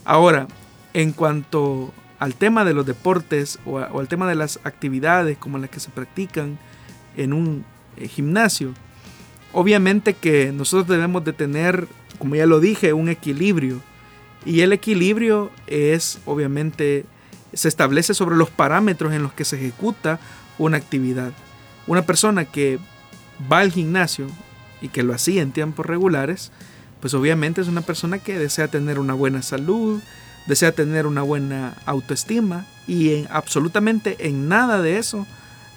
Ahora, 0.05 0.47
en 0.93 1.13
cuanto 1.13 1.93
al 2.23 2.35
tema 2.35 2.63
de 2.63 2.73
los 2.73 2.85
deportes 2.85 3.59
o, 3.65 3.79
al 3.79 4.07
tema 4.07 4.29
de 4.29 4.35
las 4.35 4.57
actividades 4.63 5.37
como 5.37 5.57
las 5.57 5.69
que 5.69 5.81
se 5.81 5.89
practican 5.89 6.57
en 7.17 7.33
un 7.33 7.65
eh, 7.97 8.07
gimnasio, 8.07 8.73
obviamente 9.51 10.13
que 10.13 10.53
nosotros 10.53 10.87
debemos 10.87 11.25
de 11.25 11.33
tener, 11.33 11.85
como 12.19 12.35
ya 12.35 12.45
lo 12.45 12.61
dije, 12.61 12.93
un 12.93 13.09
equilibrio. 13.09 13.81
Y 14.45 14.61
el 14.61 14.71
equilibrio 14.71 15.51
es 15.67 16.19
obviamente 16.25 17.03
se 17.51 17.67
establece 17.67 18.13
sobre 18.13 18.37
los 18.37 18.49
parámetros 18.49 19.11
en 19.11 19.21
los 19.21 19.33
que 19.33 19.43
se 19.43 19.57
ejecuta 19.57 20.21
una 20.57 20.77
actividad. 20.77 21.33
Una 21.87 22.03
persona 22.03 22.45
que 22.45 22.79
va 23.51 23.59
al 23.59 23.73
gimnasio 23.73 24.27
y 24.81 24.87
que 24.87 25.03
lo 25.03 25.13
hacía 25.13 25.41
en 25.41 25.51
tiempos 25.51 25.85
regulares, 25.85 26.53
pues 27.01 27.13
obviamente 27.15 27.59
es 27.59 27.67
una 27.67 27.81
persona 27.81 28.19
que 28.19 28.39
desea 28.39 28.69
tener 28.69 28.97
una 28.97 29.13
buena 29.13 29.41
salud, 29.41 30.01
desea 30.47 30.71
tener 30.71 31.07
una 31.07 31.21
buena 31.21 31.75
autoestima 31.85 32.65
y 32.87 33.13
en, 33.13 33.27
absolutamente 33.29 34.27
en 34.27 34.47
nada 34.47 34.81
de 34.81 34.97
eso 34.97 35.25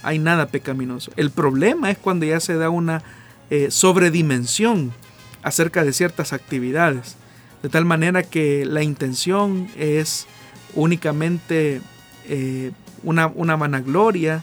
hay 0.02 0.18
nada 0.18 0.46
pecaminoso. 0.46 1.10
El 1.16 1.30
problema 1.30 1.90
es 1.90 1.98
cuando 1.98 2.26
ya 2.26 2.40
se 2.40 2.54
da 2.54 2.70
una 2.70 3.02
eh, 3.50 3.70
sobredimensión 3.70 4.92
acerca 5.42 5.84
de 5.84 5.92
ciertas 5.92 6.32
actividades, 6.32 7.16
de 7.62 7.68
tal 7.68 7.84
manera 7.84 8.22
que 8.22 8.64
la 8.64 8.82
intención 8.82 9.68
es 9.76 10.26
únicamente 10.74 11.80
eh, 12.28 12.72
una, 13.02 13.28
una, 13.28 13.56
vanagloria, 13.56 14.42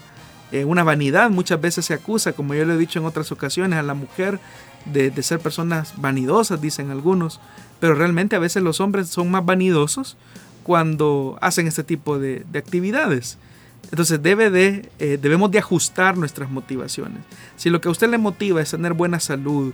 eh, 0.51 0.65
una 0.65 0.83
vanidad. 0.83 1.29
Muchas 1.29 1.59
veces 1.59 1.85
se 1.85 1.93
acusa, 1.93 2.33
como 2.33 2.53
yo 2.53 2.65
le 2.65 2.73
he 2.73 2.77
dicho 2.77 2.99
en 2.99 3.05
otras 3.05 3.31
ocasiones, 3.31 3.79
a 3.79 3.83
la 3.83 3.93
mujer 3.93 4.39
de, 4.85 5.23
ser 5.23 5.39
personas 5.39 5.93
vanidosas, 5.97 6.61
dicen 6.61 6.91
algunos, 6.91 7.39
pero 7.83 7.95
realmente 7.95 8.37
a 8.37 8.39
veces 8.39 8.63
los 8.63 8.79
hombres 8.79 9.09
son 9.09 9.29
más 9.29 9.45
vanidosos 9.45 10.15
cuando 10.63 11.37
hacen 11.41 11.67
este 11.67 11.83
tipo 11.83 12.17
de, 12.17 12.45
actividades. 12.55 13.37
Entonces 13.91 14.23
debe 14.23 14.49
de, 14.49 14.89
eh, 14.99 15.19
debemos 15.21 15.51
de 15.51 15.59
ajustar 15.59 16.15
nuestras 16.15 16.49
motivaciones. 16.49 17.19
Si 17.57 17.69
lo 17.69 17.81
que 17.81 17.89
a 17.89 17.91
usted 17.91 18.09
le 18.09 18.17
motiva 18.17 18.61
es 18.61 18.71
tener 18.71 18.93
buena 18.93 19.19
salud, 19.19 19.73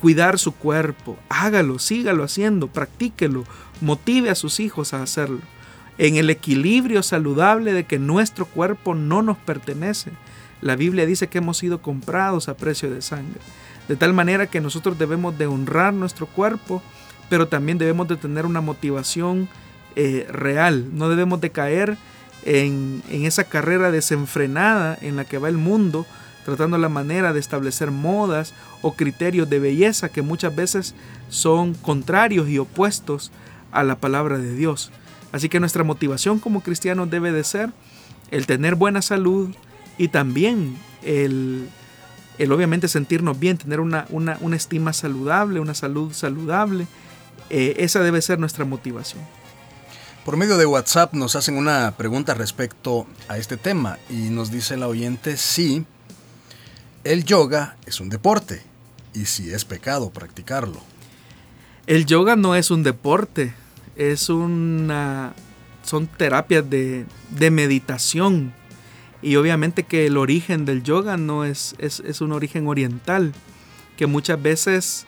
cuidar 0.00 0.40
su 0.40 0.56
cuerpo, 0.56 1.16
hágalo, 1.28 1.78
sígalo 1.78 2.24
haciendo, 2.24 2.66
practíquelo, 2.66 3.44
motive 3.80 4.30
a 4.30 4.34
sus 4.34 4.58
hijos 4.58 4.92
a 4.92 5.04
hacerlo 5.04 5.38
en 5.98 6.16
el 6.16 6.28
equilibrio 6.30 7.04
saludable 7.04 7.72
de 7.72 7.84
que 7.84 8.00
nuestro 8.00 8.46
cuerpo 8.46 8.96
no 8.96 9.22
nos 9.22 9.36
pertenece. 9.36 10.10
La 10.60 10.74
Biblia 10.74 11.06
dice 11.06 11.28
que 11.28 11.38
hemos 11.38 11.58
sido 11.58 11.80
comprados 11.80 12.48
a 12.48 12.56
precio 12.56 12.90
de 12.90 13.02
sangre. 13.02 13.38
De 13.86 13.94
tal 13.94 14.12
manera 14.14 14.48
que 14.48 14.60
nosotros 14.60 14.98
debemos 14.98 15.38
de 15.38 15.46
honrar 15.46 15.94
nuestro 15.94 16.26
cuerpo, 16.26 16.82
pero 17.28 17.48
también 17.48 17.78
debemos 17.78 18.08
de 18.08 18.16
tener 18.16 18.46
una 18.46 18.60
motivación 18.60 19.48
eh, 19.94 20.26
real. 20.30 20.88
No 20.92 21.08
debemos 21.08 21.40
de 21.40 21.50
caer 21.50 21.96
en, 22.44 23.02
en 23.10 23.24
esa 23.24 23.44
carrera 23.44 23.90
desenfrenada 23.90 24.98
en 25.00 25.16
la 25.16 25.24
que 25.24 25.38
va 25.38 25.48
el 25.48 25.58
mundo, 25.58 26.06
tratando 26.44 26.78
la 26.78 26.88
manera 26.88 27.32
de 27.32 27.40
establecer 27.40 27.90
modas 27.90 28.54
o 28.82 28.92
criterios 28.92 29.50
de 29.50 29.58
belleza 29.58 30.08
que 30.08 30.22
muchas 30.22 30.54
veces 30.54 30.94
son 31.28 31.74
contrarios 31.74 32.48
y 32.48 32.58
opuestos 32.58 33.32
a 33.72 33.82
la 33.82 33.96
palabra 33.96 34.38
de 34.38 34.54
Dios. 34.54 34.92
Así 35.32 35.48
que 35.48 35.60
nuestra 35.60 35.84
motivación 35.84 36.38
como 36.38 36.62
cristianos 36.62 37.10
debe 37.10 37.32
de 37.32 37.44
ser 37.44 37.70
el 38.30 38.46
tener 38.46 38.74
buena 38.74 39.02
salud 39.02 39.54
y 39.98 40.08
también 40.08 40.76
el, 41.02 41.68
obviamente 42.50 42.88
sentirnos 42.88 43.38
bien, 43.38 43.58
tener 43.58 43.80
una, 43.80 44.06
una, 44.10 44.56
estima 44.56 44.92
saludable, 44.92 45.60
una 45.60 45.74
salud 45.74 46.12
saludable. 46.12 46.86
Eh, 47.50 47.76
esa 47.78 48.00
debe 48.00 48.22
ser 48.22 48.38
nuestra 48.38 48.64
motivación. 48.64 49.22
Por 50.24 50.36
medio 50.36 50.56
de 50.56 50.66
WhatsApp 50.66 51.14
nos 51.14 51.36
hacen 51.36 51.56
una 51.56 51.94
pregunta 51.96 52.34
respecto 52.34 53.06
a 53.28 53.38
este 53.38 53.56
tema 53.56 53.98
y 54.10 54.30
nos 54.30 54.50
dice 54.50 54.76
la 54.76 54.88
oyente 54.88 55.36
si 55.36 55.84
el 57.04 57.24
yoga 57.24 57.76
es 57.86 58.00
un 58.00 58.08
deporte 58.08 58.62
y 59.14 59.26
si 59.26 59.52
es 59.52 59.64
pecado 59.64 60.10
practicarlo. 60.10 60.80
El 61.86 62.06
yoga 62.06 62.34
no 62.34 62.56
es 62.56 62.72
un 62.72 62.82
deporte, 62.82 63.54
es 63.94 64.28
una 64.28 65.34
son 65.86 66.06
terapias 66.06 66.68
de, 66.68 67.06
meditación. 67.50 68.52
Y 69.22 69.36
obviamente 69.36 69.84
que 69.84 70.06
el 70.06 70.16
origen 70.18 70.64
del 70.64 70.82
yoga 70.82 71.16
no 71.16 71.44
es, 71.44 71.74
es, 71.78 72.20
un 72.20 72.32
origen 72.32 72.66
oriental, 72.66 73.32
que 73.96 74.06
muchas 74.06 74.40
veces 74.42 75.06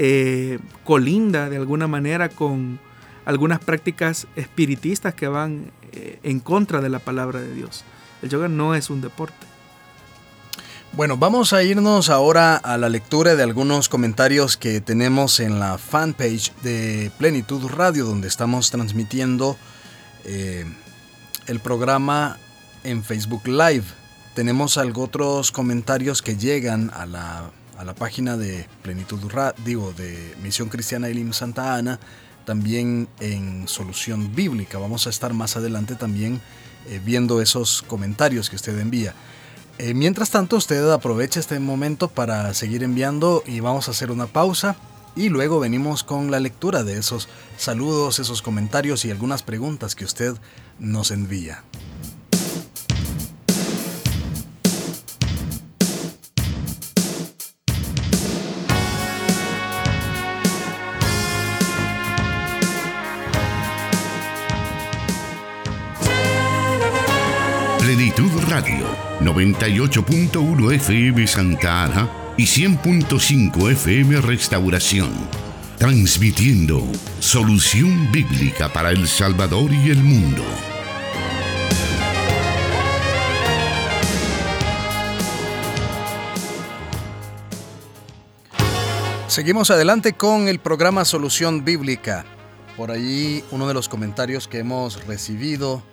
eh, 0.00 0.60
colinda 0.84 1.50
de 1.50 1.56
alguna 1.56 1.88
manera 1.88 2.28
con 2.28 2.78
algunas 3.24 3.58
prácticas 3.58 4.28
espiritistas 4.36 5.12
que 5.12 5.26
van 5.26 5.72
eh, 5.90 6.20
en 6.22 6.38
contra 6.38 6.80
de 6.80 6.88
la 6.88 7.00
palabra 7.00 7.40
de 7.40 7.52
Dios. 7.52 7.82
El 8.22 8.30
yoga 8.30 8.46
no 8.46 8.76
es 8.76 8.90
un 8.90 9.00
deporte. 9.00 9.34
Bueno, 10.92 11.16
vamos 11.16 11.52
a 11.52 11.64
irnos 11.64 12.10
ahora 12.10 12.54
a 12.56 12.78
la 12.78 12.88
lectura 12.88 13.34
de 13.34 13.42
algunos 13.42 13.88
comentarios 13.88 14.56
que 14.56 14.80
tenemos 14.80 15.40
en 15.40 15.58
la 15.58 15.78
fanpage 15.78 16.54
de 16.62 17.10
Plenitud 17.18 17.66
Radio, 17.66 18.04
donde 18.04 18.28
estamos 18.28 18.70
transmitiendo 18.70 19.56
eh, 20.24 20.64
el 21.48 21.58
programa 21.58 22.38
en 22.84 23.02
Facebook 23.02 23.48
Live. 23.48 23.84
Tenemos 24.34 24.78
algo 24.78 25.02
otros 25.02 25.50
comentarios 25.50 26.22
que 26.22 26.36
llegan 26.36 26.92
a 26.94 27.04
la, 27.04 27.50
a 27.78 27.84
la 27.84 27.94
página 27.94 28.36
de 28.36 28.66
Plenitud 28.82 29.20
Radio, 29.30 29.92
de 29.96 30.34
Misión 30.42 30.68
Cristiana 30.68 31.08
Elim 31.08 31.32
Santa 31.32 31.76
Ana, 31.76 32.00
también 32.44 33.08
en 33.20 33.68
Solución 33.68 34.34
Bíblica. 34.34 34.78
Vamos 34.78 35.06
a 35.06 35.10
estar 35.10 35.32
más 35.32 35.56
adelante 35.56 35.94
también 35.94 36.40
eh, 36.88 37.00
viendo 37.04 37.40
esos 37.40 37.82
comentarios 37.82 38.50
que 38.50 38.56
usted 38.56 38.78
envía. 38.78 39.14
Eh, 39.78 39.94
mientras 39.94 40.30
tanto, 40.30 40.56
usted 40.56 40.90
aprovecha 40.90 41.38
este 41.38 41.60
momento 41.60 42.08
para 42.08 42.52
seguir 42.52 42.82
enviando 42.82 43.44
y 43.46 43.60
vamos 43.60 43.86
a 43.86 43.92
hacer 43.92 44.10
una 44.10 44.26
pausa 44.26 44.76
y 45.14 45.28
luego 45.28 45.60
venimos 45.60 46.02
con 46.02 46.32
la 46.32 46.40
lectura 46.40 46.82
de 46.82 46.98
esos 46.98 47.28
saludos, 47.56 48.18
esos 48.18 48.42
comentarios 48.42 49.04
y 49.04 49.12
algunas 49.12 49.44
preguntas 49.44 49.94
que 49.94 50.04
usted 50.04 50.34
nos 50.80 51.12
envía. 51.12 51.62
Radio, 68.60 68.88
98.1 69.20 70.72
FM 70.72 71.28
Santa 71.28 71.84
Ana 71.84 72.10
y 72.36 72.42
100.5 72.42 73.70
FM 73.70 74.20
Restauración. 74.20 75.12
Transmitiendo 75.78 76.82
solución 77.20 78.10
bíblica 78.10 78.68
para 78.68 78.90
El 78.90 79.06
Salvador 79.06 79.70
y 79.72 79.90
el 79.90 80.02
mundo. 80.02 80.42
Seguimos 89.28 89.70
adelante 89.70 90.14
con 90.14 90.48
el 90.48 90.58
programa 90.58 91.04
Solución 91.04 91.64
Bíblica. 91.64 92.24
Por 92.76 92.90
allí 92.90 93.44
uno 93.52 93.68
de 93.68 93.74
los 93.74 93.88
comentarios 93.88 94.48
que 94.48 94.58
hemos 94.58 95.06
recibido 95.06 95.84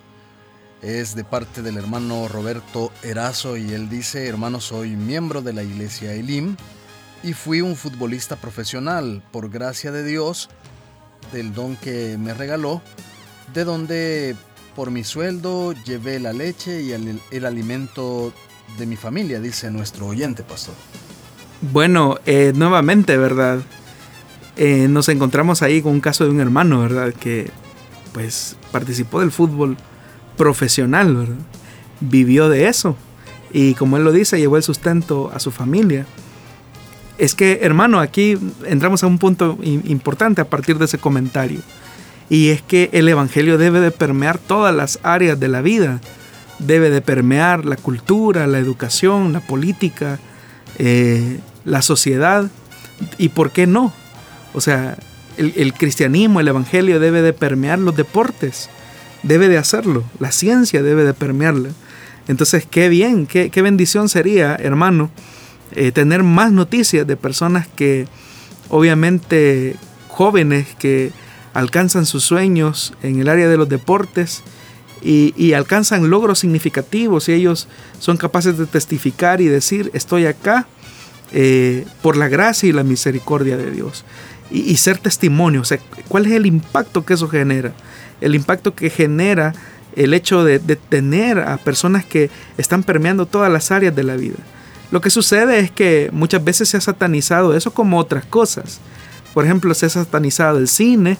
es 0.86 1.16
de 1.16 1.24
parte 1.24 1.64
del 1.64 1.78
hermano 1.78 2.28
Roberto 2.28 2.92
Erazo 3.02 3.58
y 3.58 3.74
él 3.74 3.90
dice, 3.90 4.28
hermano, 4.28 4.62
soy 4.62 4.96
miembro 4.96 5.42
de 5.42 5.52
la 5.52 5.64
iglesia 5.64 6.14
Elim 6.14 6.56
y 7.24 7.34
fui 7.34 7.62
un 7.62 7.76
futbolista 7.76 8.36
profesional 8.36 9.24
por 9.32 9.50
gracia 9.50 9.92
de 9.92 10.04
Dios, 10.04 10.48
del 11.34 11.56
don 11.56 11.76
que 11.76 12.18
me 12.20 12.36
regaló, 12.36 12.84
de 13.56 13.64
donde 13.64 14.36
por 14.76 14.92
mi 14.92 15.04
sueldo 15.04 15.74
llevé 15.74 16.20
la 16.20 16.34
leche 16.34 16.84
y 16.84 16.92
el, 16.92 17.46
alimento 17.46 18.32
de 18.78 18.86
mi 18.86 18.96
familia, 18.96 19.40
dice 19.40 19.72
nuestro 19.72 20.06
oyente, 20.06 20.44
pastor. 20.44 20.76
Bueno, 21.62 22.20
eh, 22.28 22.54
nuevamente, 22.56 23.18
¿verdad? 23.18 23.60
Eh, 24.56 24.88
nos 24.88 25.10
encontramos 25.10 25.64
ahí 25.64 25.82
con 25.82 25.94
un 25.94 26.02
caso 26.02 26.26
de 26.26 26.30
un 26.30 26.42
hermano, 26.42 26.82
¿verdad? 26.82 27.12
Que 27.12 27.50
pues 28.14 28.56
participó 28.72 29.22
del 29.22 29.32
fútbol 29.32 29.78
profesional, 30.36 31.16
¿verdad? 31.16 31.36
Vivió 32.00 32.50
de 32.50 32.68
eso. 32.68 32.96
Y 33.52 33.74
como 33.76 33.98
él 33.98 34.04
lo 34.04 34.12
dice, 34.12 34.38
llevó 34.38 34.58
el 34.58 34.64
sustento 34.64 35.32
a 35.34 35.40
su 35.40 35.52
familia. 35.52 36.06
Es 37.18 37.36
que, 37.36 37.60
hermano, 37.62 38.00
aquí 38.00 38.38
entramos 38.66 39.04
a 39.04 39.08
un 39.08 39.18
punto 39.18 39.58
importante 39.64 40.42
a 40.42 40.50
partir 40.50 40.78
de 40.78 40.86
ese 40.86 40.98
comentario. 40.98 41.62
Y 42.30 42.50
es 42.50 42.62
que 42.62 42.90
el 42.92 43.08
Evangelio 43.08 43.58
debe 43.58 43.80
de 43.80 43.92
permear 43.92 44.40
todas 44.40 44.76
las 44.76 45.00
áreas 45.04 45.40
de 45.40 45.48
la 45.48 45.62
vida. 45.62 46.02
Debe 46.60 46.90
de 46.90 47.02
permear 47.02 47.64
la 47.64 47.78
cultura, 47.78 48.48
la 48.48 48.60
educación, 48.60 49.32
la 49.32 49.40
política, 49.40 50.20
eh, 50.78 51.40
la 51.64 51.82
sociedad. 51.82 52.50
¿Y 53.18 53.30
por 53.30 53.52
qué 53.52 53.68
no? 53.68 53.94
O 54.54 54.60
sea, 54.60 54.98
el, 55.38 55.54
el 55.56 55.74
cristianismo, 55.74 56.42
el 56.42 56.48
Evangelio 56.50 57.00
debe 57.00 57.22
de 57.22 57.32
permear 57.32 57.80
los 57.80 57.96
deportes 57.96 58.70
debe 59.26 59.50
de 59.50 59.58
hacerlo, 59.58 60.04
la 60.20 60.32
ciencia 60.32 60.84
debe 60.84 61.04
de 61.04 61.14
permearla. 61.14 61.70
Entonces, 62.28 62.66
qué 62.70 62.90
bien, 62.90 63.28
qué, 63.28 63.62
bendición 63.62 64.10
sería, 64.10 64.56
hermano, 64.56 65.12
eh, 65.74 65.92
tener 65.92 66.24
más 66.24 66.52
noticias 66.52 67.06
de 67.06 67.18
personas 67.18 67.68
que, 67.68 68.08
obviamente, 68.70 69.76
jóvenes 70.08 70.68
que 70.80 71.12
alcanzan 71.54 72.06
sus 72.06 72.24
sueños 72.24 72.94
en 73.04 73.20
el 73.20 73.30
área 73.30 73.48
de 73.48 73.58
los 73.58 73.70
deportes 73.70 74.44
y, 75.02 75.54
alcanzan 75.54 76.10
logros 76.10 76.40
significativos 76.40 77.30
y 77.30 77.34
ellos 77.34 77.68
son 78.00 78.18
capaces 78.18 78.58
de 78.58 78.66
testificar 78.66 79.40
y 79.40 79.46
decir, 79.46 79.92
estoy 79.94 80.26
acá 80.26 80.68
eh, 81.32 81.86
por 82.02 82.18
la 82.18 82.28
gracia 82.28 82.70
y 82.70 82.72
la 82.72 82.84
misericordia 82.84 83.56
de 83.56 83.70
Dios. 83.70 84.04
Y, 84.50 84.62
y 84.62 84.78
ser 84.78 84.98
testimonio, 84.98 85.62
o 85.62 85.66
sea, 85.66 85.80
¿cuál 86.08 86.26
es 86.26 86.32
el 86.32 86.48
impacto 86.48 87.06
que 87.06 87.14
eso 87.14 87.28
genera? 87.28 87.74
El 88.22 88.36
impacto 88.36 88.76
que 88.76 88.90
genera 88.90 89.54
el 89.96 90.14
hecho 90.14 90.44
de, 90.44 90.60
tener 90.60 91.40
a 91.40 91.58
personas 91.58 92.06
que 92.06 92.30
están 92.58 92.84
permeando 92.84 93.26
todas 93.26 93.52
las 93.52 93.72
áreas 93.72 93.96
de 93.96 94.04
la 94.04 94.16
vida. 94.16 94.38
Lo 94.92 95.02
que 95.02 95.10
sucede 95.10 95.60
es 95.60 95.72
que 95.72 96.10
muchas 96.12 96.44
veces 96.44 96.70
se 96.70 96.78
ha 96.78 96.82
satanizado 96.82 97.56
eso 97.56 97.74
como 97.74 97.98
otras 97.98 98.26
cosas. 98.26 98.80
Por 99.34 99.46
ejemplo, 99.46 99.74
se 99.74 99.86
ha 99.86 99.90
satanizado 99.90 100.58
el 100.58 100.68
cine. 100.68 101.18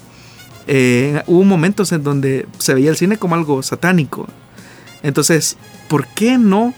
Eh, 0.68 1.22
hubo 1.28 1.44
momentos 1.44 1.92
en 1.92 2.04
donde 2.04 2.48
se 2.58 2.74
veía 2.74 2.90
el 2.90 2.98
cine 2.98 3.18
como 3.18 3.36
algo 3.36 3.64
satánico. 3.64 4.28
Entonces, 5.04 5.58
¿por 5.88 6.08
qué 6.08 6.38
no 6.38 6.74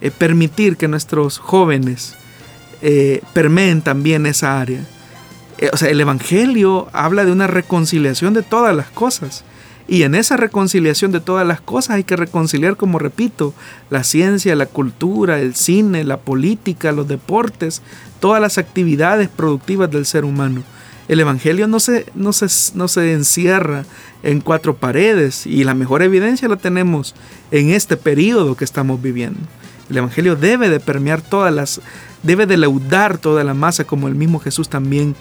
eh, 0.00 0.10
permitir 0.10 0.76
que 0.76 0.88
nuestros 0.88 1.38
jóvenes 1.38 2.14
eh, 2.82 3.22
permeen 3.32 3.82
también 3.82 4.26
esa 4.26 4.60
área? 4.60 4.80
Eh, 5.58 5.70
o 5.72 5.76
sea, 5.76 5.90
el 5.90 6.00
Evangelio 6.00 6.88
habla 6.92 7.24
de 7.24 7.32
una 7.32 7.46
reconciliación 7.46 8.34
de 8.34 8.42
todas 8.42 8.74
las 8.74 8.88
cosas. 8.88 9.44
Y 9.88 10.02
en 10.02 10.16
esa 10.16 10.36
reconciliación 10.36 11.12
de 11.12 11.20
todas 11.20 11.46
las 11.46 11.60
cosas 11.60 11.96
hay 11.96 12.04
que 12.04 12.16
reconciliar, 12.16 12.76
como 12.76 12.98
repito, 12.98 13.54
la 13.88 14.02
ciencia, 14.02 14.56
la 14.56 14.66
cultura, 14.66 15.38
el 15.38 15.54
cine, 15.54 16.02
la 16.02 16.16
política, 16.16 16.90
los 16.90 17.06
deportes, 17.06 17.82
todas 18.18 18.40
las 18.40 18.58
actividades 18.58 19.28
productivas 19.28 19.90
del 19.90 20.04
ser 20.04 20.24
humano. 20.24 20.64
El 21.06 21.20
Evangelio 21.20 21.68
no 21.68 21.78
se, 21.78 22.06
no 22.16 22.30
no 22.74 22.88
se 22.88 23.12
encierra 23.12 23.84
en 24.24 24.40
cuatro 24.40 24.74
paredes 24.74 25.46
y 25.46 25.62
la 25.62 25.74
mejor 25.74 26.02
evidencia 26.02 26.48
la 26.48 26.56
tenemos 26.56 27.14
en 27.52 27.70
este 27.70 27.96
periodo 27.96 28.56
que 28.56 28.64
estamos 28.64 29.00
viviendo. 29.00 29.38
El 29.88 29.98
Evangelio 29.98 30.34
debe 30.34 30.68
de 30.68 30.80
permear 30.80 31.22
todas 31.22 31.54
las, 31.54 31.80
debe 32.24 32.46
de 32.46 32.56
leudar 32.56 33.18
toda 33.18 33.44
la 33.44 33.54
masa 33.54 33.84
como 33.84 34.08
el 34.08 34.16
mismo 34.16 34.40
Jesús 34.40 34.68
también 34.68 35.14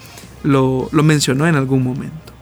lo, 0.44 0.90
mencionó 0.92 1.48
en 1.48 1.56
algún 1.56 1.84
momento. 1.84 2.34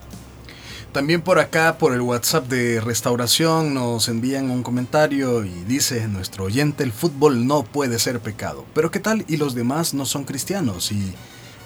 También 0.91 1.21
por 1.21 1.39
acá, 1.39 1.77
por 1.79 1.93
el 1.93 2.01
WhatsApp 2.01 2.47
de 2.47 2.79
Restauración, 2.79 3.73
nos 3.73 4.09
envían 4.09 4.51
un 4.51 4.61
comentario 4.61 5.43
y 5.43 5.49
dice 5.67 6.07
nuestro 6.07 6.43
oyente, 6.45 6.83
el 6.83 6.91
fútbol 6.91 7.47
no 7.47 7.63
puede 7.63 7.97
ser 7.97 8.19
pecado. 8.19 8.63
Pero 8.75 8.91
¿qué 8.91 8.99
tal? 8.99 9.25
Y 9.27 9.37
los 9.37 9.55
demás 9.55 9.95
no 9.95 10.05
son 10.05 10.23
cristianos 10.23 10.91
y 10.91 11.13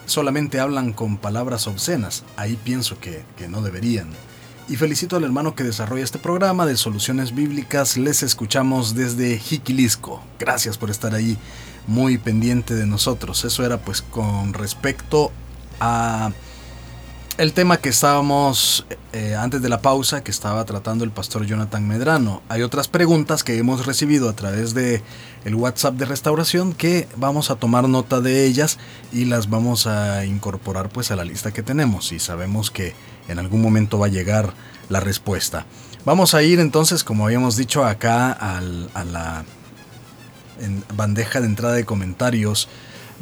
solamente 0.05 0.61
hablan 0.61 0.93
con 0.93 1.17
palabras 1.17 1.67
obscenas. 1.67 2.23
Ahí 2.37 2.57
pienso 2.63 2.99
que, 3.01 3.25
que 3.37 3.49
no 3.49 3.61
deberían. 3.61 4.07
Y 4.69 4.75
felicito 4.77 5.15
al 5.15 5.23
hermano 5.25 5.55
que 5.55 5.63
desarrolla 5.63 6.03
este 6.03 6.19
programa 6.19 6.65
de 6.65 6.77
soluciones 6.77 7.35
bíblicas. 7.35 7.97
Les 7.97 8.23
escuchamos 8.23 8.95
desde 8.95 9.39
Jiquilisco. 9.39 10.21
Gracias 10.39 10.77
por 10.77 10.89
estar 10.89 11.13
ahí 11.15 11.37
muy 11.87 12.17
pendiente 12.17 12.75
de 12.75 12.85
nosotros. 12.85 13.45
Eso 13.45 13.65
era 13.65 13.77
pues 13.79 14.01
con 14.01 14.53
respecto 14.53 15.31
a 15.79 16.31
el 17.37 17.53
tema 17.53 17.77
que 17.77 17.89
estábamos 17.89 18.85
eh, 19.13 19.35
antes 19.35 19.61
de 19.61 19.69
la 19.69 19.81
pausa, 19.81 20.23
que 20.23 20.31
estaba 20.31 20.65
tratando 20.65 21.03
el 21.03 21.11
pastor 21.11 21.45
Jonathan 21.45 21.87
Medrano. 21.87 22.41
Hay 22.49 22.63
otras 22.63 22.87
preguntas 22.87 23.43
que 23.43 23.57
hemos 23.59 23.85
recibido 23.85 24.27
a 24.27 24.33
través 24.33 24.73
de 24.73 25.03
el 25.45 25.53
WhatsApp 25.53 25.93
de 25.95 26.05
restauración 26.05 26.73
que 26.73 27.07
vamos 27.15 27.51
a 27.51 27.55
tomar 27.55 27.87
nota 27.87 28.21
de 28.21 28.45
ellas 28.45 28.79
y 29.13 29.25
las 29.25 29.51
vamos 29.51 29.85
a 29.85 30.25
incorporar 30.25 30.89
pues 30.89 31.11
a 31.11 31.15
la 31.15 31.25
lista 31.25 31.51
que 31.51 31.61
tenemos 31.61 32.11
y 32.11 32.19
sabemos 32.19 32.71
que 32.71 32.95
en 33.27 33.37
algún 33.37 33.61
momento 33.61 33.99
va 33.99 34.07
a 34.07 34.09
llegar 34.09 34.53
la 34.89 34.99
respuesta. 34.99 35.67
Vamos 36.05 36.33
a 36.33 36.41
ir 36.41 36.59
entonces, 36.59 37.03
como 37.03 37.25
habíamos 37.25 37.55
dicho 37.55 37.85
acá, 37.85 38.31
a 38.31 38.61
la 38.61 39.45
bandeja 40.95 41.39
de 41.39 41.45
entrada 41.45 41.75
de 41.75 41.85
comentarios 41.85 42.67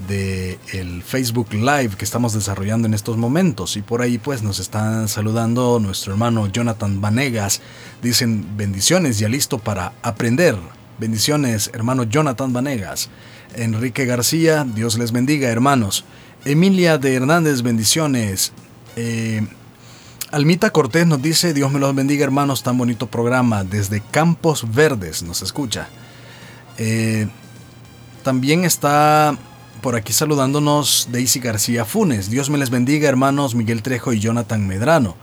de 0.08 0.60
el 0.74 1.02
Facebook 1.04 1.54
Live 1.54 1.96
que 1.98 2.06
estamos 2.06 2.34
desarrollando 2.34 2.88
en 2.88 2.94
estos 2.94 3.18
momentos. 3.18 3.78
Y 3.78 3.82
por 3.82 4.02
ahí 4.02 4.18
pues 4.18 4.44
nos 4.44 4.60
están 4.60 5.08
saludando 5.08 5.80
nuestro 5.80 6.14
hermano 6.14 6.48
Jonathan 6.48 7.02
Vanegas. 7.02 7.62
Dicen 8.02 8.46
bendiciones 8.58 9.20
ya 9.20 9.30
listo 9.30 9.58
para 9.58 9.94
aprender. 10.02 10.56
Bendiciones 11.00 11.72
hermano 11.74 12.04
Jonathan 12.04 12.54
Vanegas. 12.54 13.10
Enrique 13.56 14.06
García 14.06 14.66
Dios 14.66 14.98
les 14.98 15.12
bendiga 15.12 15.50
hermanos. 15.50 16.06
Emilia 16.44 16.98
de 16.98 17.16
Hernández 17.16 17.62
bendiciones. 17.62 18.52
Eh, 18.96 19.48
Almita 20.32 20.70
Cortés 20.70 21.08
nos 21.08 21.22
dice 21.22 21.54
Dios 21.54 21.72
me 21.72 21.80
los 21.80 21.96
bendiga 21.96 22.24
hermanos 22.24 22.62
tan 22.62 22.78
bonito 22.78 23.08
programa 23.08 23.64
desde 23.64 24.02
Campos 24.12 24.66
Verdes 24.74 25.24
nos 25.24 25.42
escucha. 25.42 25.88
Eh, 26.78 27.28
también 28.24 28.66
está 28.66 29.38
por 29.86 29.96
aquí 29.96 30.14
saludándonos 30.14 31.10
Daisy 31.12 31.40
García 31.40 31.86
Funes. 31.86 32.32
Dios 32.32 32.50
me 32.50 32.58
les 32.58 32.72
bendiga, 32.72 33.08
hermanos 33.08 33.54
Miguel 33.54 33.84
Trejo 33.84 34.14
y 34.14 34.20
Jonathan 34.20 34.66
Medrano. 34.66 35.16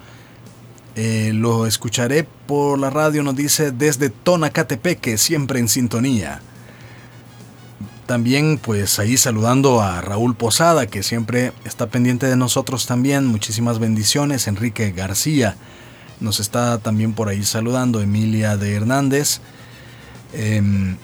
Eh, 0.95 1.33
lo 1.35 1.67
escucharé 1.67 2.23
por 2.47 2.79
la 2.79 2.89
radio, 2.89 3.25
nos 3.25 3.35
dice 3.35 3.73
desde 3.73 4.09
Tonacatepeque, 4.09 5.19
siempre 5.19 5.59
en 5.59 5.67
sintonía. 5.67 6.43
También, 8.07 8.57
pues 8.57 9.01
ahí 9.01 9.17
saludando 9.17 9.81
a 9.81 10.01
Raúl 10.01 10.37
Posada, 10.37 10.87
que 10.87 11.03
siempre 11.03 11.53
está 11.65 11.89
pendiente 11.89 12.27
de 12.27 12.37
nosotros 12.37 12.87
también. 12.87 13.27
Muchísimas 13.27 13.81
bendiciones. 13.81 14.47
Enrique 14.47 14.93
García 14.93 15.57
nos 16.21 16.39
está 16.39 16.79
también 16.79 17.15
por 17.15 17.29
ahí 17.29 17.43
saludando. 17.43 18.01
Emilia 18.01 18.57
de 18.57 18.77
Hernández. 18.77 19.41
Em, 20.33 20.99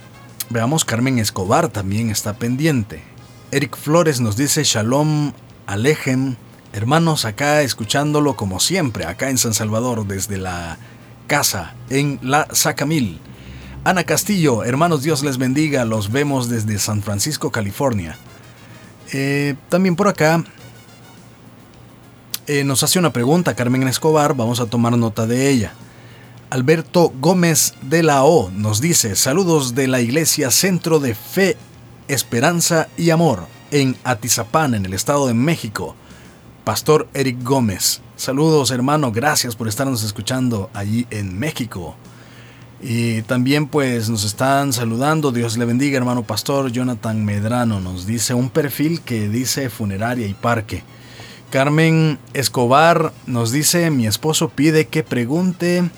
veamos, 0.49 0.85
Carmen 0.85 1.19
Escobar 1.19 1.67
también 1.67 2.09
está 2.09 2.37
pendiente. 2.37 3.08
Eric 3.51 3.77
Flores 3.77 4.21
nos 4.21 4.37
dice 4.37 4.63
Shalom 4.63 5.31
Alejem. 5.65 6.35
Hermanos, 6.71 7.25
acá 7.25 7.63
escuchándolo 7.63 8.35
como 8.35 8.59
siempre, 8.59 9.05
acá 9.05 9.31
en 9.31 9.39
San 9.39 9.55
Salvador, 9.55 10.05
desde 10.05 10.37
la 10.37 10.77
casa, 11.25 11.73
en 11.89 12.19
la 12.21 12.47
Sacamil. 12.51 13.19
Ana 13.83 14.03
Castillo, 14.03 14.63
hermanos, 14.63 15.01
Dios 15.01 15.23
les 15.23 15.39
bendiga, 15.39 15.83
los 15.83 16.11
vemos 16.11 16.47
desde 16.47 16.77
San 16.77 17.01
Francisco, 17.01 17.51
California. 17.51 18.17
Eh, 19.13 19.55
también 19.67 19.95
por 19.95 20.09
acá 20.09 20.43
eh, 22.45 22.63
nos 22.63 22.83
hace 22.83 22.99
una 22.99 23.11
pregunta 23.11 23.55
Carmen 23.55 23.87
Escobar, 23.87 24.35
vamos 24.35 24.59
a 24.59 24.67
tomar 24.67 24.95
nota 24.95 25.25
de 25.25 25.49
ella. 25.49 25.73
Alberto 26.51 27.11
Gómez 27.19 27.73
de 27.81 28.03
la 28.03 28.23
O 28.25 28.51
nos 28.51 28.79
dice, 28.79 29.15
saludos 29.15 29.73
de 29.73 29.87
la 29.87 30.01
Iglesia 30.01 30.51
Centro 30.51 30.99
de 30.99 31.15
Fe 31.15 31.57
Esperanza 32.09 32.89
y 32.97 33.11
Amor 33.11 33.45
en 33.71 33.95
Atizapán, 34.03 34.73
en 34.73 34.85
el 34.85 34.93
Estado 34.93 35.27
de 35.27 35.35
México. 35.35 35.95
Pastor 36.63 37.07
Eric 37.13 37.43
Gómez. 37.43 38.01
Saludos 38.15 38.71
hermano, 38.71 39.11
gracias 39.11 39.55
por 39.55 39.67
estarnos 39.67 40.03
escuchando 40.03 40.69
allí 40.73 41.07
en 41.11 41.37
México. 41.37 41.95
Y 42.81 43.21
también 43.23 43.67
pues 43.67 44.09
nos 44.09 44.23
están 44.23 44.73
saludando, 44.73 45.31
Dios 45.31 45.55
le 45.57 45.65
bendiga 45.65 45.97
hermano 45.97 46.23
pastor 46.23 46.71
Jonathan 46.71 47.23
Medrano, 47.23 47.79
nos 47.79 48.07
dice 48.07 48.33
un 48.33 48.49
perfil 48.49 49.01
que 49.01 49.29
dice 49.29 49.69
funeraria 49.69 50.25
y 50.25 50.33
parque. 50.33 50.83
Carmen 51.51 52.17
Escobar 52.33 53.13
nos 53.27 53.51
dice, 53.51 53.91
mi 53.91 54.07
esposo 54.07 54.49
pide 54.49 54.87
que 54.87 55.03
pregunte 55.03 55.89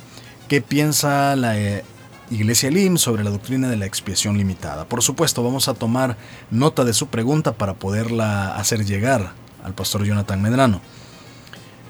qué 0.48 0.62
piensa 0.62 1.36
la 1.38 1.58
eh, 1.58 1.86
Iglesia 2.32 2.72
LIM 2.72 2.98
sobre 2.98 3.26
la 3.26 3.30
doctrina 3.30 3.70
de 3.70 3.76
la 3.76 3.86
expiación 3.86 4.38
limitada. 4.38 4.86
Por 4.86 5.04
supuesto, 5.04 5.44
vamos 5.44 5.68
a 5.68 5.74
tomar 5.74 6.16
nota 6.50 6.86
de 6.86 6.94
su 6.94 7.08
pregunta 7.08 7.52
para 7.52 7.74
poderla 7.74 8.56
hacer 8.56 8.86
llegar 8.86 9.34
al 9.64 9.74
pastor 9.74 10.06
Jonathan 10.06 10.42
Medrano. 10.42 10.82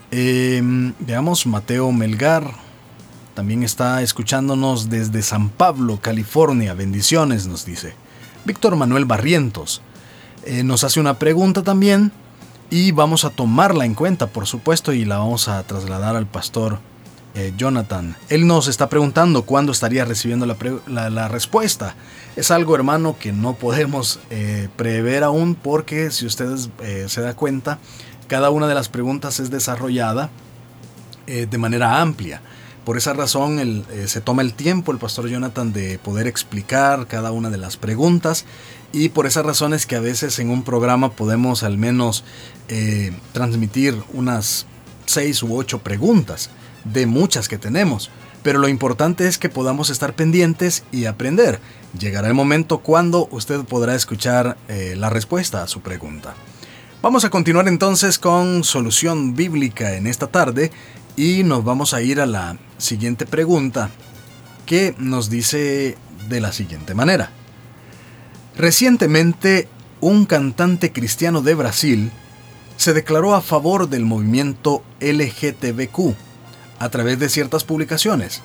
Em, 0.09 0.93
veamos, 0.99 1.45
Mateo 1.45 1.91
Melgar 1.91 2.51
también 3.35 3.61
está 3.61 4.01
escuchándonos 4.01 4.89
desde 4.89 5.21
San 5.21 5.49
Pablo, 5.49 5.99
California. 6.01 6.73
Bendiciones, 6.73 7.45
nos 7.45 7.63
dice. 7.63 7.93
Víctor 8.43 8.75
Manuel 8.75 9.05
Barrientos 9.05 9.83
eh, 10.43 10.63
nos 10.63 10.83
hace 10.83 10.99
una 10.99 11.19
pregunta 11.19 11.61
también 11.61 12.11
y 12.71 12.91
vamos 12.91 13.25
a 13.25 13.29
tomarla 13.29 13.85
en 13.85 13.93
cuenta, 13.93 14.27
por 14.27 14.47
supuesto, 14.47 14.91
y 14.91 15.05
la 15.05 15.19
vamos 15.19 15.47
a 15.47 15.61
trasladar 15.63 16.15
al 16.15 16.25
pastor 16.25 16.79
eh, 17.33 17.53
Jonathan. 17.55 18.17
Él 18.27 18.45
nos 18.45 18.67
está 18.67 18.89
preguntando 18.89 19.43
cuándo 19.43 19.71
estaría 19.71 20.03
recibiendo 20.03 20.45
la, 20.45 21.27
respuesta. 21.29 21.95
Es 22.35 22.51
algo, 22.51 22.75
hermano, 22.75 23.15
que 23.17 23.31
no 23.31 23.53
podemos 23.55 24.19
eh, 24.29 24.67
prever 24.75 25.23
aún 25.23 25.55
porque 25.55 26.11
si 26.11 26.25
ustedes 26.25 26.69
eh, 26.83 27.05
se 27.07 27.21
dan 27.21 27.33
cuenta, 27.35 27.79
cada 28.27 28.49
una 28.49 28.67
de 28.67 28.75
las 28.75 28.89
preguntas 28.89 29.39
es 29.39 29.49
desarrollada 29.49 30.29
de 31.25 31.57
manera 31.57 32.01
amplia. 32.01 32.41
Por 32.83 32.97
esa 32.97 33.13
razón 33.13 33.85
se 34.05 34.19
toma 34.19 34.41
el 34.41 34.53
tiempo 34.53 34.91
el 34.91 34.97
pastor 34.97 35.29
Jonathan 35.29 35.71
de 35.71 35.97
poder 35.99 36.27
explicar 36.27 37.07
cada 37.07 37.31
una 37.31 37.49
de 37.49 37.57
las 37.57 37.77
preguntas 37.77 38.43
y 38.91 39.09
por 39.09 39.27
esa 39.27 39.41
razón 39.41 39.73
es 39.73 39.85
que 39.85 39.95
a 39.95 40.01
veces 40.01 40.39
en 40.39 40.49
un 40.49 40.63
programa 40.63 41.11
podemos 41.11 41.63
al 41.63 41.77
menos 41.77 42.25
transmitir 43.31 43.95
unas 44.11 44.65
seis 45.05 45.41
u 45.41 45.55
ocho 45.55 45.79
preguntas 45.79 46.49
de 46.83 47.05
muchas 47.05 47.47
que 47.47 47.57
tenemos, 47.57 48.09
pero 48.43 48.59
lo 48.59 48.67
importante 48.67 49.27
es 49.27 49.37
que 49.37 49.49
podamos 49.49 49.89
estar 49.89 50.13
pendientes 50.13 50.83
y 50.91 51.05
aprender. 51.05 51.59
Llegará 51.99 52.27
el 52.27 52.33
momento 52.33 52.79
cuando 52.79 53.27
usted 53.31 53.63
podrá 53.65 53.95
escuchar 53.95 54.57
eh, 54.67 54.95
la 54.97 55.09
respuesta 55.09 55.63
a 55.63 55.67
su 55.67 55.81
pregunta. 55.81 56.33
Vamos 57.01 57.25
a 57.25 57.29
continuar 57.29 57.67
entonces 57.67 58.19
con 58.19 58.63
solución 58.63 59.35
bíblica 59.35 59.95
en 59.95 60.07
esta 60.07 60.27
tarde 60.27 60.71
y 61.15 61.43
nos 61.43 61.63
vamos 61.63 61.93
a 61.93 62.01
ir 62.01 62.21
a 62.21 62.25
la 62.25 62.57
siguiente 62.77 63.25
pregunta 63.25 63.89
que 64.65 64.95
nos 64.97 65.29
dice 65.29 65.97
de 66.29 66.41
la 66.41 66.51
siguiente 66.51 66.93
manera. 66.93 67.31
Recientemente, 68.55 69.67
un 69.99 70.25
cantante 70.25 70.91
cristiano 70.91 71.41
de 71.41 71.55
Brasil 71.55 72.11
se 72.77 72.93
declaró 72.93 73.35
a 73.35 73.41
favor 73.41 73.89
del 73.89 74.05
movimiento 74.05 74.83
LGTBQ 74.99 76.15
a 76.81 76.89
través 76.89 77.19
de 77.19 77.29
ciertas 77.29 77.63
publicaciones. 77.63 78.41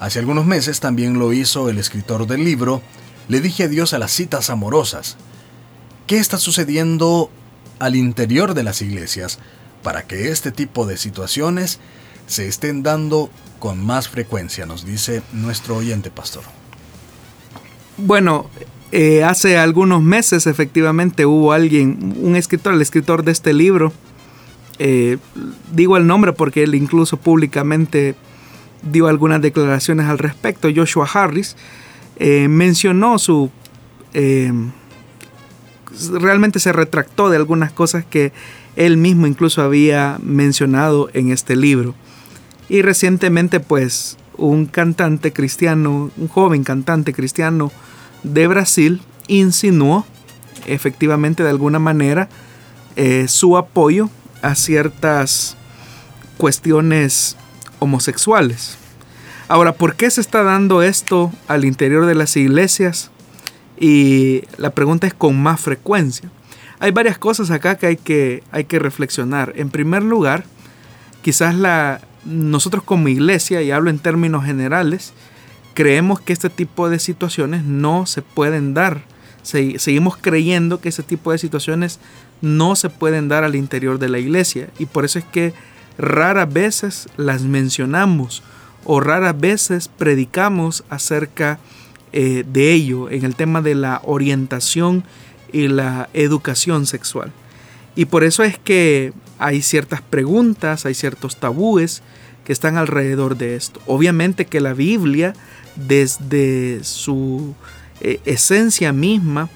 Hace 0.00 0.18
algunos 0.18 0.46
meses 0.46 0.80
también 0.80 1.18
lo 1.18 1.34
hizo 1.34 1.68
el 1.68 1.78
escritor 1.78 2.26
del 2.26 2.42
libro 2.42 2.82
Le 3.28 3.40
dije 3.40 3.64
adiós 3.64 3.92
a 3.92 3.98
las 3.98 4.10
citas 4.10 4.48
amorosas. 4.48 5.16
¿Qué 6.06 6.18
está 6.18 6.38
sucediendo 6.38 7.30
al 7.78 7.94
interior 7.94 8.54
de 8.54 8.62
las 8.62 8.80
iglesias 8.80 9.38
para 9.82 10.06
que 10.06 10.30
este 10.30 10.50
tipo 10.50 10.86
de 10.86 10.96
situaciones 10.96 11.78
se 12.26 12.48
estén 12.48 12.82
dando 12.82 13.28
con 13.58 13.84
más 13.84 14.08
frecuencia? 14.08 14.64
Nos 14.64 14.86
dice 14.86 15.22
nuestro 15.32 15.76
oyente 15.76 16.10
pastor. 16.10 16.44
Bueno, 17.98 18.48
eh, 18.92 19.24
hace 19.24 19.58
algunos 19.58 20.02
meses 20.02 20.46
efectivamente 20.46 21.26
hubo 21.26 21.52
alguien, 21.52 22.14
un 22.18 22.36
escritor, 22.36 22.74
el 22.74 22.82
escritor 22.82 23.24
de 23.24 23.32
este 23.32 23.52
libro, 23.52 23.92
eh, 24.78 25.18
digo 25.72 25.96
el 25.96 26.06
nombre 26.06 26.32
porque 26.32 26.64
él 26.64 26.74
incluso 26.74 27.16
públicamente 27.16 28.14
dio 28.82 29.06
algunas 29.06 29.40
declaraciones 29.40 30.06
al 30.06 30.18
respecto. 30.18 30.68
Joshua 30.74 31.08
Harris 31.12 31.56
eh, 32.16 32.48
mencionó 32.48 33.18
su... 33.18 33.50
Eh, 34.12 34.52
realmente 36.12 36.58
se 36.58 36.72
retractó 36.72 37.30
de 37.30 37.36
algunas 37.36 37.72
cosas 37.72 38.04
que 38.04 38.32
él 38.76 38.96
mismo 38.96 39.26
incluso 39.26 39.62
había 39.62 40.18
mencionado 40.22 41.08
en 41.12 41.30
este 41.30 41.54
libro. 41.54 41.94
Y 42.68 42.82
recientemente 42.82 43.60
pues 43.60 44.16
un 44.36 44.66
cantante 44.66 45.32
cristiano, 45.32 46.10
un 46.16 46.28
joven 46.28 46.64
cantante 46.64 47.12
cristiano 47.12 47.70
de 48.24 48.48
Brasil, 48.48 49.02
insinuó 49.28 50.04
efectivamente 50.66 51.44
de 51.44 51.50
alguna 51.50 51.78
manera 51.78 52.28
su 53.26 53.56
apoyo 53.56 54.08
a 54.44 54.54
ciertas 54.54 55.56
cuestiones 56.36 57.36
homosexuales. 57.78 58.76
Ahora, 59.48 59.72
¿por 59.72 59.96
qué 59.96 60.10
se 60.10 60.20
está 60.20 60.42
dando 60.42 60.82
esto 60.82 61.32
al 61.48 61.64
interior 61.64 62.06
de 62.06 62.14
las 62.14 62.36
iglesias? 62.36 63.10
Y 63.78 64.42
la 64.56 64.70
pregunta 64.70 65.06
es 65.06 65.14
con 65.14 65.40
más 65.42 65.60
frecuencia. 65.60 66.30
Hay 66.78 66.90
varias 66.90 67.18
cosas 67.18 67.50
acá 67.50 67.76
que 67.76 67.86
hay 67.86 67.96
que, 67.96 68.42
hay 68.50 68.64
que 68.64 68.78
reflexionar. 68.78 69.52
En 69.56 69.70
primer 69.70 70.02
lugar, 70.02 70.44
quizás 71.22 71.54
la, 71.54 72.00
nosotros 72.24 72.84
como 72.84 73.08
iglesia, 73.08 73.62
y 73.62 73.70
hablo 73.70 73.90
en 73.90 73.98
términos 73.98 74.44
generales, 74.44 75.12
creemos 75.74 76.20
que 76.20 76.32
este 76.32 76.50
tipo 76.50 76.88
de 76.88 76.98
situaciones 76.98 77.64
no 77.64 78.06
se 78.06 78.22
pueden 78.22 78.74
dar. 78.74 79.02
seguimos 79.42 80.16
creyendo 80.16 80.80
que 80.80 80.88
este 80.88 81.02
tipo 81.02 81.32
de 81.32 81.38
situaciones 81.38 81.98
no 82.40 82.76
se 82.76 82.90
pueden 82.90 83.28
dar 83.28 83.44
al 83.44 83.54
interior 83.54 83.98
de 83.98 84.08
la 84.08 84.18
iglesia. 84.18 84.68
Y 84.78 84.86
por 84.86 85.04
eso 85.04 85.18
es 85.18 85.24
que 85.24 85.54
raras 85.98 86.52
veces 86.52 87.08
las 87.16 87.42
mencionamos 87.42 88.42
o 88.84 89.00
raras 89.00 89.38
veces 89.38 89.88
predicamos 89.88 90.84
acerca 90.90 91.58
eh, 92.12 92.44
de 92.46 92.72
ello 92.72 93.10
en 93.10 93.24
el 93.24 93.34
tema 93.34 93.62
de 93.62 93.74
la 93.74 94.00
orientación 94.04 95.04
y 95.52 95.68
la 95.68 96.08
educación 96.12 96.86
sexual. 96.86 97.32
Y 97.96 98.06
por 98.06 98.24
eso 98.24 98.42
es 98.42 98.58
que 98.58 99.12
hay 99.38 99.62
ciertas 99.62 100.02
preguntas, 100.02 100.84
hay 100.84 100.94
ciertos 100.94 101.36
tabúes 101.36 102.02
que 102.44 102.52
están 102.52 102.76
alrededor 102.76 103.36
de 103.36 103.56
esto. 103.56 103.80
Obviamente 103.86 104.46
que 104.46 104.60
la 104.60 104.74
Biblia, 104.74 105.34
desde 105.76 106.84
su 106.84 107.54
eh, 108.00 108.20
esencia 108.24 108.92
misma, 108.92 109.48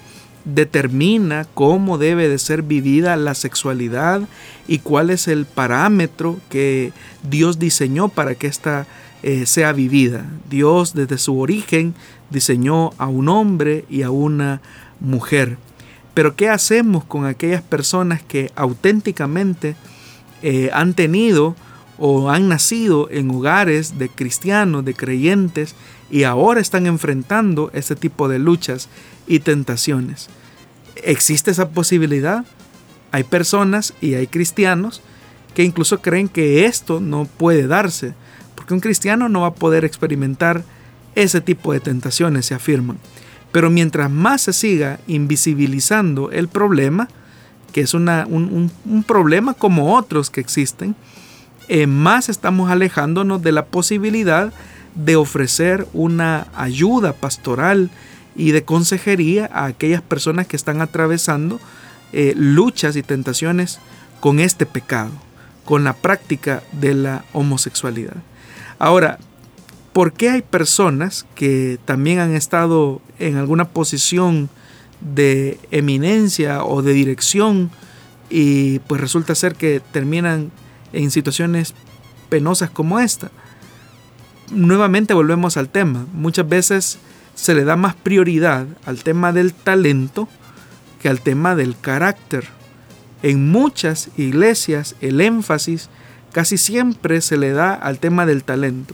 determina 0.53 1.45
cómo 1.53 1.97
debe 1.97 2.27
de 2.27 2.39
ser 2.39 2.63
vivida 2.63 3.15
la 3.15 3.35
sexualidad 3.35 4.21
y 4.67 4.79
cuál 4.79 5.09
es 5.09 5.27
el 5.27 5.45
parámetro 5.45 6.39
que 6.49 6.91
Dios 7.23 7.59
diseñó 7.59 8.09
para 8.09 8.35
que 8.35 8.47
ésta 8.47 8.87
eh, 9.21 9.45
sea 9.45 9.73
vivida. 9.73 10.25
Dios 10.49 10.93
desde 10.93 11.17
su 11.17 11.39
origen 11.39 11.93
diseñó 12.29 12.91
a 12.97 13.07
un 13.07 13.29
hombre 13.29 13.85
y 13.89 14.03
a 14.03 14.11
una 14.11 14.61
mujer. 14.99 15.57
Pero 16.13 16.35
¿qué 16.35 16.49
hacemos 16.49 17.03
con 17.03 17.25
aquellas 17.25 17.61
personas 17.61 18.21
que 18.21 18.51
auténticamente 18.55 19.75
eh, 20.41 20.69
han 20.73 20.93
tenido 20.93 21.55
o 21.97 22.29
han 22.29 22.47
nacido 22.47 23.09
en 23.11 23.29
hogares 23.29 23.97
de 23.99 24.09
cristianos, 24.09 24.85
de 24.85 24.93
creyentes, 24.93 25.75
y 26.09 26.23
ahora 26.23 26.61
están 26.61 26.87
enfrentando 26.87 27.69
este 27.73 27.95
tipo 27.95 28.29
de 28.29 28.39
luchas 28.39 28.89
y 29.27 29.39
tentaciones? 29.39 30.29
¿Existe 31.03 31.51
esa 31.51 31.69
posibilidad? 31.69 32.45
Hay 33.11 33.23
personas 33.23 33.93
y 34.01 34.13
hay 34.13 34.27
cristianos 34.27 35.01
que 35.53 35.63
incluso 35.63 36.01
creen 36.01 36.29
que 36.29 36.65
esto 36.65 36.99
no 36.99 37.25
puede 37.25 37.67
darse, 37.67 38.13
porque 38.55 38.73
un 38.73 38.79
cristiano 38.79 39.29
no 39.29 39.41
va 39.41 39.47
a 39.47 39.53
poder 39.55 39.83
experimentar 39.83 40.63
ese 41.15 41.41
tipo 41.41 41.73
de 41.73 41.79
tentaciones, 41.79 42.45
se 42.45 42.53
afirman. 42.53 42.97
Pero 43.51 43.69
mientras 43.69 44.11
más 44.11 44.41
se 44.43 44.53
siga 44.53 44.99
invisibilizando 45.07 46.31
el 46.31 46.47
problema, 46.47 47.09
que 47.73 47.81
es 47.81 47.93
un, 47.93 48.71
problema 49.07 49.53
como 49.53 49.95
otros 49.95 50.29
que 50.29 50.41
existen, 50.41 50.95
eh, 51.67 51.87
más 51.87 52.29
estamos 52.29 52.69
alejándonos 52.69 53.41
de 53.41 53.51
la 53.51 53.65
posibilidad 53.65 54.53
de 54.95 55.15
ofrecer 55.15 55.87
una 55.93 56.47
ayuda 56.55 57.13
pastoral 57.13 57.89
y 58.35 58.51
de 58.51 58.63
consejería 58.63 59.49
a 59.51 59.65
aquellas 59.65 60.01
personas 60.01 60.47
que 60.47 60.55
están 60.55 60.81
atravesando 60.81 61.59
eh, 62.13 62.33
luchas 62.35 62.95
y 62.95 63.03
tentaciones 63.03 63.79
con 64.19 64.39
este 64.39 64.65
pecado, 64.65 65.11
con 65.65 65.83
la 65.83 65.93
práctica 65.93 66.63
de 66.71 66.93
la 66.93 67.25
homosexualidad. 67.33 68.17
Ahora, 68.79 69.19
¿Por 69.93 70.13
qué 70.13 70.29
hay 70.29 70.41
personas 70.43 71.25
que 71.35 71.79
también 71.85 72.19
han 72.19 72.35
estado 72.35 73.01
en 73.17 73.37
alguna 73.37 73.65
posición 73.65 74.49
de 75.01 75.59
eminencia 75.71 76.63
o 76.63 76.81
de 76.81 76.93
dirección 76.93 77.71
y 78.29 78.79
pues 78.79 79.01
resulta 79.01 79.33
ser 79.33 79.55
que 79.55 79.81
terminan 79.91 80.51
en 80.93 81.09
situaciones 81.09 81.73
penosas 82.29 82.69
como 82.69 82.99
esta? 82.99 83.31
Nuevamente 84.51 85.13
volvemos 85.15 85.57
al 85.57 85.69
tema. 85.69 86.05
Muchas 86.13 86.47
veces 86.47 86.99
se 87.39 87.55
le 87.55 87.63
da 87.63 87.77
más 87.77 87.95
prioridad 87.95 88.67
al 88.85 89.01
tema 89.01 89.31
del 89.31 89.53
talento 89.53 90.27
que 91.01 91.07
al 91.07 91.21
tema 91.21 91.55
del 91.55 91.79
carácter. 91.79 92.43
En 93.23 93.49
muchas 93.49 94.09
iglesias 94.17 94.95
el 94.99 95.21
énfasis 95.21 95.89
casi 96.33 96.57
siempre 96.57 97.21
se 97.21 97.37
le 97.37 97.53
da 97.53 97.73
al 97.73 97.99
tema 97.99 98.25
del 98.25 98.43
talento. 98.43 98.93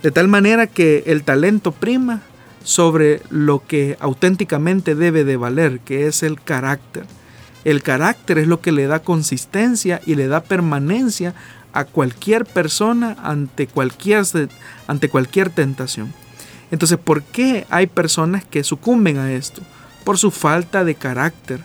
De 0.00 0.12
tal 0.12 0.28
manera 0.28 0.68
que 0.68 1.02
el 1.06 1.24
talento 1.24 1.72
prima 1.72 2.22
sobre 2.62 3.20
lo 3.30 3.66
que 3.66 3.96
auténticamente 3.98 4.94
debe 4.94 5.24
de 5.24 5.36
valer, 5.36 5.80
que 5.80 6.06
es 6.06 6.22
el 6.22 6.40
carácter. 6.40 7.04
El 7.64 7.82
carácter 7.82 8.38
es 8.38 8.46
lo 8.46 8.60
que 8.60 8.70
le 8.70 8.86
da 8.86 9.00
consistencia 9.00 10.00
y 10.06 10.14
le 10.14 10.28
da 10.28 10.44
permanencia 10.44 11.34
a 11.72 11.84
cualquier 11.84 12.44
persona 12.44 13.16
ante 13.24 13.66
cualquier, 13.66 14.24
ante 14.86 15.08
cualquier 15.08 15.50
tentación. 15.50 16.21
Entonces, 16.72 16.98
¿por 16.98 17.22
qué 17.22 17.66
hay 17.70 17.86
personas 17.86 18.44
que 18.44 18.64
sucumben 18.64 19.18
a 19.18 19.30
esto? 19.32 19.62
Por 20.04 20.18
su 20.18 20.30
falta 20.30 20.84
de 20.84 20.94
carácter. 20.96 21.60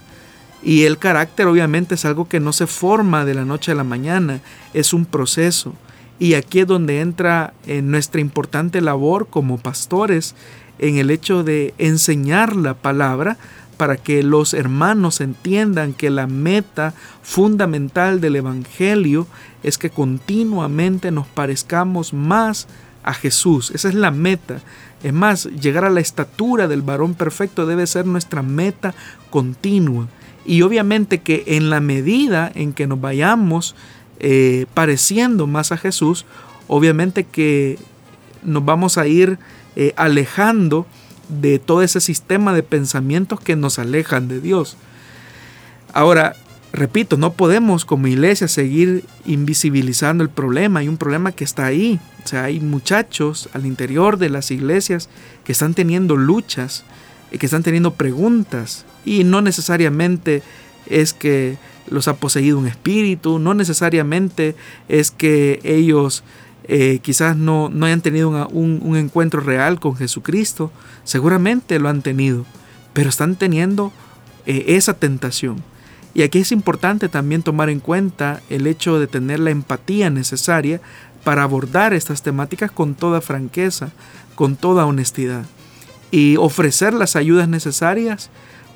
Y 0.61 0.83
el 0.83 0.97
carácter 0.97 1.47
obviamente 1.47 1.95
es 1.95 2.03
algo 2.03 2.27
que 2.27 2.41
no 2.41 2.51
se 2.51 2.67
forma 2.67 3.23
de 3.23 3.33
la 3.33 3.45
noche 3.45 3.71
a 3.71 3.75
la 3.75 3.85
mañana, 3.85 4.41
es 4.73 4.93
un 4.93 5.05
proceso. 5.05 5.73
Y 6.19 6.33
aquí 6.33 6.59
es 6.59 6.67
donde 6.67 6.99
entra 6.99 7.53
en 7.65 7.89
nuestra 7.89 8.19
importante 8.19 8.81
labor 8.81 9.27
como 9.29 9.57
pastores 9.57 10.35
en 10.77 10.97
el 10.97 11.09
hecho 11.09 11.43
de 11.43 11.73
enseñar 11.77 12.55
la 12.55 12.73
palabra 12.73 13.37
para 13.77 13.95
que 13.95 14.23
los 14.23 14.53
hermanos 14.53 15.21
entiendan 15.21 15.93
que 15.93 16.09
la 16.09 16.27
meta 16.27 16.93
fundamental 17.21 18.19
del 18.19 18.35
Evangelio 18.35 19.25
es 19.63 19.77
que 19.77 19.89
continuamente 19.89 21.11
nos 21.11 21.27
parezcamos 21.27 22.13
más 22.13 22.67
a 23.07 23.13
Jesús. 23.13 23.71
Esa 23.71 23.87
es 23.87 23.95
la 23.95 24.11
meta. 24.11 24.59
Es 25.01 25.13
más, 25.13 25.45
llegar 25.45 25.85
a 25.85 25.89
la 25.89 26.01
estatura 26.01 26.67
del 26.67 26.81
varón 26.81 27.13
perfecto 27.13 27.65
debe 27.65 27.87
ser 27.87 28.05
nuestra 28.05 28.41
meta 28.41 28.93
continua. 29.29 30.07
Y 30.45 30.61
obviamente 30.61 31.19
que 31.19 31.43
en 31.47 31.69
la 31.69 31.79
medida 31.79 32.51
en 32.53 32.73
que 32.73 32.85
nos 32.85 32.99
vayamos 32.99 33.75
eh, 34.19 34.65
pareciendo 34.73 35.47
más 35.47 35.71
a 35.71 35.77
Jesús, 35.77 36.25
obviamente 36.67 37.23
que 37.23 37.79
nos 38.43 38.65
vamos 38.65 38.97
a 38.97 39.07
ir 39.07 39.39
eh, 39.77 39.93
alejando 39.95 40.85
de 41.29 41.59
todo 41.59 41.83
ese 41.83 42.01
sistema 42.01 42.53
de 42.53 42.63
pensamientos 42.63 43.39
que 43.39 43.55
nos 43.55 43.79
alejan 43.79 44.27
de 44.27 44.41
Dios. 44.41 44.75
Ahora, 45.93 46.35
repito, 46.77 47.17
no 47.17 47.33
podemos 47.33 47.85
como 47.85 48.07
iglesia 48.07 48.47
seguir 48.47 49.03
invisibilizando 49.25 50.23
el 50.23 50.29
problema. 50.29 50.79
Hay 50.79 50.87
un 50.87 50.97
problema 50.97 51.31
que 51.31 51.43
está 51.43 51.65
ahí. 51.65 51.99
O 52.23 52.27
sea, 52.27 52.45
hay 52.45 52.59
muchachos 52.59 53.49
al 53.53 53.65
interior 53.65 54.17
de 54.17 54.29
las 54.29 54.51
iglesias 54.51 55.09
que 55.43 55.51
están 55.51 55.73
teniendo 55.73 56.15
luchas, 56.15 56.85
que 57.37 57.45
están 57.45 57.63
teniendo 57.63 57.95
preguntas. 57.95 58.85
Y 59.03 59.23
no 59.23 59.41
necesariamente 59.41 60.43
es 60.85 61.13
que 61.13 61.57
los 61.89 62.07
ha 62.07 62.17
poseído 62.17 62.59
un 62.59 62.67
espíritu, 62.67 63.39
no 63.39 63.53
necesariamente 63.53 64.55
es 64.87 65.09
que 65.09 65.59
ellos 65.63 66.23
eh, 66.65 66.99
quizás 67.01 67.35
no, 67.35 67.69
no, 67.69 67.85
hayan 67.85 68.01
tenido 68.01 68.47
un, 68.49 68.97
encuentro 68.97 69.39
real 69.39 69.79
con 69.79 69.95
Jesucristo, 69.95 70.71
seguramente 71.05 71.79
lo 71.79 71.89
han 71.89 72.01
tenido, 72.01 72.45
pero 72.93 73.09
están 73.09 73.35
teniendo 73.35 73.91
eh, 74.45 74.65
esa 74.67 74.93
tentación. 74.93 75.63
Y 76.17 76.23
aquí 76.23 76.39
es 76.39 76.51
importante 76.51 77.09
también 77.09 77.43
tomar 77.43 77.69
en 77.69 77.79
cuenta 77.79 78.41
el 78.49 78.65
hecho 78.65 78.99
de 78.99 79.05
tener 79.05 79.39
la 79.39 79.51
empatía 79.51 80.09
necesaria 80.09 80.81
para 81.23 81.43
abordar 81.43 81.93
estas 81.93 82.23
temáticas 82.23 82.71
con 82.71 82.95
toda 82.95 83.21
franqueza, 83.21 83.91
con 84.33 84.55
toda 84.55 84.87
honestidad 84.87 85.45
y 86.09 86.35
ofrecer 86.37 86.95
las 86.95 87.15
ayudas 87.15 87.47
necesarias 87.47 88.31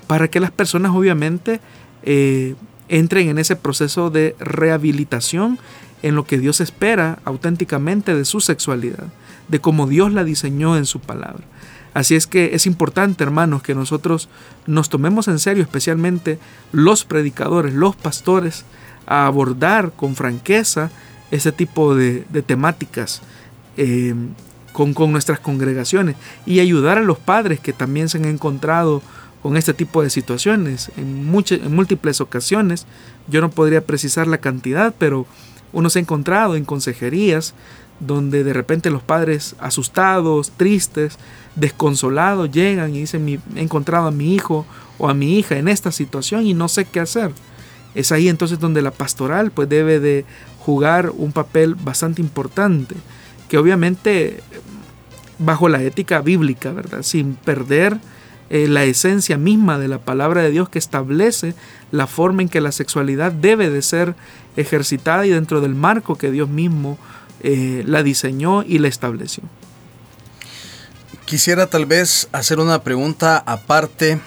para 0.05 0.27
que 0.27 0.39
las 0.39 0.51
personas 0.51 0.91
obviamente 0.93 1.61
eh, 2.03 2.53
entren 2.89 3.29
en 3.29 3.39
ese 3.39 3.55
proceso 3.55 4.11
de 4.11 4.35
rehabilitación 4.37 5.57
en 6.03 6.13
lo 6.13 6.25
que 6.25 6.37
Dios 6.37 6.61
espera 6.61 7.17
auténticamente 7.25 8.13
de 8.13 8.25
su 8.25 8.39
sexualidad, 8.39 9.07
de 9.47 9.59
cómo 9.59 9.87
Dios 9.87 10.13
la 10.13 10.23
diseñó 10.23 10.77
en 10.77 10.85
su 10.85 10.99
palabra. 10.99 11.43
Así 11.93 12.15
es 12.15 12.25
que 12.25 12.55
es 12.55 12.65
importante, 12.65 13.23
hermanos, 13.23 13.63
que 13.63 13.75
nosotros 13.75 14.29
nos 14.65 14.89
tomemos 14.89 15.27
en 15.27 15.39
serio, 15.39 15.63
especialmente 15.63 16.39
los 16.71 17.03
predicadores, 17.03 17.73
los 17.73 17.95
pastores, 17.95 18.65
a 19.07 19.25
abordar 19.25 19.91
con 19.91 20.15
franqueza 20.15 20.89
ese 21.31 21.51
tipo 21.51 21.95
de, 21.95 22.21
temáticas 22.45 23.21
eh, 23.75 24.13
con, 24.71 24.93
con 24.93 25.11
nuestras 25.11 25.39
congregaciones 25.39 26.15
y 26.45 26.59
ayudar 26.59 26.97
a 26.97 27.01
los 27.01 27.17
padres 27.17 27.59
que 27.59 27.73
también 27.73 28.07
se 28.07 28.19
han 28.19 28.25
encontrado 28.25 29.01
con 29.41 29.57
este 29.57 29.73
tipo 29.73 30.03
de 30.03 30.09
situaciones. 30.09 30.91
En, 30.97 31.25
muchas, 31.25 31.59
en 31.59 31.75
múltiples 31.75 32.21
ocasiones, 32.21 32.85
yo 33.27 33.41
no 33.41 33.49
podría 33.49 33.85
precisar 33.85 34.27
la 34.27 34.37
cantidad, 34.37 34.93
pero 34.97 35.25
uno 35.73 35.89
se 35.89 35.99
ha 35.99 36.01
encontrado 36.01 36.55
en 36.55 36.65
consejerías 36.65 37.53
donde 37.99 38.43
de 38.43 38.53
repente 38.53 38.89
los 38.89 39.03
padres 39.03 39.55
asustados, 39.59 40.51
tristes, 40.57 41.17
desconsolados 41.55 42.51
llegan 42.51 42.95
y 42.95 43.01
dicen, 43.01 43.41
he 43.55 43.61
encontrado 43.61 44.07
a 44.07 44.11
mi 44.11 44.33
hijo 44.33 44.65
o 44.97 45.09
a 45.09 45.13
mi 45.13 45.37
hija 45.37 45.57
en 45.57 45.67
esta 45.67 45.91
situación 45.91 46.45
y 46.45 46.53
no 46.53 46.67
sé 46.67 46.85
qué 46.85 46.99
hacer. 46.99 47.31
Es 47.95 48.11
ahí 48.11 48.29
entonces 48.29 48.59
donde 48.59 48.81
la 48.81 48.91
pastoral 48.91 49.51
pues 49.51 49.67
debe 49.67 49.99
de 49.99 50.25
jugar 50.59 51.11
un 51.15 51.31
papel 51.31 51.75
bastante 51.75 52.21
importante, 52.21 52.95
que 53.49 53.57
obviamente 53.57 54.41
bajo 55.39 55.67
la 55.67 55.81
ética 55.81 56.21
bíblica, 56.21 56.71
¿verdad? 56.71 57.01
Sin 57.01 57.33
perder 57.33 57.97
eh, 58.49 58.67
la 58.67 58.83
esencia 58.83 59.37
misma 59.37 59.79
de 59.79 59.87
la 59.87 59.99
palabra 59.99 60.41
de 60.41 60.51
Dios 60.51 60.69
que 60.69 60.79
establece 60.79 61.55
la 61.91 62.05
forma 62.05 62.43
en 62.43 62.49
que 62.49 62.61
la 62.61 62.71
sexualidad 62.71 63.31
debe 63.31 63.69
de 63.69 63.81
ser 63.81 64.15
ejercitada 64.55 65.25
y 65.25 65.29
dentro 65.29 65.61
del 65.61 65.73
marco 65.73 66.15
que 66.15 66.31
Dios 66.31 66.49
mismo 66.49 66.97
eh, 67.41 67.83
la 67.87 68.03
diseñó 68.03 68.63
y 68.63 68.79
la 68.79 68.87
estableció. 68.87 69.43
Quisiera 71.31 71.67
tal 71.67 71.85
vez 71.85 72.27
hacer 72.33 72.59
una 72.59 72.83
pregunta 72.83 73.41
aparte 73.45 74.19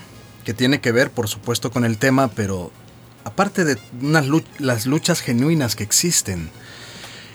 que 0.43 0.55
tiene 0.55 0.81
que 0.81 0.91
ver, 0.91 1.11
por 1.11 1.29
supuesto, 1.29 1.71
con 1.71 1.85
el 1.85 1.99
tema, 1.99 2.29
pero 2.29 2.73
aparte 3.25 3.67
de 3.67 3.79
las 4.59 4.87
luchas 4.87 5.21
genuinas 5.21 5.77
que 5.77 5.83
existen 5.83 6.49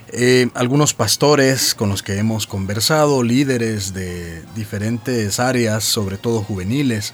eh, 0.07 0.49
algunos 0.55 0.95
pastores 0.95 1.75
con 1.75 1.89
los 1.89 2.01
que 2.01 2.17
hemos 2.17 2.47
conversado, 2.47 3.21
líderes 3.21 3.93
de 3.93 4.41
diferentes 4.55 5.39
áreas, 5.39 5.83
sobre 5.83 6.17
todo 6.17 6.41
juveniles. 6.41 7.13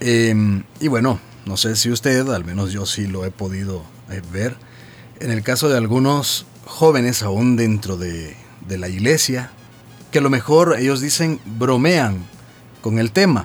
Em, 0.00 0.62
y 0.78 0.88
bueno, 0.88 1.20
no 1.46 1.56
sé 1.56 1.74
si 1.76 1.90
usted, 1.90 2.28
al 2.28 2.44
menos 2.44 2.70
yo 2.70 2.84
sí 2.84 3.06
lo 3.06 3.24
he 3.24 3.30
podido 3.30 3.82
eh, 4.10 4.20
ver, 4.30 4.56
en 5.20 5.30
el 5.30 5.42
caso 5.42 5.70
de 5.70 5.78
algunos 5.78 6.44
jóvenes 6.66 7.22
aún 7.22 7.56
dentro 7.56 7.96
de, 7.96 8.36
de 8.68 8.76
la 8.76 8.90
iglesia, 8.90 9.52
que 10.16 10.20
a 10.20 10.22
lo 10.22 10.30
mejor 10.30 10.76
ellos 10.78 11.02
dicen 11.02 11.40
bromean 11.44 12.24
con 12.80 12.98
el 12.98 13.12
tema, 13.12 13.44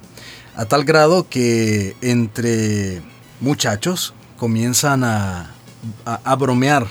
a 0.55 0.63
tal 0.63 0.85
grado 0.85 1.27
que 1.27 1.97
entre 1.99 3.01
muchachos 3.41 4.13
comienzan 4.37 5.03
a, 5.03 5.51
a 6.05 6.35
bromear 6.37 6.87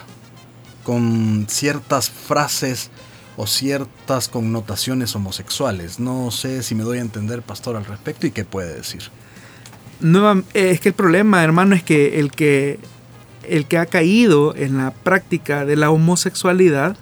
con 0.84 1.46
ciertas 1.48 2.10
frases 2.10 2.90
o 3.38 3.46
ciertas 3.46 4.28
connotaciones 4.28 5.16
homosexuales. 5.16 5.98
No 5.98 6.30
sé 6.30 6.62
si 6.62 6.74
me 6.74 6.82
doy 6.82 6.98
a 6.98 7.00
entender, 7.00 7.40
pastor, 7.40 7.74
al 7.76 7.86
respecto 7.86 8.26
y 8.26 8.32
qué 8.32 8.44
puede 8.44 8.74
decir. 8.74 9.04
No, 10.00 10.42
es 10.52 10.80
que 10.80 10.90
el 10.90 10.94
problema, 10.94 11.42
hermano, 11.42 11.74
es 11.74 11.82
que 11.82 12.20
el 12.20 12.32
que 12.32 12.78
el 13.48 13.64
que 13.64 13.78
ha 13.78 13.86
caído 13.86 14.54
en 14.54 14.76
la 14.76 14.90
práctica 14.90 15.64
de 15.64 15.76
la 15.76 15.88
homosexualidad, 15.88 16.98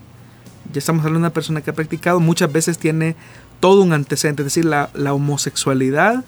ya 0.72 0.78
estamos 0.78 1.00
hablando 1.00 1.20
de 1.20 1.26
una 1.26 1.34
persona 1.34 1.60
que 1.60 1.70
ha 1.70 1.74
practicado, 1.74 2.20
muchas 2.20 2.52
veces 2.52 2.78
tiene 2.78 3.16
todo 3.60 3.82
un 3.82 3.92
antecedente, 3.92 4.42
es 4.42 4.46
decir, 4.46 4.64
la, 4.64 4.90
la 4.94 5.12
homosexualidad 5.12 6.24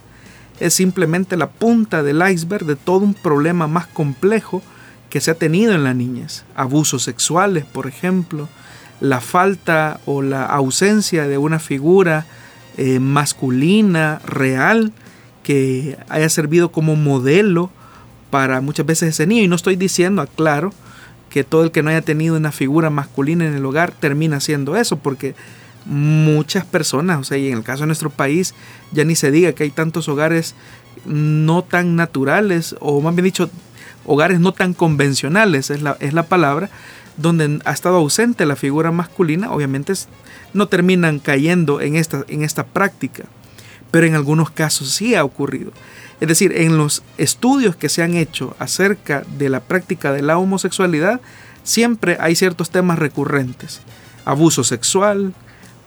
es 0.58 0.74
simplemente 0.74 1.36
la 1.36 1.50
punta 1.50 2.02
del 2.02 2.22
iceberg 2.28 2.66
de 2.66 2.76
todo 2.76 2.98
un 2.98 3.14
problema 3.14 3.66
más 3.66 3.86
complejo 3.86 4.62
que 5.08 5.20
se 5.20 5.30
ha 5.30 5.34
tenido 5.34 5.72
en 5.74 5.84
la 5.84 5.94
niñez. 5.94 6.44
Abusos 6.54 7.02
sexuales, 7.02 7.64
por 7.64 7.86
ejemplo, 7.86 8.48
la 9.00 9.20
falta 9.20 10.00
o 10.04 10.22
la 10.22 10.44
ausencia 10.44 11.26
de 11.26 11.38
una 11.38 11.58
figura 11.58 12.26
eh, 12.76 13.00
masculina, 13.00 14.20
real, 14.24 14.92
que 15.42 15.98
haya 16.08 16.28
servido 16.28 16.70
como 16.70 16.94
modelo 16.94 17.70
para 18.30 18.60
muchas 18.60 18.86
veces 18.86 19.10
ese 19.10 19.26
niño. 19.26 19.42
Y 19.42 19.48
no 19.48 19.56
estoy 19.56 19.76
diciendo, 19.76 20.22
aclaro, 20.22 20.72
que 21.30 21.44
todo 21.44 21.64
el 21.64 21.70
que 21.70 21.82
no 21.82 21.90
haya 21.90 22.02
tenido 22.02 22.36
una 22.36 22.52
figura 22.52 22.90
masculina 22.90 23.46
en 23.46 23.54
el 23.54 23.64
hogar 23.64 23.92
termina 23.92 24.36
haciendo 24.36 24.76
eso, 24.76 24.96
porque 24.96 25.34
muchas 25.86 26.66
personas, 26.66 27.20
o 27.20 27.24
sea, 27.24 27.38
y 27.38 27.48
en 27.48 27.58
el 27.58 27.64
caso 27.64 27.84
de 27.84 27.86
nuestro 27.86 28.10
país, 28.10 28.54
ya 28.92 29.04
ni 29.04 29.14
se 29.14 29.30
diga 29.30 29.52
que 29.52 29.62
hay 29.62 29.70
tantos 29.70 30.08
hogares 30.08 30.54
no 31.06 31.62
tan 31.62 31.96
naturales, 31.96 32.76
o 32.80 33.00
más 33.00 33.14
bien 33.14 33.24
dicho, 33.24 33.48
hogares 34.04 34.40
no 34.40 34.52
tan 34.52 34.74
convencionales, 34.74 35.70
es 35.70 35.80
la, 35.80 35.96
es 36.00 36.12
la 36.12 36.24
palabra, 36.24 36.68
donde 37.16 37.60
ha 37.64 37.72
estado 37.72 37.96
ausente 37.96 38.44
la 38.44 38.56
figura 38.56 38.90
masculina, 38.90 39.52
obviamente 39.52 39.92
no 40.52 40.68
terminan 40.68 41.18
cayendo 41.18 41.80
en 41.80 41.96
esta, 41.96 42.24
en 42.28 42.42
esta 42.42 42.66
práctica, 42.66 43.24
pero 43.90 44.06
en 44.06 44.14
algunos 44.14 44.50
casos 44.50 44.90
sí 44.90 45.14
ha 45.14 45.24
ocurrido. 45.24 45.72
Es 46.20 46.28
decir, 46.28 46.52
en 46.54 46.76
los 46.76 47.02
estudios 47.16 47.76
que 47.76 47.88
se 47.88 48.02
han 48.02 48.14
hecho 48.14 48.54
acerca 48.58 49.24
de 49.38 49.48
la 49.48 49.60
práctica 49.60 50.12
de 50.12 50.22
la 50.22 50.38
homosexualidad, 50.38 51.20
siempre 51.62 52.18
hay 52.20 52.36
ciertos 52.36 52.70
temas 52.70 52.98
recurrentes. 52.98 53.80
Abuso 54.24 54.62
sexual, 54.62 55.32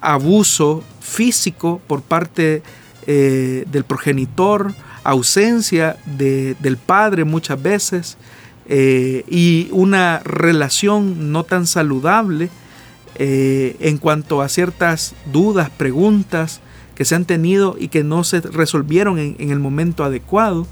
abuso 0.02 0.84
físico 1.02 1.82
por 1.88 2.02
parte 2.02 2.64
eh, 3.06 3.66
del 3.72 3.84
progenitor, 3.84 4.74
ausencia 5.04 5.98
del 6.06 6.78
padre 6.78 7.26
muchas 7.26 7.62
veces 7.62 8.18
eh, 8.66 9.24
y 9.28 9.68
una 9.72 10.20
relación 10.20 11.32
no 11.32 11.44
tan 11.44 11.68
saludable 11.68 12.50
eh, 13.16 13.76
en 13.80 13.98
cuanto 13.98 14.42
a 14.42 14.50
ciertas 14.50 15.14
dudas, 15.32 15.70
preguntas 15.70 16.62
que 16.96 17.06
se 17.06 17.16
han 17.16 17.26
tenido 17.26 17.76
y 17.80 17.88
que 17.88 18.04
no 18.04 18.24
se 18.24 18.42
resolvieron 18.42 19.20
en, 19.20 19.50
el 19.52 19.60
momento 19.60 20.04
adecuado. 20.04 20.68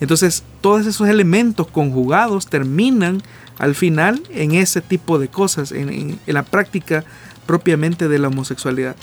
Entonces, 0.00 0.42
todos 0.60 0.86
esos 0.86 1.08
elementos 1.08 1.66
conjugados 1.66 2.46
terminan 2.46 3.22
al 3.58 3.74
final 3.74 4.22
en 4.30 4.52
ese 4.54 4.80
tipo 4.80 5.18
de 5.18 5.28
cosas, 5.28 5.72
en 5.72 6.18
la 6.26 6.42
práctica 6.42 7.04
propiamente 7.46 8.08
de 8.08 8.18
la 8.18 8.28
homosexualidad. 8.28 8.96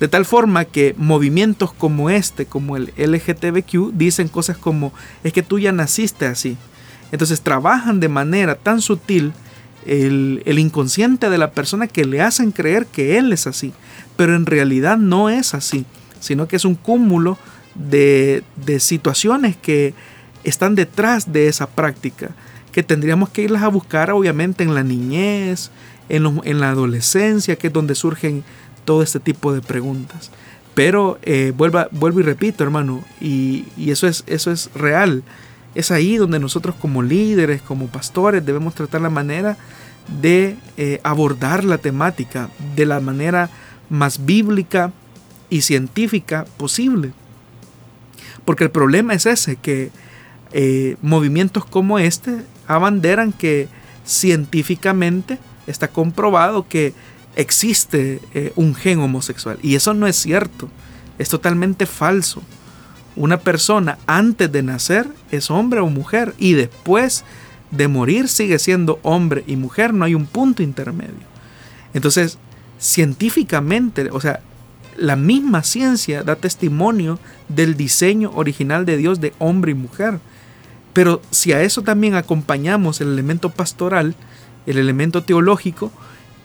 De 0.00 0.08
tal 0.08 0.24
forma 0.24 0.64
que 0.64 0.94
movimientos 0.98 1.72
como 1.72 2.10
este, 2.10 2.46
como 2.46 2.76
el 2.76 2.92
LGTBQ, 2.96 3.92
dicen 3.92 4.28
cosas 4.28 4.58
como, 4.58 4.92
es 5.22 5.32
que 5.32 5.42
tú 5.42 5.58
ya 5.58 5.72
naciste 5.72 6.26
así. 6.26 6.56
Entonces 7.12 7.42
trabajan 7.42 8.00
de 8.00 8.08
manera 8.08 8.56
tan 8.56 8.80
sutil 8.80 9.32
el, 9.86 10.58
inconsciente 10.58 11.30
de 11.30 11.38
la 11.38 11.52
persona 11.52 11.86
que 11.86 12.04
le 12.04 12.20
hacen 12.20 12.52
creer 12.52 12.86
que 12.86 13.18
él 13.18 13.32
es 13.32 13.46
así. 13.46 13.72
Pero 14.16 14.36
en 14.36 14.46
realidad 14.46 14.96
no 14.96 15.28
es 15.28 15.54
así, 15.54 15.84
sino 16.20 16.48
que 16.48 16.56
es 16.56 16.64
un 16.64 16.74
cúmulo 16.74 17.38
de, 17.74 18.44
situaciones 18.78 19.56
que 19.56 19.94
están 20.44 20.74
detrás 20.74 21.32
de 21.32 21.48
esa 21.48 21.66
práctica, 21.66 22.30
que 22.72 22.82
tendríamos 22.82 23.30
que 23.30 23.42
irlas 23.42 23.62
a 23.62 23.68
buscar 23.68 24.10
obviamente 24.10 24.62
en 24.62 24.74
la 24.74 24.82
niñez, 24.82 25.70
en, 26.08 26.40
en 26.44 26.60
la 26.60 26.70
adolescencia, 26.70 27.56
que 27.56 27.68
es 27.68 27.72
donde 27.72 27.94
surgen 27.94 28.44
todo 28.84 29.02
este 29.02 29.20
tipo 29.20 29.52
de 29.52 29.62
preguntas. 29.62 30.30
Pero 30.74 31.18
eh, 31.22 31.52
vuelvo 31.56 32.20
y 32.20 32.22
repito, 32.22 32.64
hermano, 32.64 33.04
y, 33.20 33.64
eso, 33.78 34.06
es, 34.08 34.24
eso 34.26 34.50
es 34.50 34.70
real. 34.74 35.22
Es 35.74 35.90
ahí 35.90 36.16
donde 36.16 36.38
nosotros 36.38 36.74
como 36.80 37.02
líderes, 37.02 37.62
como 37.62 37.88
pastores, 37.88 38.44
debemos 38.44 38.74
tratar 38.74 39.00
la 39.00 39.10
manera 39.10 39.56
de 40.20 40.56
eh, 40.76 41.00
abordar 41.02 41.64
la 41.64 41.78
temática 41.78 42.50
de 42.76 42.86
la 42.86 43.00
manera 43.00 43.50
más 43.88 44.24
bíblica 44.24 44.92
y 45.50 45.62
científica 45.62 46.46
posible. 46.56 47.12
Porque 48.44 48.64
el 48.64 48.70
problema 48.70 49.14
es 49.14 49.26
ese, 49.26 49.56
que 49.56 49.90
eh, 50.52 50.96
movimientos 51.02 51.64
como 51.64 51.98
este 51.98 52.44
abanderan 52.66 53.32
que 53.32 53.68
científicamente 54.04 55.38
está 55.66 55.88
comprobado 55.88 56.68
que 56.68 56.94
existe 57.36 58.20
eh, 58.34 58.52
un 58.54 58.74
gen 58.74 59.00
homosexual. 59.00 59.58
Y 59.62 59.74
eso 59.74 59.94
no 59.94 60.06
es 60.06 60.16
cierto. 60.16 60.68
Es 61.18 61.28
totalmente 61.28 61.86
falso. 61.86 62.42
Una 63.16 63.38
persona 63.40 63.98
antes 64.06 64.50
de 64.50 64.62
nacer 64.62 65.08
es 65.30 65.50
hombre 65.50 65.80
o 65.80 65.86
mujer 65.86 66.34
y 66.38 66.54
después 66.54 67.24
de 67.70 67.88
morir 67.88 68.28
sigue 68.28 68.58
siendo 68.58 68.98
hombre 69.02 69.44
y 69.46 69.56
mujer. 69.56 69.94
No 69.94 70.04
hay 70.04 70.14
un 70.14 70.26
punto 70.26 70.62
intermedio. 70.62 71.34
Entonces, 71.92 72.38
científicamente, 72.78 74.08
o 74.10 74.20
sea, 74.20 74.40
la 74.96 75.16
misma 75.16 75.62
ciencia 75.62 76.22
da 76.22 76.36
testimonio 76.36 77.18
del 77.48 77.76
diseño 77.76 78.30
original 78.34 78.84
de 78.84 78.96
Dios 78.96 79.20
de 79.20 79.32
hombre 79.38 79.72
y 79.72 79.74
mujer. 79.74 80.18
Pero 80.92 81.20
si 81.30 81.52
a 81.52 81.62
eso 81.62 81.82
también 81.82 82.14
acompañamos 82.14 83.00
el 83.00 83.08
elemento 83.08 83.50
pastoral, 83.50 84.14
el 84.66 84.78
elemento 84.78 85.24
teológico, 85.24 85.90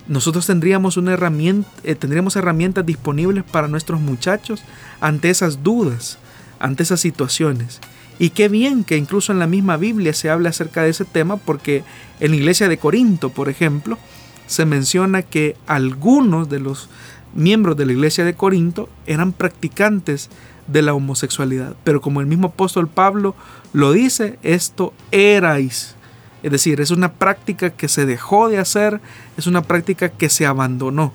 nosotros 0.08 0.46
tendríamos, 0.46 0.96
una 0.96 1.12
herramienta, 1.12 1.68
eh, 1.84 1.94
tendríamos 1.94 2.34
herramientas 2.34 2.84
disponibles 2.84 3.44
para 3.44 3.68
nuestros 3.68 4.00
muchachos 4.00 4.62
ante 5.00 5.30
esas 5.30 5.62
dudas, 5.62 6.18
ante 6.60 6.84
esas 6.84 7.00
situaciones. 7.00 7.80
Y 8.18 8.30
qué 8.30 8.48
bien 8.48 8.84
que 8.84 8.96
incluso 8.96 9.32
en 9.32 9.38
la 9.38 9.46
misma 9.48 9.76
Biblia 9.76 10.12
se 10.12 10.30
habla 10.30 10.50
acerca 10.50 10.82
de 10.82 10.90
ese 10.90 11.04
tema 11.04 11.36
porque 11.36 11.82
en 12.20 12.30
la 12.30 12.36
iglesia 12.36 12.68
de 12.68 12.78
Corinto, 12.78 13.30
por 13.30 13.48
ejemplo, 13.48 13.98
se 14.46 14.66
menciona 14.66 15.22
que 15.22 15.56
algunos 15.66 16.48
de 16.48 16.60
los 16.60 16.88
miembros 17.34 17.76
de 17.76 17.86
la 17.86 17.92
iglesia 17.92 18.24
de 18.24 18.34
Corinto 18.34 18.88
eran 19.06 19.32
practicantes 19.32 20.30
de 20.68 20.82
la 20.82 20.94
homosexualidad. 20.94 21.74
Pero 21.82 22.00
como 22.00 22.20
el 22.20 22.26
mismo 22.26 22.48
apóstol 22.48 22.86
Pablo 22.88 23.34
lo 23.72 23.92
dice, 23.92 24.38
esto 24.42 24.92
erais 25.10 25.96
es 26.42 26.50
decir, 26.50 26.80
es 26.80 26.90
una 26.90 27.12
práctica 27.12 27.70
que 27.70 27.88
se 27.88 28.06
dejó 28.06 28.48
de 28.48 28.58
hacer, 28.58 29.00
es 29.36 29.46
una 29.46 29.62
práctica 29.62 30.08
que 30.08 30.30
se 30.30 30.46
abandonó. 30.46 31.12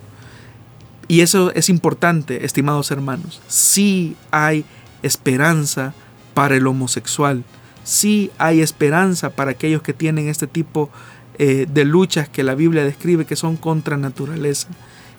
Y 1.07 1.21
eso 1.21 1.51
es 1.53 1.69
importante, 1.69 2.45
estimados 2.45 2.91
hermanos. 2.91 3.41
Sí 3.47 4.15
hay 4.31 4.65
esperanza 5.03 5.93
para 6.33 6.55
el 6.55 6.67
homosexual. 6.67 7.43
sí 7.83 8.31
hay 8.37 8.61
esperanza 8.61 9.29
para 9.29 9.51
aquellos 9.51 9.81
que 9.81 9.93
tienen 9.93 10.27
este 10.27 10.47
tipo 10.47 10.89
eh, 11.37 11.67
de 11.69 11.85
luchas 11.85 12.29
que 12.29 12.43
la 12.43 12.55
Biblia 12.55 12.83
describe 12.83 13.25
que 13.25 13.35
son 13.35 13.57
contra 13.57 13.97
naturaleza. 13.97 14.67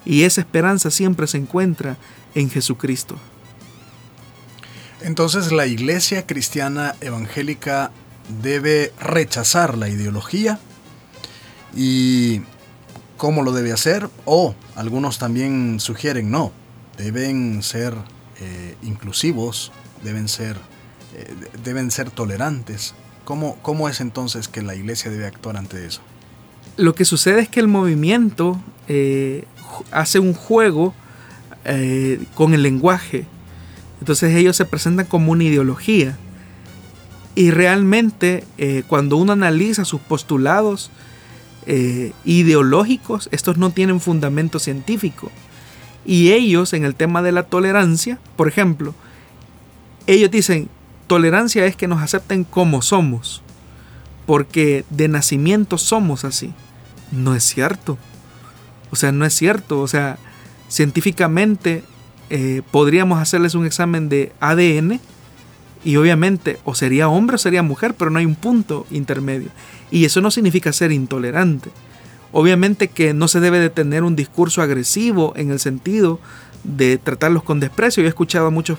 Y 0.05 0.23
esa 0.23 0.41
esperanza 0.41 0.91
siempre 0.91 1.27
se 1.27 1.39
encuentra 1.39 1.97
en 2.35 2.49
Jesucristo. 2.51 3.17
Entonces 5.03 5.53
la 5.53 5.67
iglesia 5.67 6.27
cristiana 6.27 6.95
evangélica 7.01 7.91
debe 8.43 8.93
rechazar 9.01 9.77
la 9.77 9.89
ideología 9.89 10.59
y 11.75 12.41
cómo 13.17 13.43
lo 13.43 13.53
debe 13.53 13.73
hacer 13.73 14.09
o 14.25 14.55
algunos 14.75 15.19
también 15.19 15.81
sugieren 15.81 16.31
no, 16.31 16.53
deben 16.97 17.63
ser 17.63 17.95
eh, 18.41 18.75
inclusivos, 18.83 19.73
deben 20.05 20.29
ser, 20.29 20.57
eh, 21.15 21.35
deben 21.65 21.91
ser 21.91 22.11
tolerantes. 22.11 22.95
¿Cómo, 23.25 23.57
¿Cómo 23.63 23.89
es 23.89 24.01
entonces 24.01 24.49
que 24.49 24.61
la 24.61 24.75
iglesia 24.75 25.11
debe 25.11 25.27
actuar 25.27 25.57
ante 25.57 25.87
eso? 25.87 26.03
Lo 26.77 26.95
que 26.95 27.07
sucede 27.07 27.41
es 27.41 27.49
que 27.49 27.61
el 27.61 27.69
movimiento 27.69 28.61
eh, 28.89 29.45
hace 29.91 30.19
un 30.19 30.35
juego 30.35 30.95
con 32.35 32.55
el 32.55 32.63
lenguaje. 32.63 33.27
Entonces 33.99 34.37
ellos 34.37 34.57
se 34.57 34.65
presentan 34.67 35.07
como 35.07 35.33
una 35.33 35.43
ideología. 35.43 36.17
Y 37.35 37.51
realmente 37.51 38.45
cuando 38.87 39.17
uno 39.17 39.33
analiza 39.33 39.85
sus 39.85 40.01
postulados 40.01 40.93
ideológicos, 42.25 43.29
estos 43.33 43.57
no 43.57 43.71
tienen 43.71 43.99
fundamento 43.99 44.61
científico. 44.61 45.33
Y 46.07 46.33
ellos 46.33 46.73
en 46.73 46.85
el 46.85 46.95
tema 46.95 47.21
de 47.21 47.33
la 47.33 47.43
tolerancia, 47.43 48.19
por 48.37 48.47
ejemplo, 48.47 48.95
ellos 50.07 50.31
dicen, 50.31 50.69
tolerancia 51.09 51.67
es 51.67 51.75
que 51.75 51.89
nos 51.89 52.01
acepten 52.01 52.45
como 52.45 52.81
somos, 52.81 53.43
porque 54.25 54.85
de 54.91 55.09
nacimiento 55.09 55.79
somos 55.79 56.25
así. 56.25 56.55
No 57.11 57.35
es 57.35 57.45
cierto. 57.45 57.99
O 58.91 58.97
sea, 58.97 59.13
no 59.13 59.25
es 59.25 59.35
cierto. 59.35 59.81
O 59.81 59.89
sea, 59.89 60.19
científicamente 60.69 61.83
eh, 62.31 62.63
podríamos 62.71 63.21
hacerles 63.21 63.55
un 63.55 63.67
examen 63.67 64.09
de 64.09 64.33
ADN 64.41 65.01
y 65.85 65.97
obviamente 65.97 66.59
o 66.65 66.75
sería 66.75 67.09
hombre 67.09 67.37
o 67.37 67.39
sería 67.39 67.63
mujer, 67.63 67.95
pero 67.95 68.11
no 68.11 68.19
hay 68.19 68.27
un 68.27 68.35
punto 68.35 68.87
intermedio. 68.91 69.51
Y 69.91 70.05
eso 70.05 70.21
no 70.21 70.31
significa 70.31 70.73
ser 70.73 70.93
intolerante. 70.93 71.71
Obviamente 72.33 72.89
que 72.89 73.15
no 73.15 73.29
se 73.29 73.41
debe 73.41 73.59
de 73.59 73.71
tener 73.71 74.03
un 74.03 74.17
discurso 74.17 74.63
agresivo 74.63 75.33
en 75.37 75.51
el 75.51 75.61
sentido 75.61 76.21
de 76.65 76.99
tratarlos 76.99 77.43
con 77.43 77.61
desprecio. 77.61 78.03
Yo 78.03 78.07
he 78.07 78.09
escuchado 78.09 78.47
a 78.49 78.51
muchos 78.51 78.79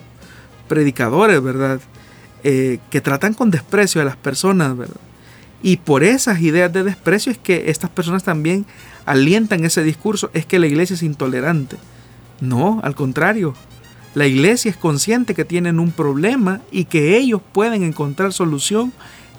predicadores, 0.67 1.41
¿verdad? 1.41 1.79
Eh, 2.43 2.79
que 2.89 3.01
tratan 3.01 3.33
con 3.33 3.49
desprecio 3.49 4.01
a 4.01 4.05
las 4.05 4.15
personas, 4.15 4.77
¿verdad? 4.77 5.01
Y 5.63 5.77
por 5.77 6.03
esas 6.03 6.39
ideas 6.41 6.71
de 6.71 6.83
desprecio 6.83 7.31
es 7.31 7.37
que 7.37 7.69
estas 7.71 7.89
personas 7.89 8.23
también 8.23 8.65
alientan 9.05 9.65
ese 9.65 9.83
discurso, 9.83 10.29
es 10.33 10.45
que 10.45 10.59
la 10.59 10.67
iglesia 10.67 10.93
es 10.93 11.03
intolerante. 11.03 11.77
No, 12.39 12.79
al 12.83 12.93
contrario, 12.93 13.55
la 14.13 14.27
iglesia 14.27 14.69
es 14.69 14.77
consciente 14.77 15.33
que 15.33 15.45
tienen 15.45 15.79
un 15.79 15.91
problema 15.91 16.61
y 16.71 16.85
que 16.85 17.17
ellos 17.17 17.41
pueden 17.53 17.83
encontrar 17.83 18.33
solución 18.33 18.93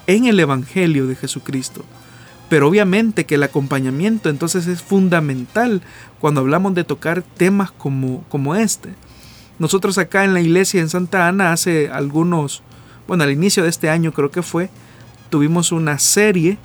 en 0.06 0.24
el 0.26 0.40
Evangelio 0.40 1.06
de 1.06 1.14
Jesucristo. 1.14 1.84
Pero 2.48 2.68
obviamente 2.68 3.26
que 3.26 3.34
el 3.34 3.42
acompañamiento 3.42 4.30
entonces 4.30 4.66
es 4.66 4.82
fundamental 4.82 5.82
cuando 6.18 6.40
hablamos 6.40 6.74
de 6.74 6.84
tocar 6.84 7.22
temas 7.22 7.70
como, 7.70 8.24
como 8.28 8.54
este. 8.54 8.94
Nosotros 9.58 9.98
acá 9.98 10.24
en 10.24 10.34
la 10.34 10.40
iglesia 10.40 10.80
en 10.80 10.88
Santa 10.88 11.28
Ana 11.28 11.52
hace 11.52 11.90
algunos, 11.90 12.62
bueno, 13.06 13.24
al 13.24 13.32
inicio 13.32 13.62
de 13.64 13.68
este 13.68 13.90
año 13.90 14.12
creo 14.12 14.30
que 14.30 14.42
fue, 14.42 14.70
tuvimos 15.30 15.72
una 15.72 15.98
serie 15.98 16.58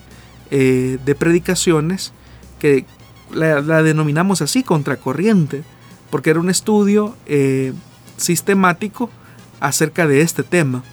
eh, 0.51 0.99
de 1.03 1.15
predicaciones 1.15 2.13
que 2.59 2.85
la, 3.33 3.61
denominamos 3.83 4.41
así, 4.41 4.63
contracorriente, 4.63 5.63
porque 6.09 6.29
era 6.29 6.39
un 6.39 6.49
estudio 6.49 7.15
eh, 7.25 7.73
sistemático 8.17 9.09
acerca 9.59 10.07
de 10.07 10.21
este 10.21 10.43
tema 10.43 10.83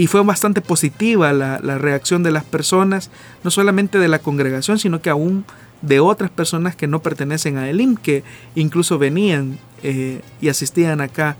y 0.00 0.06
fue 0.06 0.24
bastante 0.24 0.62
positiva 0.62 1.30
la, 1.34 1.58
reacción 1.58 2.22
de 2.22 2.30
las 2.30 2.42
personas, 2.42 3.10
no 3.44 3.50
solamente 3.50 3.98
de 3.98 4.08
la 4.08 4.18
congregación, 4.18 4.78
sino 4.78 5.02
que 5.02 5.10
aún 5.10 5.44
de 5.82 6.00
otras 6.00 6.30
personas 6.30 6.74
que 6.74 6.86
no 6.86 7.02
pertenecen 7.02 7.58
a 7.58 7.68
Elim, 7.68 7.96
que 7.96 8.24
incluso 8.54 8.98
venían 8.98 9.58
eh, 9.82 10.22
y 10.40 10.48
asistían 10.48 11.02
acá 11.02 11.36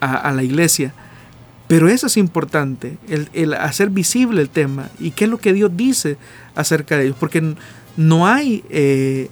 a, 0.00 0.32
la 0.32 0.42
iglesia. 0.42 0.94
Pero 1.68 1.86
eso 1.86 2.06
es 2.06 2.16
importante, 2.16 2.96
el, 3.08 3.52
hacer 3.52 3.90
visible 3.90 4.40
el 4.40 4.48
tema 4.48 4.88
y 4.98 5.10
qué 5.10 5.24
es 5.24 5.30
lo 5.30 5.36
que 5.36 5.52
Dios 5.52 5.70
dice 5.76 6.16
acerca 6.54 6.96
de 6.96 7.04
ellos, 7.04 7.16
porque 7.20 7.56
no 7.98 8.26
hay, 8.26 8.64
eh, 8.70 9.28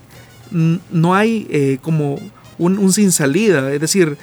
no 0.50 1.14
hay 1.14 1.46
eh, 1.48 1.78
como 1.80 2.18
un, 2.58 2.76
un, 2.76 2.92
sin 2.92 3.11
salida, 3.11 3.72
es 3.72 3.80
decir, 3.80 4.18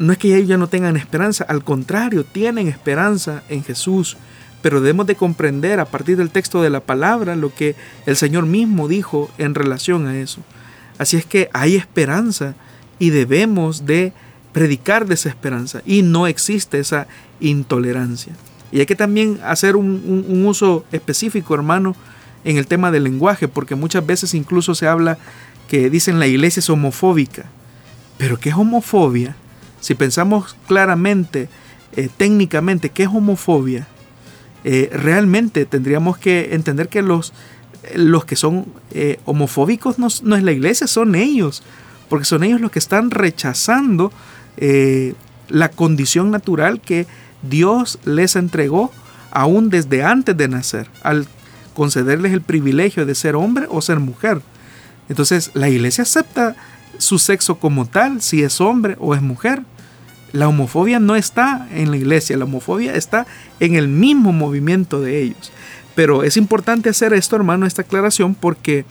no 0.00 0.12
es 0.12 0.18
que 0.18 0.34
ellos 0.34 0.48
ya 0.48 0.56
no 0.56 0.66
tengan 0.66 0.96
esperanza, 0.96 1.44
al 1.46 1.62
contrario, 1.62 2.24
tienen 2.24 2.68
esperanza 2.68 3.42
en 3.50 3.62
Jesús. 3.62 4.16
Pero 4.62 4.80
debemos 4.80 5.06
de 5.06 5.14
comprender 5.14 5.78
a 5.78 5.84
partir 5.84 6.16
del 6.16 6.30
texto 6.30 6.62
de 6.62 6.70
la 6.70 6.80
palabra 6.80 7.36
lo 7.36 7.54
que 7.54 7.76
el 8.06 8.16
Señor 8.16 8.46
mismo 8.46 8.88
dijo 8.88 9.30
en 9.36 9.54
relación 9.54 10.06
a 10.06 10.18
eso. 10.18 10.40
Así 10.96 11.18
es 11.18 11.26
que 11.26 11.50
hay 11.52 11.76
esperanza 11.76 12.54
y 12.98 13.10
debemos 13.10 13.84
de 13.84 14.14
predicar 14.52 15.06
de 15.06 15.14
esa 15.14 15.28
esperanza 15.28 15.82
y 15.84 16.00
no 16.00 16.26
existe 16.26 16.78
esa 16.78 17.06
intolerancia. 17.38 18.32
Y 18.72 18.80
hay 18.80 18.86
que 18.86 18.96
también 18.96 19.38
hacer 19.44 19.76
un, 19.76 20.24
un 20.26 20.46
uso 20.46 20.86
específico, 20.92 21.54
hermano, 21.54 21.94
en 22.44 22.56
el 22.56 22.66
tema 22.66 22.90
del 22.90 23.04
lenguaje, 23.04 23.48
porque 23.48 23.74
muchas 23.74 24.06
veces 24.06 24.32
incluso 24.32 24.74
se 24.74 24.86
habla 24.86 25.18
que 25.68 25.90
dicen 25.90 26.18
la 26.18 26.26
iglesia 26.26 26.60
es 26.60 26.70
homofóbica. 26.70 27.44
Pero 28.16 28.38
¿qué 28.38 28.48
es 28.48 28.54
homofobia? 28.54 29.36
Si 29.80 29.94
pensamos 29.94 30.56
claramente, 30.66 31.48
eh, 31.96 32.08
técnicamente, 32.16 32.90
qué 32.90 33.04
es 33.04 33.08
homofobia, 33.08 33.86
eh, 34.64 34.90
realmente 34.92 35.64
tendríamos 35.64 36.18
que 36.18 36.54
entender 36.54 36.88
que 36.88 37.02
los, 37.02 37.32
los 37.94 38.24
que 38.24 38.36
son 38.36 38.66
eh, 38.92 39.18
homofóbicos 39.24 39.98
no, 39.98 40.08
no, 40.22 40.36
es 40.36 40.42
la 40.42 40.52
iglesia, 40.52 40.86
son 40.86 41.14
ellos, 41.14 41.62
porque 42.08 42.26
son 42.26 42.44
ellos 42.44 42.60
los 42.60 42.70
que 42.70 42.78
están 42.78 43.10
rechazando 43.10 44.12
la 45.48 45.70
condición 45.70 46.30
natural 46.30 46.82
que 46.82 47.06
Dios 47.40 47.98
les 48.04 48.36
entregó 48.36 48.92
aún 49.30 49.70
desde 49.70 50.04
antes 50.04 50.36
de 50.36 50.48
nacer, 50.48 50.88
al 51.02 51.26
concederles 51.72 52.32
el 52.32 52.42
privilegio 52.42 53.06
de 53.06 53.14
ser 53.14 53.36
hombre 53.36 53.66
o 53.70 53.80
ser 53.80 54.00
mujer. 54.00 54.42
Entonces 55.08 55.50
la 55.54 55.68
iglesia 55.68 56.02
acepta 56.02 56.56
su 57.00 57.18
sexo 57.18 57.58
como 57.58 57.86
tal, 57.86 58.22
si 58.22 58.42
es 58.42 58.60
hombre 58.60 58.96
o 59.00 59.14
es 59.14 59.22
mujer. 59.22 59.62
La 60.32 60.46
homofobia 60.46 61.00
no 61.00 61.16
está 61.16 61.66
en 61.72 61.90
la 61.90 61.96
iglesia, 61.96 62.36
la 62.36 62.44
homofobia 62.44 62.94
está 62.94 63.26
en 63.58 63.74
el 63.74 63.88
mismo 63.88 64.32
movimiento 64.32 65.00
de 65.00 65.22
ellos. 65.22 65.50
Pero 65.96 66.22
es 66.22 66.36
importante 66.36 66.88
hacer 66.88 67.12
esto, 67.12 67.34
hermano, 67.34 67.66
esta 67.66 67.82
aclaración, 67.82 68.34
porque 68.34 68.84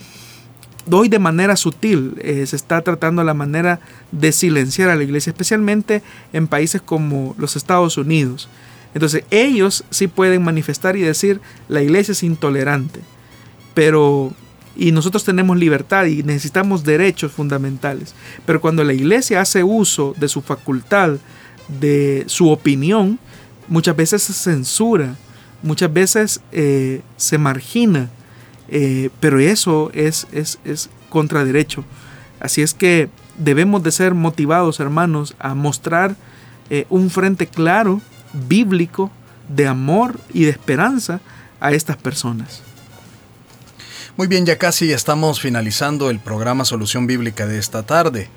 hoy 0.92 1.08
de 1.08 1.20
manera 1.20 1.56
sutil 1.56 2.16
eh, 2.20 2.46
se 2.46 2.56
está 2.56 2.82
tratando 2.82 3.24
la 3.24 3.34
manera 3.34 3.80
de 4.12 4.32
silenciar 4.32 4.90
a 4.90 4.96
la 4.96 5.04
iglesia, 5.04 5.32
especialmente 5.32 6.02
en 6.34 6.48
países 6.48 6.82
como 6.82 7.36
los 7.38 7.56
Estados 7.56 7.98
Unidos. 7.98 8.50
Entonces 8.94 9.24
ellos 9.30 9.86
sí 9.92 10.08
pueden 10.08 10.44
manifestar 10.44 10.98
y 10.98 11.02
decir 11.02 11.42
la 11.68 11.82
iglesia 11.82 12.14
es 12.14 12.24
intolerante, 12.24 13.02
pero 13.74 14.34
y 14.76 14.92
nosotros 14.92 15.24
tenemos 15.24 15.58
libertad 15.58 16.06
y 16.06 16.24
necesitamos 16.24 16.84
derechos 16.84 17.32
fundamentales. 17.32 18.16
Pero 18.46 18.62
cuando 18.62 18.84
la 18.84 18.94
iglesia 18.94 19.42
hace 19.42 19.64
uso 19.64 20.14
de 20.18 20.28
su 20.28 20.42
facultad, 20.42 21.18
de 21.80 22.24
su 22.28 22.50
opinión, 22.50 23.20
muchas 23.68 23.96
veces 23.96 24.24
se 24.24 24.34
censura, 24.34 25.16
muchas 25.62 25.92
veces 25.92 26.42
eh, 26.52 27.02
se 27.18 27.38
margina, 27.38 28.10
eh, 28.70 29.10
pero 29.20 29.40
eso 29.40 29.92
es, 29.94 30.28
es, 30.32 30.60
es. 30.64 30.90
Así 32.40 32.62
es 32.62 32.76
que 32.76 33.10
debemos 33.40 33.82
de 33.82 33.92
ser 33.92 34.14
motivados, 34.14 34.80
hermanos, 34.80 35.36
a 35.40 35.56
mostrar 35.56 36.16
eh, 36.70 36.86
un 36.90 37.10
frente 37.10 37.48
claro, 37.48 38.00
bíblico, 38.48 39.10
de 39.48 39.66
amor 39.66 40.20
y 40.32 40.44
de 40.44 40.52
esperanza 40.52 41.20
a 41.60 41.72
estas 41.72 41.98
personas. 41.98 42.62
Muy 44.20 44.28
bien, 44.28 44.46
ya 44.46 44.58
casi 44.58 44.92
estamos 44.92 45.40
finalizando 45.40 46.10
el 46.10 46.20
programa 46.20 46.66
Solución 46.66 47.08
Bíblica 47.08 47.48
de 47.48 47.58
esta 47.58 47.84
tarde. 47.84 48.28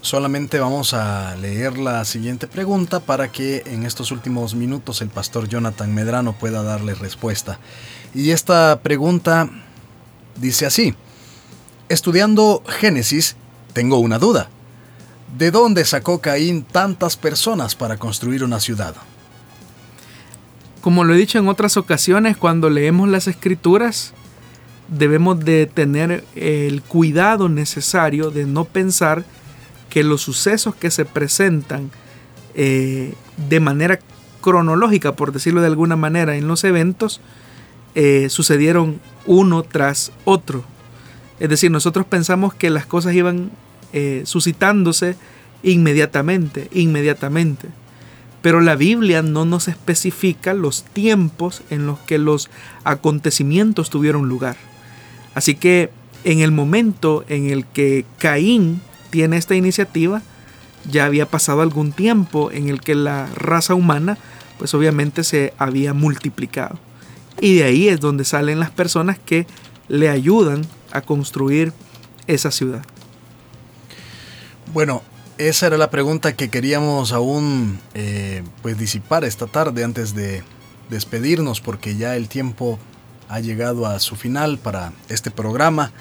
Solamente 0.00 0.60
vamos 0.60 0.94
a 0.94 1.34
leer 1.34 1.78
la 1.78 2.04
siguiente 2.04 2.46
pregunta 2.46 3.00
para 3.00 3.32
que 3.32 3.64
en 3.66 3.84
estos 3.84 4.12
últimos 4.12 4.54
minutos 4.54 5.02
el 5.02 5.08
pastor 5.08 5.48
Jonathan 5.48 5.92
Medrano 5.92 6.34
pueda 6.34 6.62
darle 6.62 6.94
respuesta. 6.94 7.58
Y 8.14 8.30
esta 8.30 8.78
pregunta 8.84 9.50
dice 10.36 10.64
así, 10.64 10.94
estudiando 11.88 12.62
Génesis, 12.64 13.34
tengo 13.72 13.98
una 13.98 14.20
duda. 14.20 14.48
¿De 15.36 15.50
dónde 15.50 15.84
sacó 15.86 16.20
Caín 16.20 16.62
tantas 16.62 17.16
personas 17.16 17.74
para 17.74 17.96
construir 17.96 18.44
una 18.44 18.60
ciudad? 18.60 18.94
Como 20.82 21.02
lo 21.02 21.14
he 21.14 21.18
dicho 21.18 21.40
en 21.40 21.48
otras 21.48 21.76
ocasiones, 21.76 22.36
cuando 22.36 22.70
leemos 22.70 23.08
las 23.08 23.26
escrituras, 23.26 24.14
debemos 24.88 25.44
de 25.44 25.66
tener 25.66 26.24
el 26.34 26.82
cuidado 26.82 27.48
necesario 27.48 28.30
de 28.30 28.46
no 28.46 28.64
pensar 28.64 29.24
que 29.90 30.04
los 30.04 30.22
sucesos 30.22 30.74
que 30.74 30.90
se 30.90 31.04
presentan 31.04 31.90
eh, 32.54 33.14
de 33.48 33.60
manera 33.60 33.98
cronológica, 34.40 35.16
por 35.16 35.32
decirlo 35.32 35.60
de 35.60 35.66
alguna 35.66 35.96
manera, 35.96 36.36
en 36.36 36.48
los 36.48 36.64
eventos, 36.64 37.20
eh, 37.94 38.28
sucedieron 38.28 39.00
uno 39.26 39.62
tras 39.62 40.12
otro. 40.24 40.64
Es 41.40 41.48
decir, 41.48 41.70
nosotros 41.70 42.06
pensamos 42.06 42.54
que 42.54 42.70
las 42.70 42.86
cosas 42.86 43.14
iban 43.14 43.50
eh, 43.92 44.22
suscitándose 44.24 45.16
inmediatamente, 45.62 46.68
inmediatamente. 46.72 47.68
Pero 48.42 48.60
la 48.60 48.76
Biblia 48.76 49.22
no 49.22 49.44
nos 49.44 49.66
especifica 49.66 50.54
los 50.54 50.84
tiempos 50.84 51.62
en 51.70 51.86
los 51.86 51.98
que 52.00 52.18
los 52.18 52.48
acontecimientos 52.84 53.90
tuvieron 53.90 54.28
lugar. 54.28 54.56
Así 55.36 55.54
que 55.54 55.90
en 56.24 56.40
el 56.40 56.50
momento 56.50 57.22
en 57.28 57.50
el 57.50 57.66
que 57.66 58.06
Caín 58.16 58.80
tiene 59.10 59.36
esta 59.36 59.54
iniciativa, 59.54 60.22
ya 60.90 61.04
había 61.04 61.26
pasado 61.26 61.60
algún 61.60 61.92
tiempo 61.92 62.50
en 62.50 62.70
el 62.70 62.80
que 62.80 62.94
la 62.94 63.26
raza 63.34 63.74
humana 63.74 64.16
pues 64.56 64.72
obviamente 64.72 65.24
se 65.24 65.52
había 65.58 65.92
multiplicado. 65.92 66.78
Y 67.38 67.56
de 67.56 67.64
ahí 67.64 67.88
es 67.88 68.00
donde 68.00 68.24
salen 68.24 68.58
las 68.58 68.70
personas 68.70 69.18
que 69.18 69.46
le 69.88 70.08
ayudan 70.08 70.62
a 70.90 71.02
construir 71.02 71.74
esa 72.26 72.50
ciudad. 72.50 72.82
Bueno, 74.72 75.02
esa 75.36 75.66
era 75.66 75.76
la 75.76 75.90
pregunta 75.90 76.34
que 76.34 76.48
queríamos 76.48 77.12
aún 77.12 77.78
eh, 77.92 78.42
pues 78.62 78.78
disipar 78.78 79.22
esta 79.24 79.46
tarde 79.46 79.84
antes 79.84 80.14
de 80.14 80.42
despedirnos 80.88 81.60
porque 81.60 81.94
ya 81.96 82.16
el 82.16 82.26
tiempo 82.26 82.78
ha 83.28 83.40
llegado 83.40 83.86
a 83.86 83.98
su 84.00 84.16
final 84.16 84.58
para 84.58 84.92
este 85.08 85.30
programa. 85.30 85.92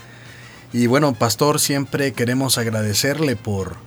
Y 0.74 0.88
bueno, 0.88 1.14
pastor, 1.14 1.60
siempre 1.60 2.14
queremos 2.14 2.58
agradecerle 2.58 3.36
por 3.36 3.78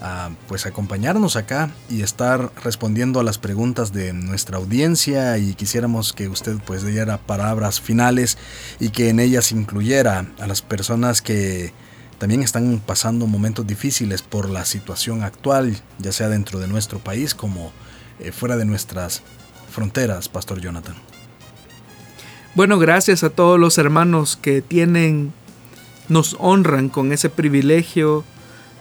ah, 0.00 0.30
pues 0.46 0.66
acompañarnos 0.66 1.36
acá 1.36 1.70
y 1.90 2.02
estar 2.02 2.52
respondiendo 2.62 3.20
a 3.20 3.24
las 3.24 3.38
preguntas 3.38 3.92
de 3.92 4.12
nuestra 4.12 4.58
audiencia 4.58 5.38
y 5.38 5.54
quisiéramos 5.54 6.12
que 6.12 6.28
usted 6.28 6.56
pues 6.64 6.84
diera 6.84 7.18
palabras 7.18 7.80
finales 7.80 8.38
y 8.78 8.90
que 8.90 9.08
en 9.08 9.20
ellas 9.20 9.52
incluyera 9.52 10.26
a 10.38 10.46
las 10.46 10.62
personas 10.62 11.22
que 11.22 11.72
también 12.18 12.42
están 12.42 12.80
pasando 12.84 13.26
momentos 13.26 13.66
difíciles 13.66 14.22
por 14.22 14.50
la 14.50 14.64
situación 14.64 15.22
actual, 15.22 15.76
ya 15.98 16.12
sea 16.12 16.28
dentro 16.28 16.58
de 16.58 16.68
nuestro 16.68 16.98
país 16.98 17.34
como 17.34 17.72
eh, 18.18 18.32
fuera 18.32 18.56
de 18.56 18.64
nuestras 18.64 19.22
fronteras, 19.70 20.28
Pastor 20.28 20.60
Jonathan. 20.60 20.96
Bueno, 22.54 22.78
gracias 22.78 23.22
a 23.24 23.30
todos 23.30 23.60
los 23.60 23.78
hermanos 23.78 24.36
que 24.40 24.62
tienen, 24.62 25.32
nos 26.08 26.34
honran 26.40 26.88
con 26.88 27.12
ese 27.12 27.28
privilegio 27.28 28.24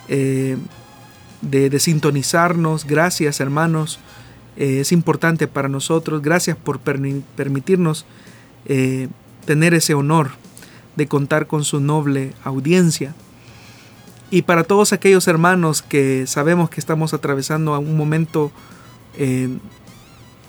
eh, 0.07 0.57
de, 1.41 1.79
sintonizarnos. 1.79 2.85
Gracias, 2.85 3.39
hermanos. 3.39 3.99
Eh, 4.55 4.79
es 4.79 4.91
importante 4.91 5.47
para 5.47 5.67
nosotros. 5.67 6.21
Gracias 6.21 6.57
por 6.57 6.79
permitirnos 6.79 8.05
eh, 8.65 9.09
tener 9.45 9.73
ese 9.73 9.93
honor 9.93 10.31
de 10.95 11.07
contar 11.07 11.45
con 11.45 11.63
su 11.63 11.79
noble 11.79 12.33
audiencia. 12.43 13.13
Y 14.31 14.43
para 14.43 14.63
todos 14.63 14.91
aquellos 14.93 15.27
hermanos 15.27 15.81
que 15.81 16.25
sabemos 16.25 16.69
que 16.69 16.79
estamos 16.79 17.13
atravesando 17.13 17.77
un 17.79 17.95
momento 17.95 18.51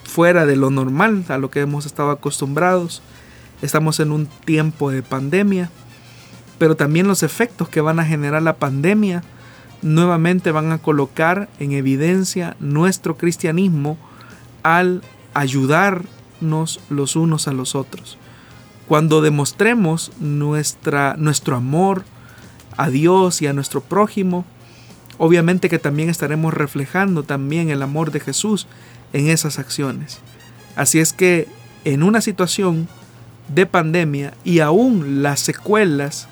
fuera 0.08 0.44
de 0.44 0.56
lo 0.56 0.70
normal, 0.70 1.24
a 1.28 1.38
lo 1.38 1.50
que 1.50 1.60
hemos 1.60 1.86
estado 1.86 2.10
acostumbrados, 2.10 3.02
Estamos 3.60 3.98
en 3.98 4.12
un 4.12 4.26
tiempo 4.26 4.90
de 4.90 5.02
pandemia, 5.02 5.70
pero 6.58 6.76
también 6.76 7.08
los 7.08 7.24
efectos 7.24 7.68
que 7.68 7.80
van 7.80 7.98
a 7.98 8.04
generar 8.04 8.42
la 8.42 8.56
pandemia 8.56 9.24
nuevamente 9.82 10.52
van 10.52 10.70
a 10.70 10.78
colocar 10.78 11.48
en 11.58 11.72
evidencia 11.72 12.56
nuestro 12.60 13.16
cristianismo 13.16 13.98
al 14.62 15.02
ayudarnos 15.34 16.80
los 16.88 17.16
unos 17.16 17.48
a 17.48 17.52
los 17.52 17.74
otros. 17.74 18.16
Cuando 18.86 19.22
demostremos 19.22 20.12
nuestra, 20.20 21.16
nuestro 21.18 21.56
amor 21.56 22.04
a 22.76 22.90
Dios 22.90 23.42
y 23.42 23.48
a 23.48 23.52
nuestro 23.52 23.80
prójimo, 23.80 24.44
obviamente 25.18 25.68
que 25.68 25.80
también 25.80 26.10
estaremos 26.10 26.54
reflejando 26.54 27.24
también 27.24 27.70
el 27.70 27.82
amor 27.82 28.12
de 28.12 28.20
Jesús 28.20 28.68
en 29.12 29.28
esas 29.28 29.58
acciones. 29.58 30.18
Así 30.76 30.98
es 30.98 31.12
que 31.12 31.48
en 31.84 32.02
una 32.02 32.20
situación 32.20 32.88
de 33.54 33.66
pandemia 33.66 34.34
y 34.44 34.60
aún 34.60 35.22
las 35.22 35.40
secuelas 35.40 36.28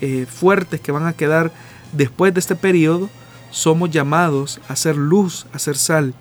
eh, 0.00 0.26
fuertes 0.28 0.80
que 0.80 0.92
van 0.92 1.06
a 1.06 1.12
quedar 1.12 1.52
después 1.92 2.34
de 2.34 2.40
este 2.40 2.56
periodo, 2.56 3.08
somos 3.50 3.90
llamados 3.90 4.60
a 4.68 4.76
ser 4.76 4.96
luz, 4.96 5.46
a 5.52 5.58
ser 5.58 5.76
sal. 5.76 6.14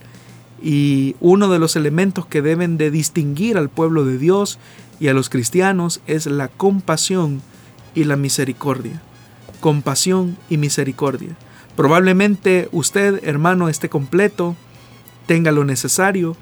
Y 0.62 1.16
uno 1.20 1.50
de 1.50 1.60
los 1.60 1.76
elementos 1.76 2.26
que 2.26 2.42
deben 2.42 2.78
de 2.78 2.92
distinguir 2.92 3.58
al 3.58 3.70
pueblo 3.70 4.06
de 4.06 4.18
Dios 4.18 4.60
y 5.00 5.08
a 5.08 5.14
los 5.14 5.30
cristianos 5.30 6.02
es 6.06 6.28
la 6.28 6.50
compasión 6.50 7.42
y 7.96 8.04
la 8.04 8.16
misericordia. 8.16 9.02
Compasión 9.60 10.38
y 10.50 10.58
misericordia. 10.58 11.36
Probablemente 11.76 12.70
usted, 12.72 13.20
hermano, 13.24 13.70
esté 13.70 13.90
completo, 13.90 14.56
tenga 15.32 15.54
lo 15.54 15.64
necesario, 15.64 16.36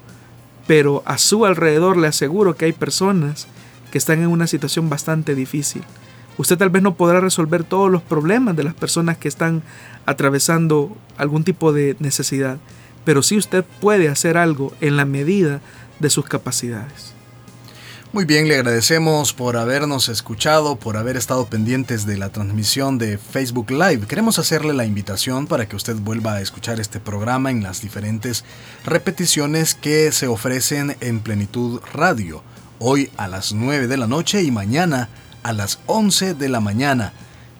pero 0.66 1.04
a 1.06 1.16
su 1.16 1.46
alrededor 1.46 1.96
le 1.96 2.08
aseguro 2.08 2.56
que 2.56 2.64
hay 2.64 2.72
personas 2.72 3.46
que 3.92 3.98
están 3.98 4.20
en 4.20 4.26
una 4.26 4.48
situación 4.48 4.90
bastante 4.90 5.36
difícil. 5.36 5.84
Usted 6.38 6.58
tal 6.58 6.70
vez 6.70 6.82
no 6.82 6.96
podrá 6.96 7.20
resolver 7.20 7.62
todos 7.62 7.88
los 7.88 8.02
problemas 8.02 8.56
de 8.56 8.64
las 8.64 8.74
personas 8.74 9.16
que 9.16 9.28
están 9.28 9.62
atravesando 10.06 10.96
algún 11.18 11.44
tipo 11.44 11.72
de 11.72 11.94
necesidad, 12.00 12.58
pero 13.04 13.22
sí 13.22 13.36
usted 13.36 13.64
puede 13.80 14.08
hacer 14.08 14.36
algo 14.36 14.72
en 14.80 14.96
la 14.96 15.04
medida 15.04 15.60
de 16.00 16.10
sus 16.10 16.24
capacidades. 16.24 17.14
Muy 18.12 18.24
bien, 18.24 18.48
le 18.48 18.56
agradecemos 18.56 19.32
por 19.32 19.56
habernos 19.56 20.08
escuchado, 20.08 20.74
por 20.74 20.96
haber 20.96 21.16
estado 21.16 21.46
pendientes 21.46 22.06
de 22.06 22.18
la 22.18 22.30
transmisión 22.30 22.98
de 22.98 23.18
Facebook 23.18 23.70
Live. 23.70 24.08
Queremos 24.08 24.40
hacerle 24.40 24.74
la 24.74 24.84
invitación 24.84 25.46
para 25.46 25.68
que 25.68 25.76
usted 25.76 25.94
vuelva 25.94 26.34
a 26.34 26.40
escuchar 26.40 26.80
este 26.80 26.98
programa 26.98 27.52
en 27.52 27.62
las 27.62 27.82
diferentes 27.82 28.44
repeticiones 28.84 29.76
que 29.76 30.10
se 30.10 30.26
ofrecen 30.26 30.96
en 31.00 31.20
Plenitud 31.20 31.80
Radio 31.94 32.42
hoy 32.80 33.12
a 33.16 33.28
las 33.28 33.52
9 33.52 33.86
de 33.86 33.96
la 33.96 34.08
noche 34.08 34.42
y 34.42 34.50
mañana 34.50 35.08
a 35.44 35.52
las 35.52 35.78
11 35.86 36.34
de 36.34 36.48
la 36.48 36.58
mañana, 36.58 37.12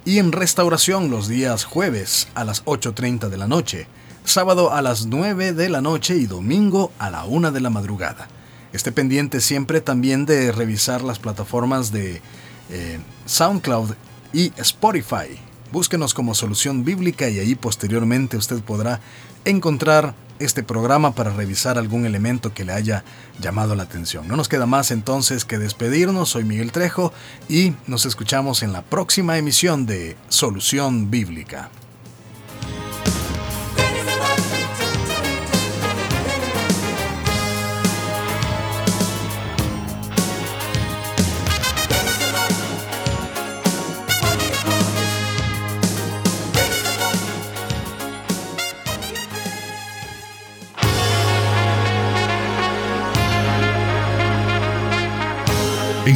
y 0.05 0.19
en 0.19 0.33
restauración 0.33 1.11
los 1.11 1.29
días 1.29 1.63
jueves 1.63 2.27
a 2.35 2.43
las 2.43 2.65
8.30 2.65 3.29
de 3.29 3.37
la 3.37 3.47
noche, 3.47 3.87
sábado 4.25 4.73
a 4.73 4.83
las 4.83 5.07
9 5.07 5.53
de 5.53 5.69
la 5.69 5.81
noche 5.81 6.17
y 6.17 6.27
domingo 6.27 6.91
a 6.99 7.09
la 7.09 7.25
1 7.25 7.53
de 7.53 7.61
la 7.61 7.71
madrugada. 7.71 8.27
Esté 8.73 8.93
pendiente 8.93 9.41
siempre 9.41 9.81
también 9.81 10.27
de 10.27 10.53
revisar 10.53 11.03
las 11.03 11.19
plataformas 11.19 11.91
de 11.91 12.21
eh, 12.71 12.99
SoundCloud 13.27 13.95
y 14.33 14.53
Spotify. 14.57 15.39
Búsquenos 15.73 16.15
como 16.15 16.35
solución 16.35 16.85
bíblica 16.85 17.29
y 17.29 17.39
ahí 17.39 17.55
posteriormente 17.55 18.37
usted 18.37 18.61
podrá 18.61 19.01
encontrar 19.45 20.15
este 20.39 20.63
programa 20.63 21.15
para 21.15 21.31
revisar 21.31 21.79
algún 21.79 22.07
elemento 22.07 22.55
que 22.55 22.65
le 22.65 22.73
haya 22.73 23.05
llamado 23.41 23.75
la 23.75 23.83
atención. 23.83 24.27
No 24.27 24.37
nos 24.37 24.49
queda 24.49 24.67
más 24.67 24.91
entonces 24.91 25.45
que 25.45 25.59
despedirnos. 25.59 26.31
Soy 26.31 26.45
Miguel 26.45 26.73
Trejo 26.73 27.13
y 27.49 27.75
nos 27.87 28.07
escuchamos 28.07 28.63
en 28.63 28.73
la 28.73 28.83
próxima 28.83 29.37
emisión 29.37 29.87
de 29.87 30.17
Solución 30.29 31.11
Bíblica. 31.11 31.71